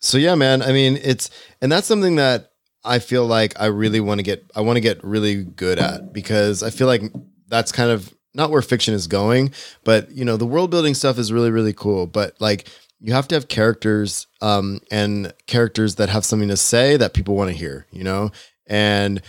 so 0.00 0.18
yeah, 0.18 0.34
man. 0.34 0.60
I 0.60 0.72
mean, 0.72 0.98
it's 1.02 1.30
and 1.62 1.72
that's 1.72 1.86
something 1.86 2.16
that 2.16 2.50
I 2.84 2.98
feel 2.98 3.24
like 3.26 3.58
I 3.58 3.66
really 3.66 4.00
want 4.00 4.18
to 4.18 4.22
get. 4.22 4.44
I 4.54 4.60
want 4.60 4.76
to 4.76 4.82
get 4.82 5.02
really 5.02 5.42
good 5.42 5.78
at 5.78 6.12
because 6.12 6.62
I 6.62 6.68
feel 6.68 6.86
like 6.86 7.02
that's 7.48 7.72
kind 7.72 7.90
of 7.90 8.12
not 8.34 8.50
where 8.50 8.62
fiction 8.62 8.94
is 8.94 9.06
going. 9.06 9.52
But 9.84 10.10
you 10.10 10.24
know, 10.24 10.36
the 10.36 10.46
world 10.46 10.70
building 10.70 10.94
stuff 10.94 11.18
is 11.18 11.32
really 11.32 11.50
really 11.50 11.72
cool. 11.72 12.06
But 12.06 12.34
like, 12.40 12.68
you 13.00 13.12
have 13.12 13.28
to 13.28 13.34
have 13.34 13.48
characters 13.48 14.26
um, 14.40 14.80
and 14.90 15.32
characters 15.46 15.96
that 15.96 16.08
have 16.08 16.24
something 16.24 16.48
to 16.48 16.56
say 16.56 16.96
that 16.96 17.14
people 17.14 17.34
want 17.36 17.50
to 17.50 17.56
hear. 17.56 17.86
You 17.90 18.04
know, 18.04 18.30
and 18.66 19.22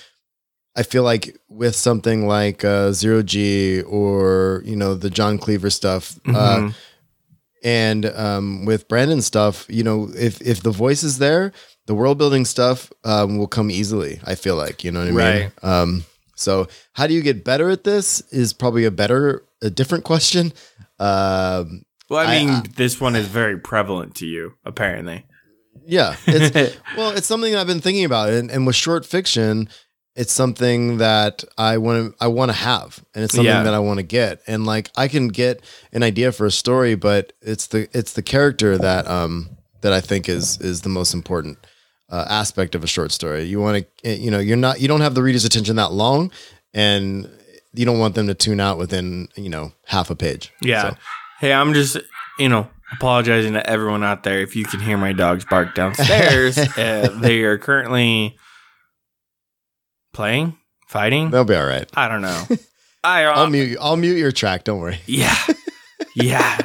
I 0.75 0.83
feel 0.83 1.03
like 1.03 1.37
with 1.49 1.75
something 1.75 2.27
like 2.27 2.65
uh, 2.65 2.91
Zero 2.91 3.21
G 3.23 3.81
or 3.83 4.61
you 4.65 4.75
know 4.75 4.93
the 4.95 5.09
John 5.09 5.37
Cleaver 5.37 5.69
stuff. 5.69 6.19
Uh, 6.27 6.31
Mhm. 6.59 6.73
and 7.63 8.05
um, 8.07 8.65
with 8.65 8.87
Brandon 8.87 9.21
stuff, 9.21 9.65
you 9.69 9.83
know, 9.83 10.09
if 10.15 10.41
if 10.41 10.61
the 10.61 10.71
voice 10.71 11.03
is 11.03 11.17
there, 11.17 11.51
the 11.87 11.95
world 11.95 12.17
building 12.17 12.45
stuff 12.45 12.91
um, 13.03 13.37
will 13.37 13.47
come 13.47 13.71
easily. 13.71 14.19
I 14.23 14.35
feel 14.35 14.55
like 14.55 14.83
you 14.83 14.91
know 14.91 14.99
what 14.99 15.07
I 15.07 15.11
mean. 15.11 15.15
Right. 15.17 15.63
Um, 15.63 16.05
so 16.35 16.67
how 16.93 17.07
do 17.07 17.13
you 17.13 17.21
get 17.21 17.43
better 17.43 17.69
at 17.69 17.83
this? 17.83 18.21
Is 18.31 18.53
probably 18.53 18.85
a 18.85 18.91
better, 18.91 19.43
a 19.61 19.69
different 19.69 20.03
question. 20.03 20.53
Um, 20.99 21.83
well, 22.09 22.19
I 22.19 22.35
I- 22.35 22.39
mean, 22.39 22.49
I- 22.49 22.63
this 22.75 22.99
one 23.01 23.15
is 23.15 23.27
very 23.27 23.57
prevalent 23.57 24.15
to 24.15 24.25
you, 24.25 24.53
apparently. 24.63 25.25
yeah, 25.85 26.15
it's, 26.27 26.77
well, 26.97 27.11
it's 27.11 27.27
something 27.27 27.55
I've 27.55 27.67
been 27.67 27.81
thinking 27.81 28.05
about, 28.05 28.29
and, 28.29 28.49
and 28.51 28.65
with 28.67 28.75
short 28.75 29.05
fiction, 29.05 29.69
it's 30.15 30.31
something 30.31 30.97
that 30.99 31.43
I 31.57 31.77
want 31.77 32.11
to 32.17 32.23
I 32.23 32.27
want 32.27 32.49
to 32.49 32.57
have, 32.57 33.03
and 33.13 33.23
it's 33.25 33.33
something 33.33 33.53
Yeah. 33.53 33.63
that 33.63 33.73
I 33.73 33.79
want 33.79 33.97
to 33.99 34.03
get, 34.03 34.41
and 34.47 34.65
like 34.65 34.89
I 34.95 35.07
can 35.09 35.27
get 35.27 35.61
an 35.91 36.03
idea 36.03 36.31
for 36.31 36.45
a 36.45 36.51
story, 36.51 36.95
but 36.95 37.33
it's 37.41 37.67
the 37.67 37.89
it's 37.91 38.13
the 38.13 38.21
character 38.23 38.77
that 38.77 39.07
um 39.07 39.49
that 39.81 39.91
I 39.91 39.99
think 40.01 40.29
is 40.29 40.59
is 40.61 40.81
the 40.81 40.89
most 40.89 41.13
important 41.13 41.57
uh, 42.09 42.25
aspect 42.29 42.75
of 42.75 42.83
a 42.83 42.87
short 42.87 43.11
story. 43.11 43.43
You 43.43 43.59
want 43.59 43.85
to 44.03 44.15
you 44.15 44.31
know 44.31 44.39
you're 44.39 44.57
not 44.57 44.79
you 44.79 44.87
don't 44.87 45.01
have 45.01 45.15
the 45.15 45.23
reader's 45.23 45.45
attention 45.45 45.75
that 45.77 45.91
long, 45.91 46.31
and 46.73 47.29
you 47.73 47.85
don't 47.85 47.99
want 47.99 48.15
them 48.15 48.27
to 48.27 48.33
tune 48.33 48.59
out 48.59 48.77
within 48.77 49.27
you 49.35 49.49
know 49.49 49.71
half 49.85 50.09
a 50.09 50.15
page. 50.15 50.51
Yeah. 50.61 50.91
So, 50.91 50.97
Hey, 51.41 51.51
I'm 51.51 51.73
just, 51.73 51.97
you 52.39 52.47
know, 52.47 52.69
apologizing 52.93 53.53
to 53.53 53.69
everyone 53.69 54.05
out 54.05 54.23
there 54.23 54.39
if 54.39 54.55
you 54.55 54.63
can 54.63 54.79
hear 54.79 54.97
my 54.97 55.11
dogs 55.11 55.43
bark 55.43 55.75
downstairs. 55.75 56.57
uh, 56.57 57.09
they 57.21 57.41
are 57.43 57.57
currently 57.57 58.37
playing, 60.13 60.57
fighting. 60.87 61.29
They'll 61.31 61.43
be 61.43 61.55
all 61.55 61.65
right. 61.65 61.89
I 61.93 62.07
don't 62.07 62.21
know. 62.21 62.45
I, 63.03 63.25
uh, 63.25 63.33
I'll 63.33 63.49
mute 63.49 63.69
you. 63.69 63.77
I'll 63.81 63.97
mute 63.97 64.15
your 64.17 64.31
track. 64.31 64.63
Don't 64.63 64.79
worry. 64.79 64.99
yeah. 65.05 65.35
Yeah. 66.17 66.57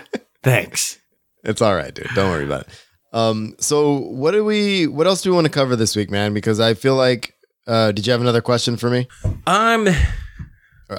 Thanks. 0.45 1.01
It's 1.43 1.61
all 1.61 1.75
right, 1.75 1.93
dude. 1.93 2.07
Don't 2.15 2.31
worry 2.31 2.45
about 2.45 2.63
it. 2.63 2.69
Um, 3.13 3.55
so 3.59 3.99
what 3.99 4.31
do 4.33 4.45
we 4.45 4.87
what 4.87 5.07
else 5.07 5.23
do 5.23 5.31
we 5.31 5.35
want 5.35 5.47
to 5.47 5.53
cover 5.53 5.75
this 5.77 5.97
week, 5.97 6.11
man? 6.11 6.33
Because 6.35 6.61
I 6.61 6.75
feel 6.75 6.95
like 6.97 7.35
uh 7.67 7.93
did 7.93 8.07
you 8.07 8.13
have 8.13 8.21
another 8.21 8.41
question 8.41 8.77
for 8.77 8.89
me? 8.91 9.09
Um, 9.47 9.89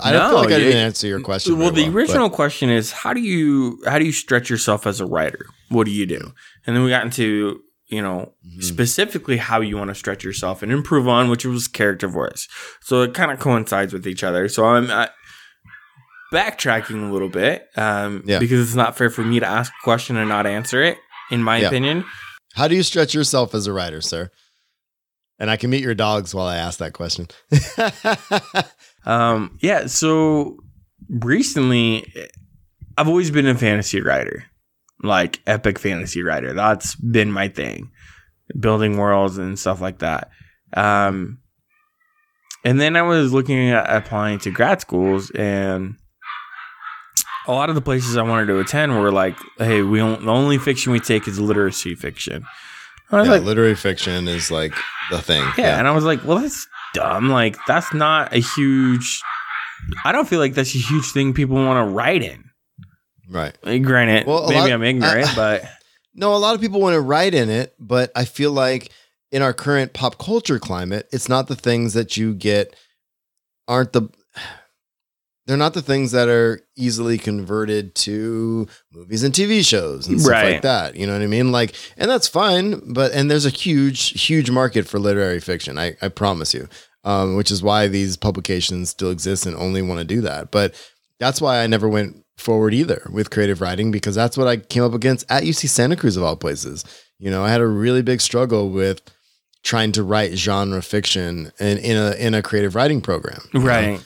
I 0.03 0.11
don't 0.11 0.29
feel 0.29 0.37
like 0.39 0.51
I 0.51 0.59
didn't 0.59 0.77
answer 0.77 1.07
your 1.07 1.19
question. 1.21 1.57
well, 1.59 1.71
the 1.71 1.85
but- 1.85 1.93
original 1.95 2.29
question 2.29 2.69
is 2.69 2.91
how 2.91 3.13
do 3.13 3.19
you 3.21 3.81
how 3.87 3.97
do 3.99 4.05
you 4.05 4.11
stretch 4.11 4.49
yourself 4.49 4.85
as 4.87 4.99
a 4.99 5.05
writer? 5.05 5.45
What 5.69 5.85
do 5.85 5.91
you 5.91 6.05
do? 6.05 6.33
And 6.65 6.75
then 6.75 6.83
we 6.83 6.89
got 6.89 7.03
into 7.05 7.61
you 7.87 8.01
know 8.01 8.33
Mhm. 8.45 8.63
specifically 8.63 9.37
how 9.37 9.59
you 9.61 9.77
want 9.77 9.89
to 9.89 9.95
stretch 9.95 10.23
yourself 10.23 10.63
and 10.63 10.71
improve 10.71 11.07
on, 11.07 11.29
which 11.29 11.45
was 11.45 11.67
character 11.67 12.07
voice. 12.07 12.47
So 12.81 13.01
it 13.03 13.13
kind 13.13 13.31
of 13.31 13.39
coincides 13.39 13.91
with 13.93 14.05
each 14.07 14.23
other. 14.23 14.47
So 14.49 14.65
I'm 14.65 14.89
uh, 14.89 15.07
backtracking 16.33 17.09
a 17.09 17.11
little 17.11 17.29
bit 17.29 17.67
um, 17.75 18.23
Yeah. 18.25 18.39
because 18.39 18.65
it's 18.67 18.75
not 18.75 18.97
fair 18.97 19.09
for 19.09 19.23
me 19.23 19.39
to 19.39 19.45
ask 19.45 19.71
a 19.71 19.83
question 19.83 20.15
and 20.17 20.29
not 20.29 20.45
answer 20.47 20.81
it. 20.81 20.97
In 21.31 21.41
my 21.43 21.57
Yeah. 21.57 21.67
opinion, 21.67 22.03
How 22.55 22.67
do 22.67 22.75
you 22.75 22.83
stretch 22.83 23.13
yourself 23.13 23.55
as 23.55 23.65
a 23.67 23.73
writer, 23.73 24.01
sir? 24.01 24.29
and 25.39 25.49
I 25.49 25.57
can 25.57 25.71
meet 25.71 25.81
your 25.81 25.95
dogs 25.95 26.35
while 26.35 26.45
I 26.45 26.57
ask 26.57 26.77
that 26.79 26.93
question. 26.93 27.27
Um, 29.05 29.57
yeah. 29.61 29.87
So 29.87 30.57
recently, 31.09 32.05
I've 32.97 33.07
always 33.07 33.31
been 33.31 33.47
a 33.47 33.55
fantasy 33.55 33.99
writer, 34.01 34.43
like 35.01 35.39
epic 35.47 35.79
fantasy 35.79 36.21
writer. 36.21 36.53
That's 36.53 36.93
been 36.95 37.31
my 37.31 37.47
thing, 37.47 37.89
building 38.59 38.97
worlds 38.97 39.39
and 39.39 39.57
stuff 39.57 39.81
like 39.81 39.97
that. 39.99 40.29
Um, 40.73 41.39
and 42.63 42.79
then 42.79 42.95
I 42.95 43.01
was 43.01 43.33
looking 43.33 43.71
at 43.71 43.89
applying 43.89 44.37
to 44.39 44.51
grad 44.51 44.81
schools, 44.81 45.31
and 45.31 45.95
a 47.47 47.51
lot 47.53 47.69
of 47.69 47.75
the 47.75 47.81
places 47.81 48.17
I 48.17 48.21
wanted 48.23 48.47
to 48.47 48.59
attend 48.59 48.99
were 48.99 49.11
like, 49.11 49.35
"Hey, 49.57 49.81
we 49.81 49.97
don't, 49.99 50.23
the 50.25 50.31
only 50.31 50.57
fiction 50.57 50.91
we 50.91 50.99
take 50.99 51.27
is 51.27 51.39
literacy 51.39 51.95
fiction." 51.95 52.45
I 53.11 53.17
was 53.17 53.27
Yeah, 53.27 53.33
like, 53.33 53.43
literary 53.43 53.75
fiction 53.75 54.27
is 54.27 54.49
like 54.51 54.73
the 55.09 55.21
thing. 55.21 55.43
yeah, 55.57 55.77
and 55.79 55.87
I 55.87 55.91
was 55.91 56.05
like, 56.05 56.23
well, 56.23 56.39
that's 56.39 56.65
dumb. 56.93 57.29
Like, 57.29 57.57
that's 57.67 57.93
not 57.93 58.33
a 58.33 58.39
huge. 58.39 59.21
I 60.05 60.11
don't 60.13 60.27
feel 60.29 60.39
like 60.39 60.53
that's 60.53 60.73
a 60.75 60.77
huge 60.77 61.11
thing 61.11 61.33
people 61.33 61.55
want 61.55 61.85
to 61.85 61.91
write 61.93 62.23
in. 62.23 62.43
right. 63.29 63.57
Like, 63.63 63.81
granted, 63.83 64.27
Well, 64.27 64.47
maybe 64.47 64.59
lot- 64.61 64.71
I'm 64.71 64.83
ignorant, 64.83 65.27
I- 65.29 65.35
but 65.61 65.65
No, 66.13 66.33
a 66.35 66.37
lot 66.37 66.55
of 66.55 66.61
people 66.61 66.79
want 66.79 66.93
to 66.93 67.01
write 67.01 67.33
in 67.33 67.49
it, 67.49 67.73
but 67.79 68.11
I 68.15 68.23
feel 68.25 68.51
like 68.51 68.91
in 69.31 69.41
our 69.41 69.53
current 69.53 69.93
pop 69.93 70.17
culture 70.17 70.59
climate, 70.59 71.07
it's 71.11 71.27
not 71.27 71.47
the 71.47 71.55
things 71.55 71.93
that 71.93 72.15
you 72.15 72.33
get 72.33 72.75
aren't 73.67 73.91
the 73.93 74.09
they're 75.51 75.57
not 75.57 75.73
the 75.73 75.81
things 75.81 76.11
that 76.13 76.29
are 76.29 76.61
easily 76.77 77.17
converted 77.17 77.93
to 77.95 78.67
movies 78.93 79.23
and 79.23 79.33
TV 79.33 79.63
shows 79.67 80.07
and 80.07 80.19
stuff 80.21 80.31
Right. 80.31 80.53
like 80.53 80.61
that. 80.61 80.95
You 80.95 81.05
know 81.05 81.13
what 81.13 81.21
I 81.21 81.27
mean? 81.27 81.51
Like, 81.51 81.75
and 81.97 82.09
that's 82.09 82.27
fine, 82.27 82.93
but 82.93 83.11
and 83.11 83.29
there's 83.29 83.45
a 83.45 83.49
huge, 83.49 84.21
huge 84.25 84.49
market 84.49 84.87
for 84.87 84.97
literary 84.99 85.39
fiction. 85.41 85.77
I, 85.77 85.95
I 86.01 86.07
promise 86.07 86.53
you. 86.53 86.67
Um, 87.03 87.35
which 87.35 87.49
is 87.49 87.63
why 87.63 87.87
these 87.87 88.15
publications 88.15 88.91
still 88.91 89.09
exist 89.09 89.47
and 89.47 89.55
only 89.55 89.81
want 89.81 89.97
to 89.99 90.05
do 90.05 90.21
that. 90.21 90.51
But 90.51 90.75
that's 91.19 91.41
why 91.41 91.63
I 91.63 91.65
never 91.67 91.89
went 91.89 92.23
forward 92.37 92.75
either 92.75 93.07
with 93.11 93.31
creative 93.31 93.59
writing 93.59 93.89
because 93.91 94.13
that's 94.13 94.37
what 94.37 94.47
I 94.47 94.57
came 94.57 94.83
up 94.83 94.93
against 94.93 95.25
at 95.31 95.41
UC 95.41 95.67
Santa 95.69 95.95
Cruz 95.95 96.15
of 96.15 96.21
all 96.21 96.35
places. 96.35 96.85
You 97.17 97.31
know, 97.31 97.43
I 97.43 97.49
had 97.49 97.59
a 97.59 97.65
really 97.65 98.03
big 98.03 98.21
struggle 98.21 98.69
with 98.69 99.01
trying 99.63 99.91
to 99.93 100.03
write 100.03 100.33
genre 100.37 100.81
fiction 100.83 101.51
in, 101.59 101.77
in 101.79 101.97
a 101.97 102.11
in 102.13 102.33
a 102.35 102.43
creative 102.43 102.75
writing 102.75 103.01
program. 103.01 103.41
Right. 103.51 103.99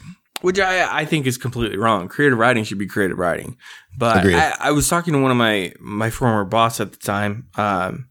Which 0.45 0.59
I, 0.59 0.99
I 0.99 1.05
think 1.05 1.25
is 1.25 1.39
completely 1.39 1.75
wrong. 1.75 2.07
Creative 2.07 2.37
writing 2.37 2.63
should 2.63 2.77
be 2.77 2.85
creative 2.85 3.17
writing. 3.17 3.57
But 3.97 4.27
I, 4.27 4.53
I 4.59 4.71
was 4.73 4.87
talking 4.87 5.13
to 5.13 5.19
one 5.19 5.31
of 5.31 5.37
my 5.37 5.73
my 5.79 6.11
former 6.11 6.45
boss 6.45 6.79
at 6.79 6.91
the 6.91 6.99
time, 6.99 7.47
um, 7.55 8.07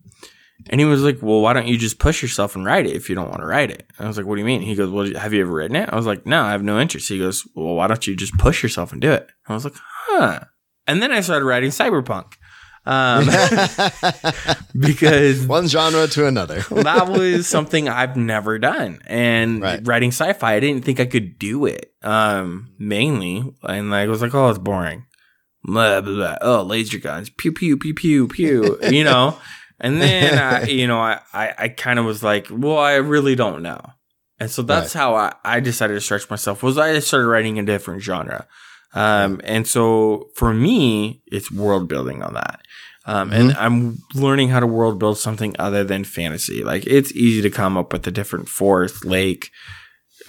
and 0.68 0.80
he 0.80 0.84
was 0.84 1.04
like, 1.04 1.18
"Well, 1.22 1.40
why 1.42 1.52
don't 1.52 1.68
you 1.68 1.78
just 1.78 2.00
push 2.00 2.22
yourself 2.22 2.56
and 2.56 2.64
write 2.64 2.86
it 2.86 2.96
if 2.96 3.08
you 3.08 3.14
don't 3.14 3.28
want 3.28 3.42
to 3.42 3.46
write 3.46 3.70
it?" 3.70 3.88
I 4.00 4.08
was 4.08 4.16
like, 4.16 4.26
"What 4.26 4.34
do 4.34 4.40
you 4.40 4.46
mean?" 4.46 4.62
He 4.62 4.74
goes, 4.74 4.90
"Well, 4.90 5.14
have 5.14 5.32
you 5.32 5.42
ever 5.42 5.52
written 5.52 5.76
it?" 5.76 5.88
I 5.92 5.94
was 5.94 6.06
like, 6.06 6.26
"No, 6.26 6.42
I 6.42 6.50
have 6.50 6.64
no 6.64 6.80
interest." 6.80 7.08
He 7.08 7.20
goes, 7.20 7.46
"Well, 7.54 7.76
why 7.76 7.86
don't 7.86 8.04
you 8.04 8.16
just 8.16 8.36
push 8.36 8.64
yourself 8.64 8.90
and 8.90 9.00
do 9.00 9.12
it?" 9.12 9.30
I 9.46 9.54
was 9.54 9.62
like, 9.62 9.76
"Huh." 9.76 10.40
And 10.88 11.00
then 11.00 11.12
I 11.12 11.20
started 11.20 11.44
writing 11.44 11.70
cyberpunk. 11.70 12.32
Um, 12.86 13.26
because 14.78 15.46
One 15.46 15.68
genre 15.68 16.06
to 16.08 16.26
another. 16.26 16.60
that 16.70 17.08
was 17.08 17.46
something 17.46 17.88
I've 17.88 18.16
never 18.16 18.58
done. 18.58 19.00
And 19.06 19.62
Right. 19.62 19.80
writing 19.86 20.10
sci-fi, 20.10 20.54
I 20.54 20.60
didn't 20.60 20.84
think 20.84 21.00
I 21.00 21.06
could 21.06 21.38
do 21.38 21.66
it. 21.66 21.92
Um, 22.02 22.70
mainly, 22.78 23.44
and 23.62 23.94
I 23.94 24.06
was 24.08 24.20
like, 24.22 24.34
oh, 24.34 24.48
it's 24.50 24.58
boring. 24.58 25.06
Blah, 25.62 26.02
blah, 26.02 26.14
blah. 26.14 26.36
Oh, 26.42 26.62
laser 26.62 26.98
guns, 26.98 27.30
pew 27.30 27.52
pew 27.52 27.76
pew 27.78 27.94
pew 27.94 28.28
pew. 28.28 28.78
you 28.90 29.04
know. 29.04 29.38
And 29.80 30.00
then 30.00 30.38
I, 30.38 30.64
you 30.66 30.86
know, 30.86 30.98
I 30.98 31.20
I, 31.32 31.54
I 31.58 31.68
kind 31.68 31.98
of 31.98 32.04
was 32.04 32.22
like, 32.22 32.46
well, 32.50 32.78
I 32.78 32.94
really 32.96 33.34
don't 33.34 33.62
know. 33.62 33.80
And 34.38 34.50
so 34.50 34.62
that's 34.62 34.92
how 34.92 35.14
I, 35.14 35.32
I 35.44 35.60
decided 35.60 35.94
to 35.94 36.00
stretch 36.00 36.28
myself. 36.28 36.62
Was 36.62 36.76
I 36.76 36.98
started 36.98 37.28
writing 37.28 37.58
a 37.58 37.62
different 37.62 38.02
genre. 38.02 38.46
Um, 38.92 39.40
and 39.42 39.66
so 39.66 40.28
for 40.36 40.52
me, 40.54 41.22
it's 41.26 41.50
world 41.50 41.88
building 41.88 42.22
on 42.22 42.34
that. 42.34 42.60
Um, 43.06 43.32
and 43.32 43.52
I'm 43.54 43.98
learning 44.14 44.48
how 44.48 44.60
to 44.60 44.66
world 44.66 44.98
build 44.98 45.18
something 45.18 45.54
other 45.58 45.84
than 45.84 46.04
fantasy. 46.04 46.64
Like 46.64 46.86
it's 46.86 47.12
easy 47.12 47.42
to 47.42 47.50
come 47.50 47.76
up 47.76 47.92
with 47.92 48.06
a 48.06 48.10
different 48.10 48.48
forest, 48.48 49.04
lake, 49.04 49.50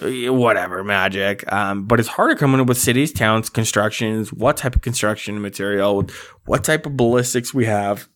eh, 0.02 0.28
whatever, 0.28 0.84
magic. 0.84 1.50
Um, 1.50 1.86
but 1.86 2.00
it's 2.00 2.08
harder 2.10 2.34
coming 2.34 2.60
up 2.60 2.66
with 2.66 2.76
cities, 2.76 3.12
towns, 3.12 3.48
constructions, 3.48 4.30
what 4.30 4.58
type 4.58 4.76
of 4.76 4.82
construction 4.82 5.40
material, 5.40 6.06
what 6.44 6.64
type 6.64 6.84
of 6.84 6.98
ballistics 6.98 7.54
we 7.54 7.64
have, 7.64 8.08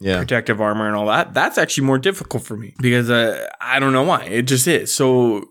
yeah. 0.00 0.18
protective 0.18 0.60
armor 0.60 0.88
and 0.88 0.96
all 0.96 1.06
that. 1.06 1.32
That's 1.32 1.56
actually 1.56 1.86
more 1.86 1.98
difficult 1.98 2.42
for 2.42 2.56
me 2.56 2.74
because 2.80 3.10
uh, 3.10 3.48
I 3.60 3.78
don't 3.78 3.92
know 3.92 4.02
why. 4.02 4.24
It 4.24 4.42
just 4.42 4.66
is. 4.66 4.92
So 4.92 5.50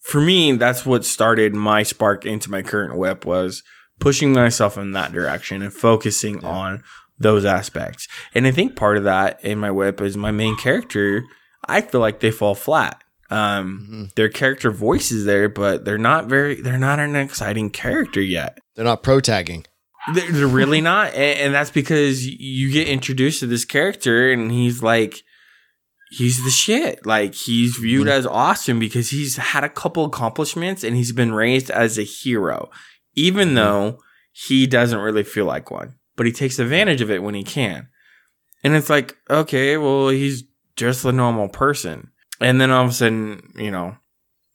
for 0.00 0.20
me, 0.20 0.50
that's 0.52 0.84
what 0.84 1.04
started 1.04 1.54
my 1.54 1.84
spark 1.84 2.26
into 2.26 2.50
my 2.50 2.62
current 2.62 2.96
whip 2.96 3.24
was 3.24 3.62
pushing 4.00 4.32
myself 4.32 4.78
in 4.78 4.92
that 4.92 5.12
direction 5.12 5.62
and 5.62 5.72
focusing 5.72 6.44
on 6.44 6.82
those 7.18 7.44
aspects. 7.44 8.06
And 8.34 8.46
I 8.46 8.50
think 8.50 8.76
part 8.76 8.96
of 8.96 9.04
that 9.04 9.44
in 9.44 9.58
my 9.58 9.70
whip 9.70 10.00
is 10.00 10.16
my 10.16 10.30
main 10.30 10.56
character. 10.56 11.24
I 11.68 11.80
feel 11.80 12.00
like 12.00 12.20
they 12.20 12.30
fall 12.30 12.54
flat. 12.54 13.02
Um, 13.30 13.88
Mhm. 14.10 14.14
their 14.14 14.28
character 14.30 14.70
voice 14.70 15.10
is 15.10 15.24
there, 15.26 15.48
but 15.50 15.84
they're 15.84 15.98
not 15.98 16.26
very. 16.28 16.60
They're 16.62 16.78
not 16.78 16.98
an 16.98 17.14
exciting 17.14 17.68
character 17.70 18.22
yet. 18.22 18.58
They're 18.74 18.86
not 18.86 19.02
pro 19.02 19.20
tagging. 19.20 19.64
They're, 20.14 20.30
they're 20.32 20.46
really 20.46 20.80
not, 20.80 21.08
and, 21.12 21.38
and 21.38 21.54
that's 21.54 21.70
because 21.70 22.26
you 22.26 22.72
get 22.72 22.88
introduced 22.88 23.40
to 23.40 23.46
this 23.46 23.66
character, 23.66 24.32
and 24.32 24.50
he's 24.50 24.82
like, 24.82 25.22
he's 26.10 26.42
the 26.42 26.50
shit. 26.50 27.04
Like 27.04 27.34
he's 27.34 27.76
viewed 27.76 28.06
Mhm. 28.06 28.12
as 28.12 28.26
awesome 28.26 28.78
because 28.78 29.10
he's 29.10 29.36
had 29.36 29.62
a 29.64 29.68
couple 29.68 30.06
accomplishments, 30.06 30.82
and 30.82 30.96
he's 30.96 31.12
been 31.12 31.32
raised 31.34 31.70
as 31.70 31.98
a 31.98 32.04
hero, 32.04 32.70
even 33.14 33.50
Mhm. 33.50 33.54
though 33.56 33.98
he 34.32 34.66
doesn't 34.66 35.00
really 35.00 35.24
feel 35.24 35.44
like 35.44 35.70
one. 35.70 35.96
But 36.18 36.26
he 36.26 36.32
takes 36.32 36.58
advantage 36.58 37.00
of 37.00 37.10
it 37.10 37.22
when 37.22 37.34
he 37.34 37.44
can, 37.44 37.88
and 38.62 38.74
it's 38.76 38.90
like, 38.90 39.16
okay, 39.30 39.78
well, 39.78 40.10
he's 40.10 40.44
just 40.76 41.04
a 41.06 41.12
normal 41.12 41.48
person, 41.48 42.10
and 42.40 42.60
then 42.60 42.70
all 42.70 42.84
of 42.84 42.90
a 42.90 42.92
sudden, 42.92 43.52
you 43.56 43.70
know. 43.70 43.96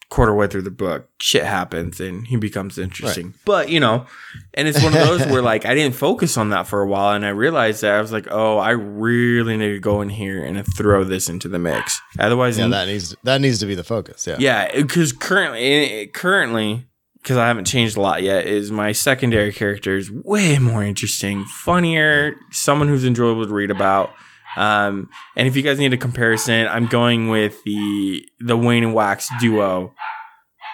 Quarter 0.10 0.36
way 0.36 0.46
through 0.46 0.62
the 0.62 0.70
book, 0.70 1.10
shit 1.20 1.44
happens 1.44 2.00
and 2.00 2.28
he 2.28 2.36
becomes 2.36 2.78
interesting. 2.78 3.34
But 3.46 3.70
you 3.70 3.80
know, 3.80 4.06
and 4.54 4.68
it's 4.68 4.78
one 4.84 4.94
of 4.96 5.08
those 5.08 5.26
where 5.26 5.42
like 5.42 5.66
I 5.66 5.74
didn't 5.74 5.96
focus 5.96 6.38
on 6.38 6.50
that 6.52 6.68
for 6.68 6.84
a 6.84 6.88
while, 6.88 7.16
and 7.16 7.26
I 7.26 7.30
realized 7.30 7.82
that 7.82 7.96
I 7.96 8.00
was 8.02 8.12
like, 8.12 8.28
oh, 8.30 8.60
I 8.60 8.72
really 8.72 9.58
need 9.58 9.70
to 9.70 9.80
go 9.80 10.02
in 10.02 10.10
here 10.10 10.44
and 10.46 10.64
throw 10.78 11.04
this 11.04 11.30
into 11.30 11.48
the 11.48 11.58
mix. 11.58 12.00
Otherwise, 12.20 12.60
Yeah, 12.60 12.68
that 12.68 12.86
needs 12.88 13.16
that 13.24 13.42
needs 13.42 13.58
to 13.62 13.66
be 13.66 13.74
the 13.74 13.84
focus. 13.84 14.28
Yeah. 14.28 14.36
yeah, 14.38 14.76
because 14.76 15.14
currently, 15.14 16.06
currently, 16.14 16.86
because 17.24 17.38
I 17.38 17.48
haven't 17.48 17.66
changed 17.66 17.96
a 17.98 18.02
lot 18.02 18.22
yet, 18.22 18.46
is 18.46 18.70
my 18.72 18.92
secondary 18.92 19.52
character 19.54 19.96
is 19.98 20.12
way 20.12 20.60
more 20.60 20.84
interesting, 20.84 21.46
funnier, 21.46 22.36
someone 22.52 22.88
who's 22.90 23.06
enjoyable 23.06 23.48
to 23.48 23.54
read 23.54 23.72
about. 23.72 24.12
Um, 24.58 25.10
and 25.36 25.48
if 25.48 25.56
you 25.56 25.64
guys 25.64 25.80
need 25.80 25.94
a 25.94 25.98
comparison, 25.98 26.68
I'm 26.68 26.86
going 26.86 27.30
with 27.30 27.64
the 27.64 28.24
the 28.40 28.56
Wayne 28.58 28.84
and 28.84 28.94
Wax 28.94 29.30
duo 29.40 29.94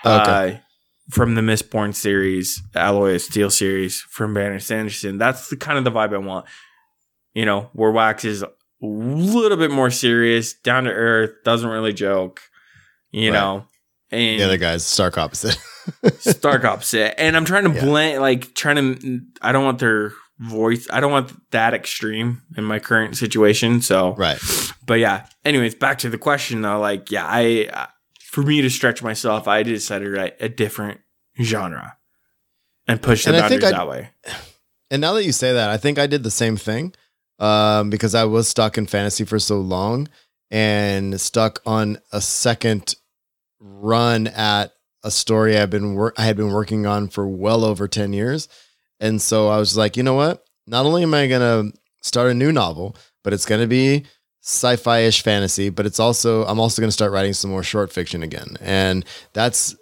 Okay. 0.05 0.55
uh, 0.55 0.57
from 1.11 1.35
the 1.35 1.41
Mistborn 1.41 1.93
series, 1.95 2.61
Alloy 2.75 3.15
of 3.15 3.21
Steel 3.21 3.49
series 3.49 4.01
from 4.01 4.33
Brandon 4.33 4.59
Sanderson. 4.59 5.17
That's 5.17 5.49
the 5.49 5.55
kind 5.55 5.77
of 5.77 5.83
the 5.85 5.91
vibe 5.91 6.13
I 6.13 6.17
want. 6.17 6.45
You 7.33 7.45
know, 7.45 7.69
where 7.73 7.91
Wax 7.91 8.25
is 8.25 8.41
a 8.43 8.49
little 8.81 9.57
bit 9.57 9.71
more 9.71 9.91
serious, 9.91 10.53
down 10.53 10.85
to 10.85 10.91
earth, 10.91 11.31
doesn't 11.45 11.69
really 11.69 11.93
joke. 11.93 12.41
You 13.11 13.31
Right. 13.31 13.39
know, 13.39 13.65
and 14.11 14.39
the 14.39 14.45
other 14.45 14.57
guy's 14.57 14.85
stark 14.85 15.17
opposite. 15.17 15.57
stark 16.19 16.63
opposite. 16.65 17.19
And 17.19 17.35
I'm 17.37 17.45
trying 17.45 17.65
to 17.65 17.71
Yeah. 17.71 17.85
blend, 17.85 18.21
like, 18.21 18.53
trying 18.53 18.95
to. 18.97 19.21
I 19.41 19.51
don't 19.51 19.63
want 19.65 19.79
their 19.79 20.11
voice. 20.39 20.87
I 20.91 20.99
don't 20.99 21.11
want 21.11 21.31
that 21.51 21.73
extreme 21.73 22.41
in 22.57 22.63
my 22.63 22.79
current 22.79 23.17
situation. 23.17 23.81
So, 23.81 24.13
right. 24.15 24.39
but 24.85 24.95
yeah. 24.99 25.25
Anyways, 25.45 25.75
back 25.75 25.99
to 25.99 26.09
the 26.09 26.17
question 26.17 26.61
though. 26.61 26.79
Like, 26.79 27.11
yeah, 27.11 27.25
I 27.27 27.87
for 28.21 28.41
me 28.43 28.61
to 28.61 28.69
stretch 28.69 29.01
myself, 29.03 29.47
I 29.47 29.63
decided 29.63 30.05
to 30.05 30.11
write 30.11 30.35
a 30.39 30.47
different 30.49 31.01
genre 31.41 31.97
and 32.87 33.01
push 33.01 33.25
the 33.25 33.33
And 33.33 33.43
I 33.43 33.49
think 33.49 33.63
I- 33.63 33.71
that 33.71 33.87
way. 33.87 34.09
And 34.91 35.01
now 35.01 35.13
that 35.13 35.23
you 35.25 35.31
say 35.31 35.53
that, 35.53 35.69
I 35.69 35.77
think 35.77 35.99
I 35.99 36.07
did 36.07 36.23
the 36.23 36.31
same 36.31 36.57
thing 36.57 36.93
um, 37.37 37.89
because 37.91 38.15
I 38.15 38.23
was 38.23 38.47
stuck 38.47 38.77
in 38.77 38.87
fantasy 38.87 39.23
for 39.23 39.37
so 39.39 39.59
long 39.59 40.07
and 40.49 41.19
stuck 41.21 41.61
on 41.65 41.99
a 42.11 42.21
second 42.21 42.95
run 43.59 44.27
at 44.27 44.73
a 45.03 45.11
story 45.11 45.57
I've 45.57 45.69
been 45.69 45.95
wor- 45.95 46.13
I 46.17 46.23
had 46.23 46.35
been 46.37 46.51
working 46.51 46.85
on 46.85 47.07
for 47.07 47.27
well 47.27 47.63
over 47.63 47.87
10 47.87 48.13
years. 48.13 48.47
And 48.99 49.21
so 49.21 49.47
I 49.47 49.57
was 49.57 49.77
like, 49.77 49.95
you 49.95 50.03
know 50.03 50.13
what? 50.15 50.43
Not 50.67 50.85
only 50.85 51.03
am 51.03 51.13
I 51.13 51.27
going 51.27 51.71
to 51.71 51.77
start 52.01 52.31
a 52.31 52.33
new 52.33 52.51
novel, 52.51 52.95
but 53.23 53.33
it's 53.33 53.45
going 53.45 53.61
to 53.61 53.67
be 53.67 54.05
sci-fi-ish 54.41 55.21
fantasy, 55.21 55.69
but 55.69 55.85
it's 55.85 55.99
also 55.99 56.45
I'm 56.45 56.59
also 56.59 56.81
going 56.81 56.89
to 56.89 56.93
start 56.93 57.11
writing 57.11 57.33
some 57.33 57.51
more 57.51 57.63
short 57.63 57.91
fiction 57.91 58.23
again. 58.23 58.57
And 58.61 59.05
that's 59.33 59.75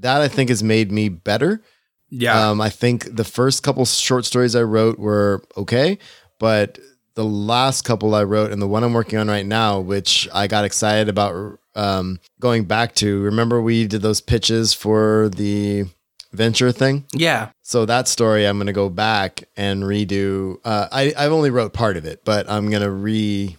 that 0.00 0.20
I 0.20 0.28
think 0.28 0.48
has 0.48 0.62
made 0.62 0.90
me 0.90 1.08
better 1.08 1.62
Yeah, 2.10 2.50
um, 2.50 2.60
I 2.60 2.68
think 2.70 3.16
the 3.16 3.24
first 3.24 3.62
couple 3.62 3.84
short 3.84 4.24
stories 4.24 4.54
I 4.54 4.62
wrote 4.62 4.98
were 4.98 5.42
okay, 5.56 5.98
but 6.38 6.78
the 7.14 7.24
last 7.24 7.82
couple 7.82 8.14
I 8.14 8.24
wrote 8.24 8.52
and 8.52 8.60
the 8.60 8.68
one 8.68 8.84
I'm 8.84 8.92
working 8.92 9.18
on 9.18 9.28
right 9.28 9.46
now, 9.46 9.80
which 9.80 10.28
I 10.32 10.46
got 10.46 10.64
excited 10.64 11.08
about 11.08 11.58
um, 11.74 12.20
going 12.40 12.64
back 12.64 12.94
to 12.96 13.20
remember 13.22 13.60
we 13.60 13.86
did 13.86 14.02
those 14.02 14.20
pitches 14.20 14.72
for 14.74 15.28
the 15.34 15.86
venture 16.32 16.72
thing. 16.72 17.04
Yeah. 17.12 17.50
So 17.62 17.86
that 17.86 18.08
story, 18.08 18.46
I'm 18.46 18.58
going 18.58 18.66
to 18.66 18.72
go 18.72 18.88
back 18.88 19.44
and 19.56 19.84
redo. 19.84 20.58
Uh, 20.64 20.88
I 20.90 21.12
I've 21.16 21.32
only 21.32 21.50
wrote 21.50 21.72
part 21.72 21.96
of 21.96 22.04
it, 22.04 22.24
but 22.24 22.48
I'm 22.50 22.70
going 22.70 22.82
to 22.82 22.90
re. 22.90 23.56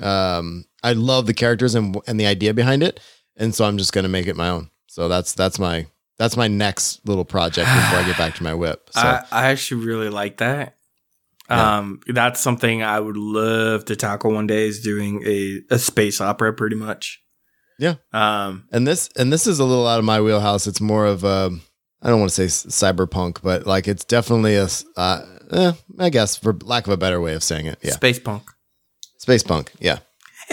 Um, 0.00 0.64
I 0.82 0.92
love 0.92 1.26
the 1.26 1.34
characters 1.34 1.74
and 1.74 1.96
and 2.06 2.18
the 2.20 2.26
idea 2.26 2.54
behind 2.54 2.82
it, 2.82 3.00
and 3.36 3.54
so 3.54 3.64
I'm 3.64 3.78
just 3.78 3.92
going 3.92 4.04
to 4.04 4.08
make 4.08 4.26
it 4.26 4.36
my 4.36 4.48
own. 4.48 4.70
So 4.86 5.08
that's 5.08 5.34
that's 5.34 5.58
my 5.58 5.86
that's 6.18 6.36
my 6.36 6.48
next 6.48 7.06
little 7.06 7.24
project 7.24 7.68
before 7.68 7.98
I 7.98 8.04
get 8.06 8.18
back 8.18 8.34
to 8.36 8.42
my 8.42 8.54
whip. 8.54 8.90
So 8.90 9.00
I, 9.00 9.24
I 9.30 9.46
actually 9.50 9.86
really 9.86 10.10
like 10.10 10.38
that. 10.38 10.74
Yeah. 11.48 11.78
Um, 11.78 12.00
that's 12.06 12.40
something 12.40 12.82
I 12.82 13.00
would 13.00 13.16
love 13.16 13.86
to 13.86 13.96
tackle 13.96 14.32
one 14.32 14.46
day 14.46 14.66
is 14.66 14.82
doing 14.82 15.22
a, 15.24 15.62
a 15.70 15.78
space 15.78 16.20
opera 16.20 16.52
pretty 16.52 16.76
much. 16.76 17.22
Yeah. 17.78 17.94
Um, 18.12 18.66
and 18.72 18.86
this 18.86 19.08
and 19.16 19.32
this 19.32 19.46
is 19.46 19.60
a 19.60 19.64
little 19.64 19.86
out 19.86 19.98
of 19.98 20.04
my 20.04 20.20
wheelhouse. 20.20 20.66
It's 20.66 20.80
more 20.80 21.06
of 21.06 21.24
a 21.24 21.50
I 22.02 22.10
don't 22.10 22.20
want 22.20 22.30
to 22.30 22.34
say 22.34 22.48
c- 22.48 22.68
cyberpunk, 22.68 23.42
but 23.42 23.66
like 23.66 23.88
it's 23.88 24.04
definitely 24.04 24.56
a 24.56 24.68
uh, 24.96 25.24
eh, 25.52 25.72
I 25.98 26.10
guess 26.10 26.36
for 26.36 26.52
lack 26.64 26.86
of 26.86 26.92
a 26.92 26.96
better 26.96 27.20
way 27.20 27.34
of 27.34 27.42
saying 27.42 27.66
it. 27.66 27.78
Yeah. 27.82 27.92
space 27.92 28.18
punk. 28.18 28.42
Space 29.18 29.42
punk. 29.42 29.72
Yeah. 29.80 29.98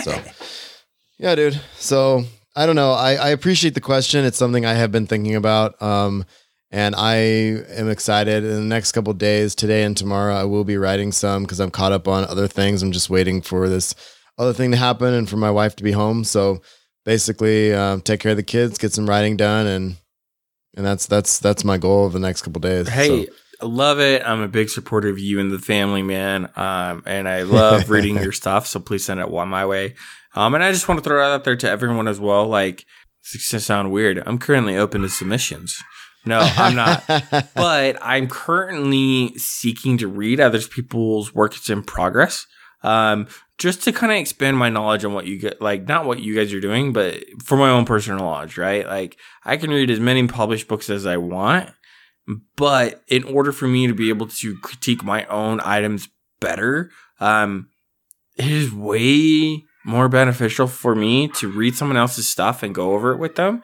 So, 0.04 0.20
yeah, 1.18 1.36
dude. 1.36 1.60
So, 1.78 2.26
I 2.56 2.66
don't 2.66 2.76
know. 2.76 2.92
I, 2.92 3.14
I 3.14 3.30
appreciate 3.30 3.74
the 3.76 3.82
question. 3.82 4.26
It's 4.26 4.38
something 4.38 4.66
I 4.66 4.74
have 4.74 4.92
been 4.92 5.08
thinking 5.08 5.36
about. 5.36 5.82
Um, 5.82 6.26
and 6.72 6.96
I 6.96 7.16
am 7.16 7.90
excited 7.90 8.44
in 8.44 8.54
the 8.56 8.62
next 8.62 8.92
couple 8.92 9.12
of 9.12 9.18
days, 9.18 9.56
today 9.56 9.84
and 9.84 9.96
tomorrow, 9.96 10.36
I 10.36 10.44
will 10.44 10.66
be 10.66 10.78
writing 10.78 11.12
some 11.12 11.44
because 11.44 11.60
I'm 11.60 11.72
caught 11.72 11.92
up 11.92 12.08
on 12.08 12.26
other 12.26 12.48
things. 12.48 12.82
I'm 12.84 12.92
just 12.92 13.10
waiting 13.10 13.42
for 13.42 13.70
this 13.70 13.96
other 14.38 14.52
thing 14.52 14.72
to 14.72 14.78
happen 14.78 15.14
and 15.14 15.30
for 15.30 15.38
my 15.38 15.52
wife 15.52 15.76
to 15.78 15.84
be 15.84 15.94
home. 15.94 16.24
So, 16.24 16.62
basically, 17.06 17.74
um, 17.74 18.02
take 18.02 18.20
care 18.20 18.32
of 18.32 18.38
the 18.38 18.44
kids, 18.44 18.78
get 18.78 18.92
some 18.94 19.08
writing 19.10 19.38
done, 19.38 19.68
and 19.68 19.96
and 20.76 20.86
that's 20.86 21.06
that's 21.06 21.40
that's 21.40 21.64
my 21.64 21.78
goal 21.78 22.06
of 22.06 22.14
the 22.14 22.20
next 22.20 22.42
couple 22.42 22.60
days. 22.60 22.90
Hey, 22.90 23.26
So- 23.26 23.32
I 23.62 23.66
love 23.68 24.02
it. 24.02 24.22
I'm 24.26 24.42
a 24.42 24.50
big 24.50 24.68
supporter 24.70 25.08
of 25.08 25.18
you 25.18 25.40
and 25.40 25.50
the 25.50 25.60
family, 25.60 26.02
man. 26.04 26.50
Um, 26.58 27.04
and 27.06 27.26
I 27.26 27.44
love 27.44 27.90
reading 27.90 28.18
your 28.18 28.34
stuff. 28.34 28.68
So 28.68 28.82
please 28.82 29.06
send 29.06 29.22
it 29.22 29.30
one 29.30 29.48
my 29.48 29.66
way. 29.66 29.96
Um, 30.36 30.56
and 30.56 30.64
I 30.64 30.74
just 30.74 30.90
want 30.90 31.02
to 31.02 31.04
throw 31.10 31.22
it 31.26 31.34
out 31.34 31.46
there 31.46 31.56
to 31.56 31.70
everyone 31.70 32.10
as 32.10 32.20
well. 32.20 32.48
Like, 32.48 32.84
it's 33.34 33.50
gonna 33.50 33.62
sound 33.62 33.94
weird. 33.94 34.22
I'm 34.26 34.40
currently 34.40 34.76
open 34.76 35.04
to 35.04 35.10
submissions. 35.10 35.82
No, 36.26 36.40
I'm 36.40 36.76
not. 36.76 37.06
but 37.56 37.98
I'm 38.02 38.28
currently 38.28 39.38
seeking 39.38 39.98
to 40.00 40.08
read 40.10 40.42
other 40.42 40.60
people's 40.60 41.34
work 41.34 41.54
that's 41.54 41.70
in 41.70 41.82
progress. 41.82 42.46
Um, 42.84 43.28
just 43.58 43.84
to 43.84 43.94
kind 43.94 44.12
of 44.12 44.18
expand 44.18 44.58
my 44.58 44.70
knowledge 44.70 45.06
on 45.06 45.14
what 45.14 45.26
you 45.26 45.40
get, 45.40 45.62
like 45.62 45.88
not 45.88 46.06
what 46.06 46.20
you 46.20 46.36
guys 46.36 46.54
are 46.54 46.60
doing, 46.60 46.92
but 46.92 47.24
for 47.44 47.58
my 47.58 47.70
own 47.70 47.86
personal 47.86 48.20
knowledge, 48.20 48.58
right? 48.58 48.86
Like 48.86 49.18
I 49.44 49.58
can 49.58 49.70
read 49.70 49.90
as 49.90 50.00
many 50.00 50.28
published 50.28 50.68
books 50.68 50.90
as 50.90 51.06
I 51.06 51.18
want, 51.18 51.70
but 52.56 53.02
in 53.08 53.24
order 53.24 53.52
for 53.52 53.68
me 53.68 53.88
to 53.88 53.94
be 53.94 54.10
able 54.10 54.28
to 54.28 54.58
critique 54.60 55.04
my 55.04 55.26
own 55.26 55.62
items 55.64 56.10
better, 56.40 56.92
um, 57.20 57.70
it 58.38 58.48
is 58.48 58.74
way 58.74 59.64
more 59.86 60.10
beneficial 60.10 60.68
for 60.68 60.96
me 60.96 61.28
to 61.30 61.48
read 61.48 61.76
someone 61.76 61.98
else's 61.98 62.28
stuff 62.28 62.64
and 62.64 62.76
go 62.76 62.94
over 62.94 63.12
it 63.12 63.20
with 63.20 63.36
them 63.36 63.62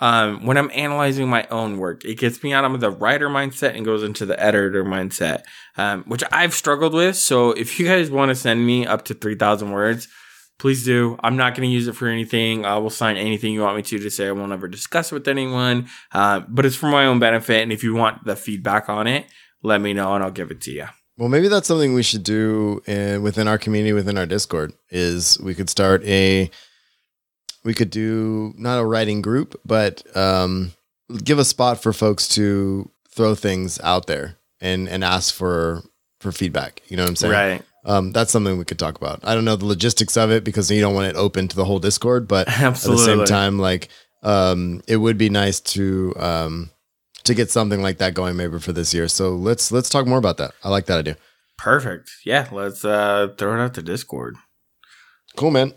um, 0.00 0.44
when 0.44 0.56
I'm 0.56 0.70
analyzing 0.72 1.28
my 1.28 1.46
own 1.50 1.78
work. 1.78 2.04
It 2.04 2.16
gets 2.16 2.42
me 2.42 2.52
out 2.52 2.64
of 2.64 2.80
the 2.80 2.90
writer 2.90 3.28
mindset 3.28 3.76
and 3.76 3.84
goes 3.84 4.02
into 4.02 4.26
the 4.26 4.40
editor 4.42 4.84
mindset, 4.84 5.42
um, 5.76 6.04
which 6.04 6.24
I've 6.32 6.54
struggled 6.54 6.94
with. 6.94 7.16
So 7.16 7.52
if 7.52 7.78
you 7.78 7.86
guys 7.86 8.10
want 8.10 8.30
to 8.30 8.34
send 8.34 8.66
me 8.66 8.86
up 8.86 9.04
to 9.06 9.14
3,000 9.14 9.70
words, 9.70 10.08
please 10.58 10.84
do. 10.84 11.18
I'm 11.22 11.36
not 11.36 11.54
going 11.54 11.68
to 11.68 11.72
use 11.72 11.88
it 11.88 11.96
for 11.96 12.08
anything. 12.08 12.64
I 12.64 12.78
will 12.78 12.90
sign 12.90 13.16
anything 13.16 13.52
you 13.52 13.62
want 13.62 13.76
me 13.76 13.82
to 13.82 13.98
to 13.98 14.10
say 14.10 14.28
I 14.28 14.32
won't 14.32 14.52
ever 14.52 14.68
discuss 14.68 15.12
it 15.12 15.14
with 15.14 15.28
anyone. 15.28 15.88
Uh, 16.12 16.40
but 16.48 16.66
it's 16.66 16.76
for 16.76 16.88
my 16.88 17.06
own 17.06 17.18
benefit. 17.18 17.62
And 17.62 17.72
if 17.72 17.82
you 17.82 17.94
want 17.94 18.24
the 18.24 18.36
feedback 18.36 18.88
on 18.88 19.06
it, 19.06 19.26
let 19.62 19.80
me 19.80 19.92
know 19.92 20.14
and 20.14 20.22
I'll 20.22 20.30
give 20.30 20.50
it 20.50 20.60
to 20.62 20.70
you. 20.70 20.86
Well, 21.16 21.28
maybe 21.28 21.46
that's 21.46 21.68
something 21.68 21.94
we 21.94 22.02
should 22.02 22.24
do 22.24 22.82
in, 22.86 23.22
within 23.22 23.46
our 23.46 23.56
community, 23.56 23.92
within 23.92 24.18
our 24.18 24.26
Discord. 24.26 24.72
Is 24.90 25.38
we 25.40 25.54
could 25.54 25.70
start 25.70 26.04
a, 26.04 26.50
we 27.64 27.74
could 27.74 27.90
do 27.90 28.52
not 28.56 28.78
a 28.78 28.84
writing 28.84 29.22
group, 29.22 29.60
but 29.64 30.04
um, 30.16 30.72
give 31.22 31.38
a 31.38 31.44
spot 31.44 31.82
for 31.82 31.92
folks 31.92 32.28
to 32.28 32.90
throw 33.10 33.34
things 33.34 33.80
out 33.80 34.06
there 34.06 34.36
and 34.60 34.88
and 34.88 35.04
ask 35.04 35.34
for 35.34 35.82
for 36.20 36.32
feedback. 36.32 36.82
You 36.88 36.96
know 36.96 37.04
what 37.04 37.10
I'm 37.10 37.16
saying? 37.16 37.32
Right. 37.32 37.62
Um, 37.86 38.12
that's 38.12 38.32
something 38.32 38.56
we 38.56 38.64
could 38.64 38.78
talk 38.78 38.96
about. 38.96 39.20
I 39.24 39.34
don't 39.34 39.44
know 39.44 39.56
the 39.56 39.66
logistics 39.66 40.16
of 40.16 40.30
it 40.30 40.42
because 40.42 40.70
you 40.70 40.80
don't 40.80 40.94
want 40.94 41.06
it 41.06 41.16
open 41.16 41.48
to 41.48 41.56
the 41.56 41.66
whole 41.66 41.78
Discord, 41.78 42.26
but 42.26 42.48
Absolutely. 42.48 43.02
at 43.12 43.18
the 43.18 43.26
same 43.26 43.26
time, 43.26 43.58
like 43.58 43.88
um, 44.22 44.80
it 44.88 44.96
would 44.96 45.18
be 45.18 45.28
nice 45.28 45.60
to 45.60 46.14
um, 46.16 46.70
to 47.24 47.34
get 47.34 47.50
something 47.50 47.82
like 47.82 47.98
that 47.98 48.14
going 48.14 48.36
maybe 48.36 48.58
for 48.58 48.72
this 48.72 48.94
year. 48.94 49.08
So 49.08 49.34
let's 49.34 49.70
let's 49.70 49.88
talk 49.88 50.06
more 50.06 50.18
about 50.18 50.38
that. 50.38 50.52
I 50.62 50.70
like 50.70 50.86
that 50.86 50.98
idea. 50.98 51.16
Perfect. 51.58 52.10
Yeah. 52.24 52.48
Let's 52.50 52.84
uh, 52.84 53.28
throw 53.38 53.54
it 53.54 53.62
out 53.62 53.74
to 53.74 53.82
Discord. 53.82 54.36
Cool, 55.36 55.50
man. 55.50 55.74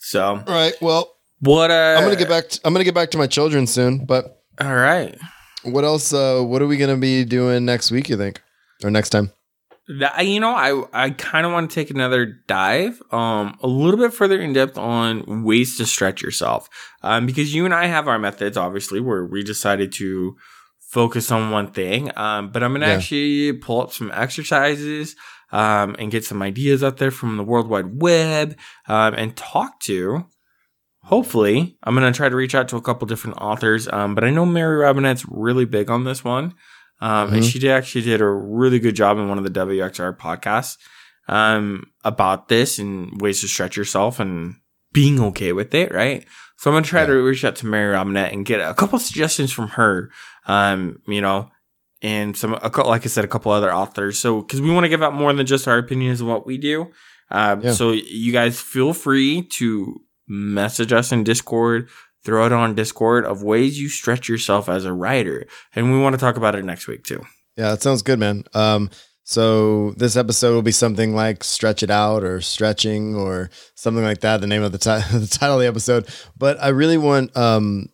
So 0.00 0.22
All 0.24 0.44
right. 0.46 0.74
Well, 0.80 1.13
what? 1.44 1.70
Uh, 1.70 1.94
I'm 1.98 2.04
gonna 2.04 2.16
get 2.16 2.28
back. 2.28 2.48
To, 2.48 2.60
I'm 2.64 2.72
gonna 2.72 2.84
get 2.84 2.94
back 2.94 3.10
to 3.12 3.18
my 3.18 3.26
children 3.26 3.66
soon. 3.66 4.04
But 4.04 4.42
All 4.60 4.74
right. 4.74 5.16
what 5.62 5.84
else? 5.84 6.12
Uh, 6.12 6.40
what 6.42 6.60
are 6.62 6.66
we 6.66 6.76
gonna 6.76 6.96
be 6.96 7.24
doing 7.24 7.64
next 7.64 7.90
week? 7.90 8.08
You 8.08 8.16
think, 8.16 8.40
or 8.82 8.90
next 8.90 9.10
time? 9.10 9.30
That, 10.00 10.26
you 10.26 10.40
know, 10.40 10.50
I 10.54 11.04
I 11.06 11.10
kind 11.10 11.44
of 11.44 11.52
want 11.52 11.70
to 11.70 11.74
take 11.74 11.90
another 11.90 12.24
dive, 12.48 13.02
um, 13.12 13.58
a 13.62 13.66
little 13.66 13.98
bit 14.00 14.14
further 14.14 14.40
in 14.40 14.54
depth 14.54 14.78
on 14.78 15.44
ways 15.44 15.76
to 15.76 15.84
stretch 15.84 16.22
yourself, 16.22 16.70
um, 17.02 17.26
because 17.26 17.54
you 17.54 17.66
and 17.66 17.74
I 17.74 17.86
have 17.86 18.08
our 18.08 18.18
methods, 18.18 18.56
obviously, 18.56 18.98
where 19.00 19.26
we 19.26 19.42
decided 19.42 19.92
to 19.94 20.36
focus 20.80 21.30
on 21.30 21.50
one 21.50 21.70
thing. 21.72 22.10
Um, 22.16 22.50
but 22.50 22.62
I'm 22.62 22.72
gonna 22.72 22.86
Yeah. 22.86 22.94
actually 22.94 23.52
pull 23.52 23.82
up 23.82 23.92
some 23.92 24.10
exercises, 24.14 25.16
um, 25.52 25.94
and 25.98 26.10
get 26.10 26.24
some 26.24 26.40
ideas 26.40 26.82
out 26.82 26.96
there 26.96 27.10
from 27.10 27.36
the 27.36 27.42
World 27.44 27.68
Wide 27.68 28.00
Web, 28.00 28.56
um, 28.88 29.12
and 29.14 29.36
talk 29.36 29.80
to. 29.80 30.24
Hopefully, 31.04 31.76
I'm 31.82 31.94
gonna 31.94 32.12
try 32.12 32.28
to 32.28 32.36
reach 32.36 32.54
out 32.54 32.68
to 32.68 32.76
a 32.76 32.80
couple 32.82 33.06
different 33.06 33.36
authors, 33.40 33.86
um, 33.92 34.14
but 34.14 34.24
I 34.24 34.30
know 34.30 34.46
Mary 34.46 34.76
Robinette's 34.78 35.24
really 35.28 35.64
big 35.66 35.90
on 35.90 36.04
this 36.04 36.24
one. 36.24 36.54
Um, 37.00 37.34
and 37.34 37.42
Mhm. 37.42 37.50
she 37.52 37.58
did 37.58 37.70
actually 37.72 38.02
did 38.02 38.20
a 38.22 38.26
really 38.28 38.78
good 38.78 38.94
job 38.96 39.18
in 39.18 39.28
one 39.28 39.36
of 39.36 39.44
the 39.44 39.50
WXR 39.50 40.12
podcasts 40.16 40.76
um, 41.28 41.84
about 42.04 42.48
this 42.48 42.78
and 42.78 43.20
ways 43.20 43.40
to 43.40 43.48
stretch 43.48 43.76
yourself 43.76 44.20
and 44.20 44.56
being 44.92 45.20
okay 45.20 45.52
with 45.52 45.74
it, 45.74 45.92
right? 45.92 46.24
So 46.58 46.70
I'm 46.70 46.74
gonna 46.76 46.86
try 46.86 47.00
Yeah. 47.00 47.06
to 47.08 47.22
reach 47.22 47.44
out 47.44 47.56
to 47.56 47.66
Mary 47.66 47.92
Robinette 47.92 48.32
and 48.32 48.44
get 48.46 48.60
a 48.60 48.74
couple 48.74 48.98
suggestions 48.98 49.50
from 49.52 49.68
her, 49.68 50.10
um, 50.46 50.98
you 51.08 51.20
know, 51.20 51.50
and 52.02 52.36
some, 52.36 52.54
a, 52.54 52.70
like 52.86 53.04
I 53.04 53.08
said, 53.08 53.24
a 53.24 53.28
couple 53.28 53.50
other 53.52 53.72
authors. 53.74 54.18
So 54.18 54.40
because 54.42 54.60
we 54.60 54.70
want 54.70 54.84
to 54.84 54.88
give 54.90 55.02
out 55.02 55.14
more 55.14 55.32
than 55.32 55.46
just 55.46 55.66
our 55.66 55.78
opinions 55.78 56.20
of 56.20 56.26
what 56.26 56.46
we 56.46 56.58
do. 56.58 56.88
Um, 57.30 57.62
Yeah. 57.62 57.72
So 57.72 57.92
you 57.92 58.30
guys 58.32 58.60
feel 58.60 58.92
free 58.92 59.42
to 59.58 60.00
message 60.26 60.92
us 60.92 61.12
in 61.12 61.24
Discord, 61.24 61.88
throw 62.24 62.46
it 62.46 62.52
on 62.52 62.74
Discord 62.74 63.24
of 63.24 63.42
ways 63.42 63.80
you 63.80 63.88
stretch 63.88 64.28
yourself 64.28 64.68
as 64.68 64.84
a 64.84 64.92
writer, 64.92 65.46
and 65.74 65.92
we 65.92 65.98
want 65.98 66.14
to 66.14 66.20
talk 66.20 66.36
about 66.36 66.54
it 66.54 66.64
next 66.64 66.86
week 66.86 67.04
too. 67.04 67.22
Yeah, 67.56 67.70
that 67.70 67.82
sounds 67.82 68.02
good, 68.02 68.18
man. 68.18 68.44
Um, 68.54 68.90
so 69.22 69.92
this 69.92 70.16
episode 70.16 70.54
will 70.54 70.62
be 70.62 70.72
something 70.72 71.14
like 71.14 71.42
"Stretch 71.44 71.82
It 71.82 71.90
Out" 71.90 72.24
or 72.24 72.40
"Stretching" 72.40 73.14
or 73.14 73.50
something 73.74 74.04
like 74.04 74.20
that. 74.20 74.40
The 74.40 74.46
name 74.46 74.62
of 74.62 74.72
the, 74.72 74.78
ti- 74.78 75.16
the 75.18 75.26
title 75.26 75.56
of 75.56 75.60
the 75.60 75.68
episode. 75.68 76.08
But 76.36 76.62
I 76.62 76.68
really 76.68 76.98
want. 76.98 77.36
Um, 77.36 77.88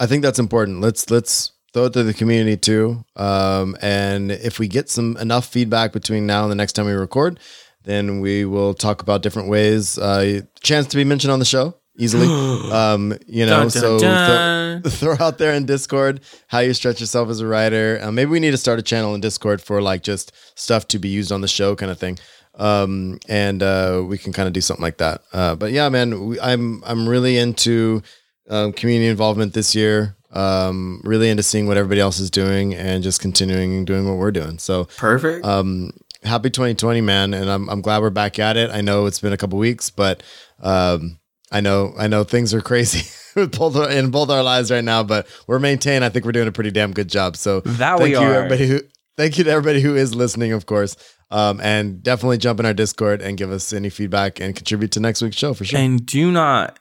I 0.00 0.06
think 0.06 0.22
that's 0.22 0.38
important. 0.38 0.80
Let's 0.80 1.10
let's 1.10 1.52
throw 1.72 1.86
it 1.86 1.92
to 1.94 2.02
the 2.02 2.14
community 2.14 2.56
too. 2.56 3.04
Um, 3.16 3.76
and 3.80 4.30
if 4.30 4.58
we 4.58 4.68
get 4.68 4.90
some 4.90 5.16
enough 5.18 5.46
feedback 5.46 5.92
between 5.92 6.26
now 6.26 6.42
and 6.42 6.50
the 6.50 6.56
next 6.56 6.72
time 6.72 6.86
we 6.86 6.92
record, 6.92 7.38
then 7.84 8.20
we 8.20 8.44
will 8.44 8.74
talk 8.74 9.02
about 9.02 9.22
different 9.22 9.48
ways. 9.48 9.98
Uh, 9.98 10.40
chance 10.62 10.86
to 10.88 10.96
be 10.96 11.04
mentioned 11.04 11.32
on 11.32 11.38
the 11.38 11.44
show 11.44 11.74
easily. 11.96 12.26
Um, 12.72 13.12
you 13.26 13.44
know, 13.44 13.50
Dun, 13.50 13.68
dun, 13.68 13.70
so. 13.70 13.98
dun. 13.98 14.82
throw 14.86 15.16
out 15.20 15.36
there 15.36 15.52
in 15.52 15.66
Discord 15.66 16.20
how 16.46 16.60
you 16.60 16.72
stretch 16.72 17.00
yourself 17.00 17.28
as 17.28 17.40
a 17.40 17.46
writer. 17.46 18.00
Uh, 18.02 18.10
maybe 18.10 18.30
we 18.30 18.40
need 18.40 18.52
to 18.52 18.56
start 18.56 18.78
a 18.78 18.82
channel 18.82 19.14
in 19.14 19.20
Discord 19.20 19.60
for 19.60 19.82
like 19.82 20.02
just 20.02 20.32
stuff 20.58 20.88
to 20.88 20.98
be 20.98 21.08
used 21.10 21.30
on 21.30 21.42
the 21.42 21.48
show 21.48 21.76
kind 21.76 21.90
of 21.92 21.98
thing. 21.98 22.18
Um, 22.54 23.18
and 23.28 23.62
uh, 23.62 24.02
we 24.06 24.16
can 24.16 24.32
kind 24.32 24.46
of 24.46 24.52
do 24.54 24.60
something 24.62 24.82
like 24.82 24.98
that. 24.98 25.22
Uh, 25.32 25.54
but 25.54 25.72
yeah, 25.72 25.88
man, 25.90 26.28
we, 26.28 26.40
I'm 26.40 26.82
I'm 26.86 27.06
really 27.08 27.36
into 27.36 28.02
um, 28.48 28.72
community 28.72 29.08
involvement 29.08 29.52
this 29.52 29.74
year. 29.74 30.16
Um, 30.30 31.02
really 31.04 31.28
into 31.28 31.42
seeing 31.42 31.66
what 31.66 31.76
everybody 31.76 32.00
else 32.00 32.18
is 32.18 32.30
doing 32.30 32.74
and 32.74 33.02
just 33.02 33.20
continuing 33.20 33.84
doing 33.84 34.08
what 34.08 34.16
we're 34.16 34.30
doing. 34.30 34.58
So 34.58 34.86
Perfect. 34.96 35.44
um, 35.44 35.92
happy 36.22 36.50
2020, 36.50 37.00
man, 37.00 37.34
and 37.34 37.50
I'm 37.50 37.68
I'm 37.68 37.80
glad 37.80 38.02
we're 38.02 38.10
back 38.10 38.38
at 38.38 38.56
it. 38.56 38.70
I 38.70 38.80
know 38.80 39.06
it's 39.06 39.20
been 39.20 39.32
a 39.32 39.36
couple 39.36 39.58
weeks, 39.58 39.90
but 39.90 40.22
um, 40.60 41.18
I 41.50 41.60
know 41.60 41.92
I 41.98 42.06
know 42.06 42.24
things 42.24 42.54
are 42.54 42.60
crazy 42.60 43.08
with 43.40 43.56
both 43.58 43.76
our, 43.76 43.90
in 43.90 44.10
both 44.10 44.30
our 44.30 44.42
lives 44.42 44.70
right 44.70 44.84
now, 44.84 45.02
but 45.02 45.26
we're 45.46 45.58
maintained. 45.58 46.04
I 46.04 46.08
think 46.08 46.24
we're 46.24 46.32
doing 46.32 46.48
a 46.48 46.52
pretty 46.52 46.70
damn 46.70 46.92
good 46.92 47.08
job. 47.08 47.36
So 47.36 47.60
That 47.60 47.98
thank 47.98 48.02
we 48.02 48.10
you 48.12 48.18
are. 48.18 48.34
everybody 48.34 48.66
who 48.66 48.80
thank 49.16 49.38
you 49.38 49.44
to 49.44 49.50
everybody 49.50 49.80
who 49.80 49.94
is 49.96 50.14
listening, 50.14 50.52
of 50.52 50.66
course. 50.66 50.96
Um, 51.30 51.60
and 51.62 52.02
definitely 52.02 52.36
jump 52.36 52.60
in 52.60 52.66
our 52.66 52.74
Discord 52.74 53.22
and 53.22 53.38
give 53.38 53.50
us 53.50 53.72
any 53.72 53.88
feedback 53.88 54.38
and 54.38 54.54
contribute 54.54 54.92
to 54.92 55.00
next 55.00 55.22
week's 55.22 55.36
show 55.36 55.54
for 55.54 55.64
sure. 55.64 55.80
And 55.80 56.04
do 56.04 56.30
not, 56.30 56.78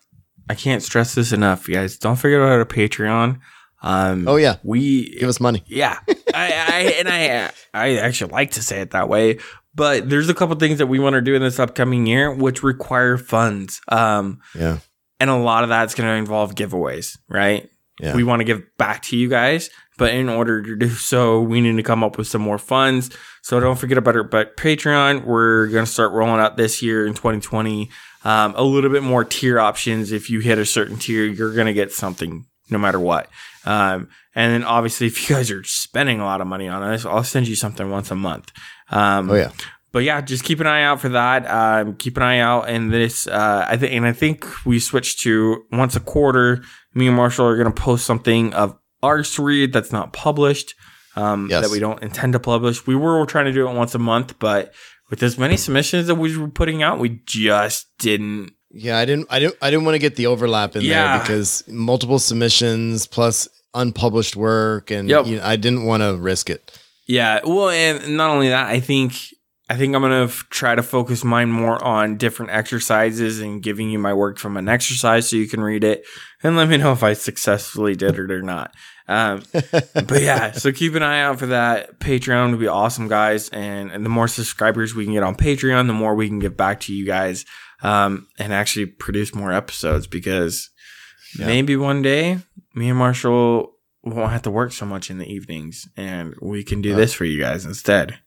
I 0.50 0.56
can't 0.56 0.84
stress 0.84 1.16
this 1.16 1.32
enough, 1.32 1.70
you 1.70 1.76
guys. 1.76 1.98
Don't 1.98 2.18
forget 2.18 2.39
about 2.42 2.52
our 2.52 2.66
Patreon. 2.66 3.39
Um, 3.82 4.28
Oh 4.28 4.36
yeah, 4.36 4.58
we 4.64 5.18
give 5.20 5.30
us 5.30 5.40
money. 5.40 5.64
yeah, 5.66 6.00
I, 6.08 6.14
I 6.34 6.96
and 7.00 7.10
I 7.10 7.52
I 7.74 7.98
actually 7.98 8.32
like 8.32 8.52
to 8.52 8.62
say 8.64 8.82
it 8.82 8.92
that 8.92 9.10
way, 9.10 9.40
but 9.74 10.10
there's 10.10 10.30
a 10.30 10.34
couple 10.34 10.56
things 10.58 10.78
that 10.80 10.88
we 10.88 11.00
want 11.00 11.14
to 11.16 11.22
do 11.22 11.34
in 11.36 11.42
this 11.42 11.60
upcoming 11.60 12.06
year 12.06 12.32
which 12.34 12.62
require 12.64 13.18
funds. 13.18 13.82
Um, 13.88 14.40
Yeah, 14.56 14.78
and 15.20 15.30
a 15.30 15.36
lot 15.38 15.64
of 15.64 15.70
that's 15.70 15.96
going 15.96 16.08
to 16.10 16.16
involve 16.16 16.56
giveaways, 16.56 17.18
right? 17.28 17.70
yeah. 18.00 18.16
We 18.16 18.24
want 18.24 18.40
to 18.40 18.44
give 18.46 18.64
back 18.78 19.04
to 19.04 19.18
you 19.18 19.30
guys, 19.30 19.70
but 19.98 20.14
in 20.14 20.28
order 20.30 20.62
to 20.64 20.76
do 20.76 20.90
so, 20.90 21.42
we 21.42 21.62
need 21.62 21.76
to 21.78 21.84
come 21.84 22.04
up 22.04 22.18
with 22.18 22.26
some 22.28 22.42
more 22.42 22.58
funds. 22.58 23.16
So 23.44 23.60
don't 23.60 23.78
forget 23.78 23.98
about 24.00 24.16
it. 24.16 24.32
But 24.32 24.58
Patreon, 24.58 25.24
we're 25.26 25.68
going 25.68 25.86
to 25.86 25.92
start 25.92 26.12
rolling 26.12 26.40
out 26.40 26.58
this 26.58 26.82
year 26.82 27.06
in 27.06 27.14
2020. 27.14 27.90
Um, 28.24 28.54
a 28.56 28.64
little 28.64 28.90
bit 28.90 29.04
more 29.04 29.24
tier 29.24 29.60
options. 29.60 30.12
If 30.12 30.30
you 30.32 30.40
hit 30.40 30.58
a 30.58 30.66
certain 30.66 30.98
tier, 30.98 31.26
you're 31.26 31.54
going 31.54 31.68
to 31.68 31.74
get 31.74 31.92
something 31.92 32.46
no 32.72 32.78
matter 32.80 33.00
what. 33.00 33.30
Um, 33.66 34.09
and 34.36 34.53
then 34.53 34.64
obviously, 34.64 35.07
if 35.12 35.30
you 35.30 35.36
guys 35.36 35.51
are 35.51 35.64
spending 35.64 36.20
a 36.20 36.26
lot 36.26 36.41
of 36.41 36.47
money 36.47 36.68
on 36.68 36.89
this, 36.91 37.05
I'll 37.05 37.24
send 37.24 37.47
you 37.47 37.55
something 37.55 37.89
once 37.89 38.12
a 38.12 38.16
month. 38.16 38.51
Um, 38.89 39.30
oh 39.30 39.36
yeah. 39.36 39.51
but 39.91 39.99
yeah, 40.03 40.22
just 40.22 40.43
keep 40.43 40.59
an 40.59 40.68
eye 40.68 40.84
out 40.84 40.99
for 41.01 41.09
that. 41.09 41.45
Um, 41.49 41.95
keep 41.95 42.18
an 42.18 42.24
eye 42.24 42.39
out 42.39 42.70
in 42.70 42.89
this. 42.89 43.28
Uh, 43.28 43.66
I 43.68 43.78
think, 43.78 43.93
and 43.93 44.05
I 44.05 44.14
think 44.14 44.45
we 44.66 44.80
switched 44.80 45.22
to 45.22 45.64
once 45.72 45.95
a 45.95 45.99
quarter. 45.99 46.64
Me 46.93 47.07
and 47.07 47.16
Marshall 47.16 47.45
are 47.47 47.55
going 47.57 47.72
to 47.74 47.82
post 47.82 48.05
something 48.05 48.53
of 48.53 48.78
ours 49.03 49.34
to 49.36 49.43
read 49.43 49.74
that's 49.74 49.91
not 49.91 50.14
published. 50.14 50.76
Um, 51.16 51.47
Yes. 51.49 51.64
that 51.66 51.72
we 51.72 51.80
don't 51.80 52.01
intend 52.01 52.34
to 52.34 52.39
publish. 52.39 52.88
We 52.88 52.95
were 52.95 53.26
trying 53.26 53.45
to 53.45 53.51
do 53.51 53.68
it 53.68 53.74
once 53.74 53.93
a 53.95 53.99
month, 53.99 54.39
but 54.39 54.74
with 55.09 55.22
as 55.24 55.38
many 55.38 55.57
submissions 55.57 56.07
that 56.07 56.16
we 56.16 56.38
were 56.38 56.47
putting 56.47 56.82
out, 56.84 56.99
we 56.99 57.22
just 57.26 57.88
didn't. 57.99 58.53
Yeah, 58.74 58.98
I 58.98 59.06
didn't, 59.06 59.28
I 59.30 59.40
didn't, 59.40 59.56
I 59.62 59.70
didn't 59.70 59.86
want 59.86 59.96
to 59.96 60.00
get 60.00 60.16
the 60.16 60.28
overlap 60.28 60.76
in 60.76 60.82
Yeah. 60.84 61.18
there 61.18 61.20
because 61.24 61.64
multiple 61.68 62.20
submissions 62.20 63.06
plus 63.08 63.48
unpublished 63.74 64.36
work, 64.36 64.92
and 64.92 65.10
Yep. 65.10 65.26
you 65.28 65.38
know, 65.38 65.44
I 65.46 65.56
didn't 65.56 65.84
want 65.86 66.04
to 66.04 66.16
risk 66.18 66.50
it. 66.50 66.72
Yeah, 67.08 67.40
well, 67.46 67.70
and 67.70 68.16
not 68.18 68.30
only 68.30 68.50
that, 68.50 68.68
I 68.68 68.80
think 68.80 69.14
I 69.70 69.76
think 69.78 69.96
I'm 69.96 70.02
gonna 70.02 70.26
f- 70.26 70.46
try 70.50 70.76
to 70.76 70.84
focus 70.84 71.24
mine 71.24 71.50
more 71.50 71.82
on 71.82 72.18
different 72.18 72.52
exercises 72.52 73.40
and 73.40 73.64
giving 73.64 73.90
you 73.90 74.00
my 74.00 74.14
work 74.14 74.38
from 74.38 74.58
an 74.58 74.68
exercise 74.68 75.30
so 75.30 75.38
you 75.38 75.48
can 75.48 75.62
read 75.62 75.86
it 75.86 76.04
and 76.44 76.58
let 76.58 76.68
me 76.68 76.76
know 76.76 76.92
if 76.92 77.04
I 77.04 77.14
successfully 77.14 77.96
did 77.96 78.16
it 78.20 78.30
or 78.32 78.42
not. 78.42 78.74
Um, 79.08 79.44
but 79.54 80.22
yeah, 80.22 80.52
so 80.52 80.74
keep 80.74 80.94
an 80.96 81.04
eye 81.04 81.22
out 81.22 81.40
for 81.40 81.46
that. 81.48 82.00
Patreon 82.02 82.52
would 82.52 82.60
be 82.60 82.68
awesome, 82.68 83.08
guys, 83.08 83.48
and, 83.50 83.92
and 83.92 84.06
the 84.06 84.10
more 84.10 84.28
subscribers 84.28 84.94
we 84.94 85.06
can 85.06 85.14
get 85.14 85.24
on 85.24 85.36
Patreon, 85.36 85.88
the 85.88 85.94
more 85.94 86.16
we 86.16 86.28
can 86.28 86.40
give 86.40 86.58
back 86.58 86.82
to 86.82 86.94
you 86.94 87.06
guys 87.06 87.46
um, 87.82 88.28
and 88.40 88.54
actually 88.54 88.86
produce 88.86 89.34
more 89.36 89.52
episodes 89.54 90.08
because 90.08 90.70
Yeah. 91.38 91.46
maybe 91.48 91.76
one 91.76 92.02
day 92.02 92.40
me 92.76 92.90
and 92.90 92.98
Marshall 92.98 93.74
won't 94.04 94.32
have 94.32 94.42
to 94.44 94.52
work 94.52 94.72
so 94.72 94.86
much 94.86 95.10
in 95.12 95.18
the 95.20 95.32
evenings 95.32 95.88
and 95.98 96.34
we 96.42 96.64
can 96.64 96.82
do 96.82 96.94
Uh, 96.94 96.98
this 96.98 97.14
for 97.14 97.26
you 97.26 97.40
guys 97.40 97.66
instead. 97.66 98.18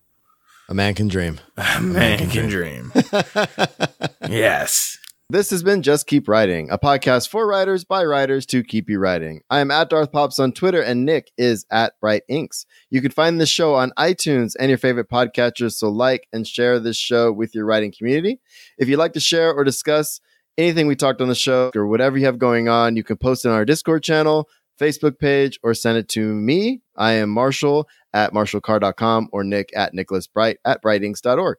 A 0.68 0.74
man 0.74 0.94
can 0.94 1.08
dream. 1.08 1.40
A 1.56 1.80
man 1.80 2.30
can 2.30 2.48
dream. 2.48 2.92
Yes. 4.28 4.93
This 5.30 5.48
has 5.50 5.62
been 5.62 5.80
Just 5.80 6.06
Keep 6.06 6.28
Writing, 6.28 6.68
a 6.70 6.78
podcast 6.78 7.30
for 7.30 7.46
writers 7.46 7.82
by 7.82 8.04
writers 8.04 8.44
to 8.44 8.62
keep 8.62 8.90
you 8.90 8.98
writing. 8.98 9.40
I 9.48 9.60
am 9.60 9.70
at 9.70 9.88
Darth 9.88 10.12
Pops 10.12 10.38
on 10.38 10.52
Twitter, 10.52 10.82
and 10.82 11.06
Nick 11.06 11.32
is 11.38 11.64
at 11.70 11.98
Bright 11.98 12.24
Inks. 12.28 12.66
You 12.90 13.00
can 13.00 13.10
find 13.10 13.40
this 13.40 13.48
show 13.48 13.74
on 13.74 13.90
iTunes 13.98 14.52
and 14.60 14.68
your 14.68 14.76
favorite 14.76 15.08
podcatchers, 15.08 15.72
so 15.72 15.88
like 15.88 16.28
and 16.34 16.46
share 16.46 16.78
this 16.78 16.98
show 16.98 17.32
with 17.32 17.54
your 17.54 17.64
writing 17.64 17.90
community. 17.90 18.38
If 18.76 18.86
you'd 18.86 18.98
like 18.98 19.14
to 19.14 19.20
share 19.20 19.50
or 19.50 19.64
discuss 19.64 20.20
anything 20.58 20.86
we 20.86 20.94
talked 20.94 21.22
on 21.22 21.28
the 21.28 21.34
show 21.34 21.70
or 21.74 21.86
whatever 21.86 22.18
you 22.18 22.26
have 22.26 22.38
going 22.38 22.68
on, 22.68 22.94
you 22.94 23.02
can 23.02 23.16
post 23.16 23.46
it 23.46 23.48
on 23.48 23.54
our 23.54 23.64
Discord 23.64 24.02
channel, 24.02 24.46
Facebook 24.78 25.18
page, 25.18 25.58
or 25.62 25.72
send 25.72 25.96
it 25.96 26.10
to 26.10 26.34
me. 26.34 26.82
I 26.98 27.12
am 27.12 27.30
Marshall 27.30 27.88
at 28.12 28.34
marshallcar.com 28.34 29.30
or 29.32 29.42
Nick 29.42 29.70
at 29.74 29.94
Nicholas 29.94 30.26
Bright 30.26 30.58
at 30.66 30.82
brightinks.org. 30.82 31.56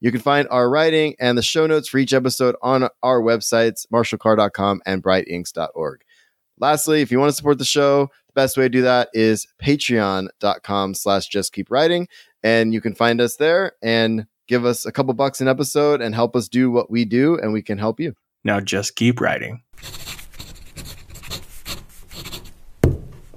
You 0.00 0.12
can 0.12 0.20
find 0.20 0.46
our 0.50 0.70
writing 0.70 1.16
and 1.18 1.36
the 1.36 1.42
show 1.42 1.66
notes 1.66 1.88
for 1.88 1.98
each 1.98 2.12
episode 2.12 2.54
on 2.62 2.88
our 3.02 3.20
websites, 3.20 3.86
marshallcar.com 3.92 4.82
and 4.86 5.02
brightinks.org. 5.02 6.02
Lastly, 6.60 7.02
if 7.02 7.10
you 7.10 7.18
want 7.18 7.30
to 7.30 7.36
support 7.36 7.58
the 7.58 7.64
show, 7.64 8.08
the 8.28 8.32
best 8.34 8.56
way 8.56 8.64
to 8.64 8.68
do 8.68 8.82
that 8.82 9.08
is 9.12 9.46
patreon.com 9.62 10.94
slash 10.94 11.28
just 11.28 11.52
keep 11.52 11.70
writing. 11.70 12.08
And 12.42 12.72
you 12.72 12.80
can 12.80 12.94
find 12.94 13.20
us 13.20 13.36
there 13.36 13.72
and 13.82 14.26
give 14.46 14.64
us 14.64 14.86
a 14.86 14.92
couple 14.92 15.14
bucks 15.14 15.40
an 15.40 15.48
episode 15.48 16.00
and 16.00 16.14
help 16.14 16.34
us 16.34 16.48
do 16.48 16.70
what 16.70 16.90
we 16.90 17.04
do, 17.04 17.38
and 17.38 17.52
we 17.52 17.62
can 17.62 17.78
help 17.78 18.00
you. 18.00 18.14
Now 18.44 18.60
just 18.60 18.96
keep 18.96 19.20
writing. 19.20 19.62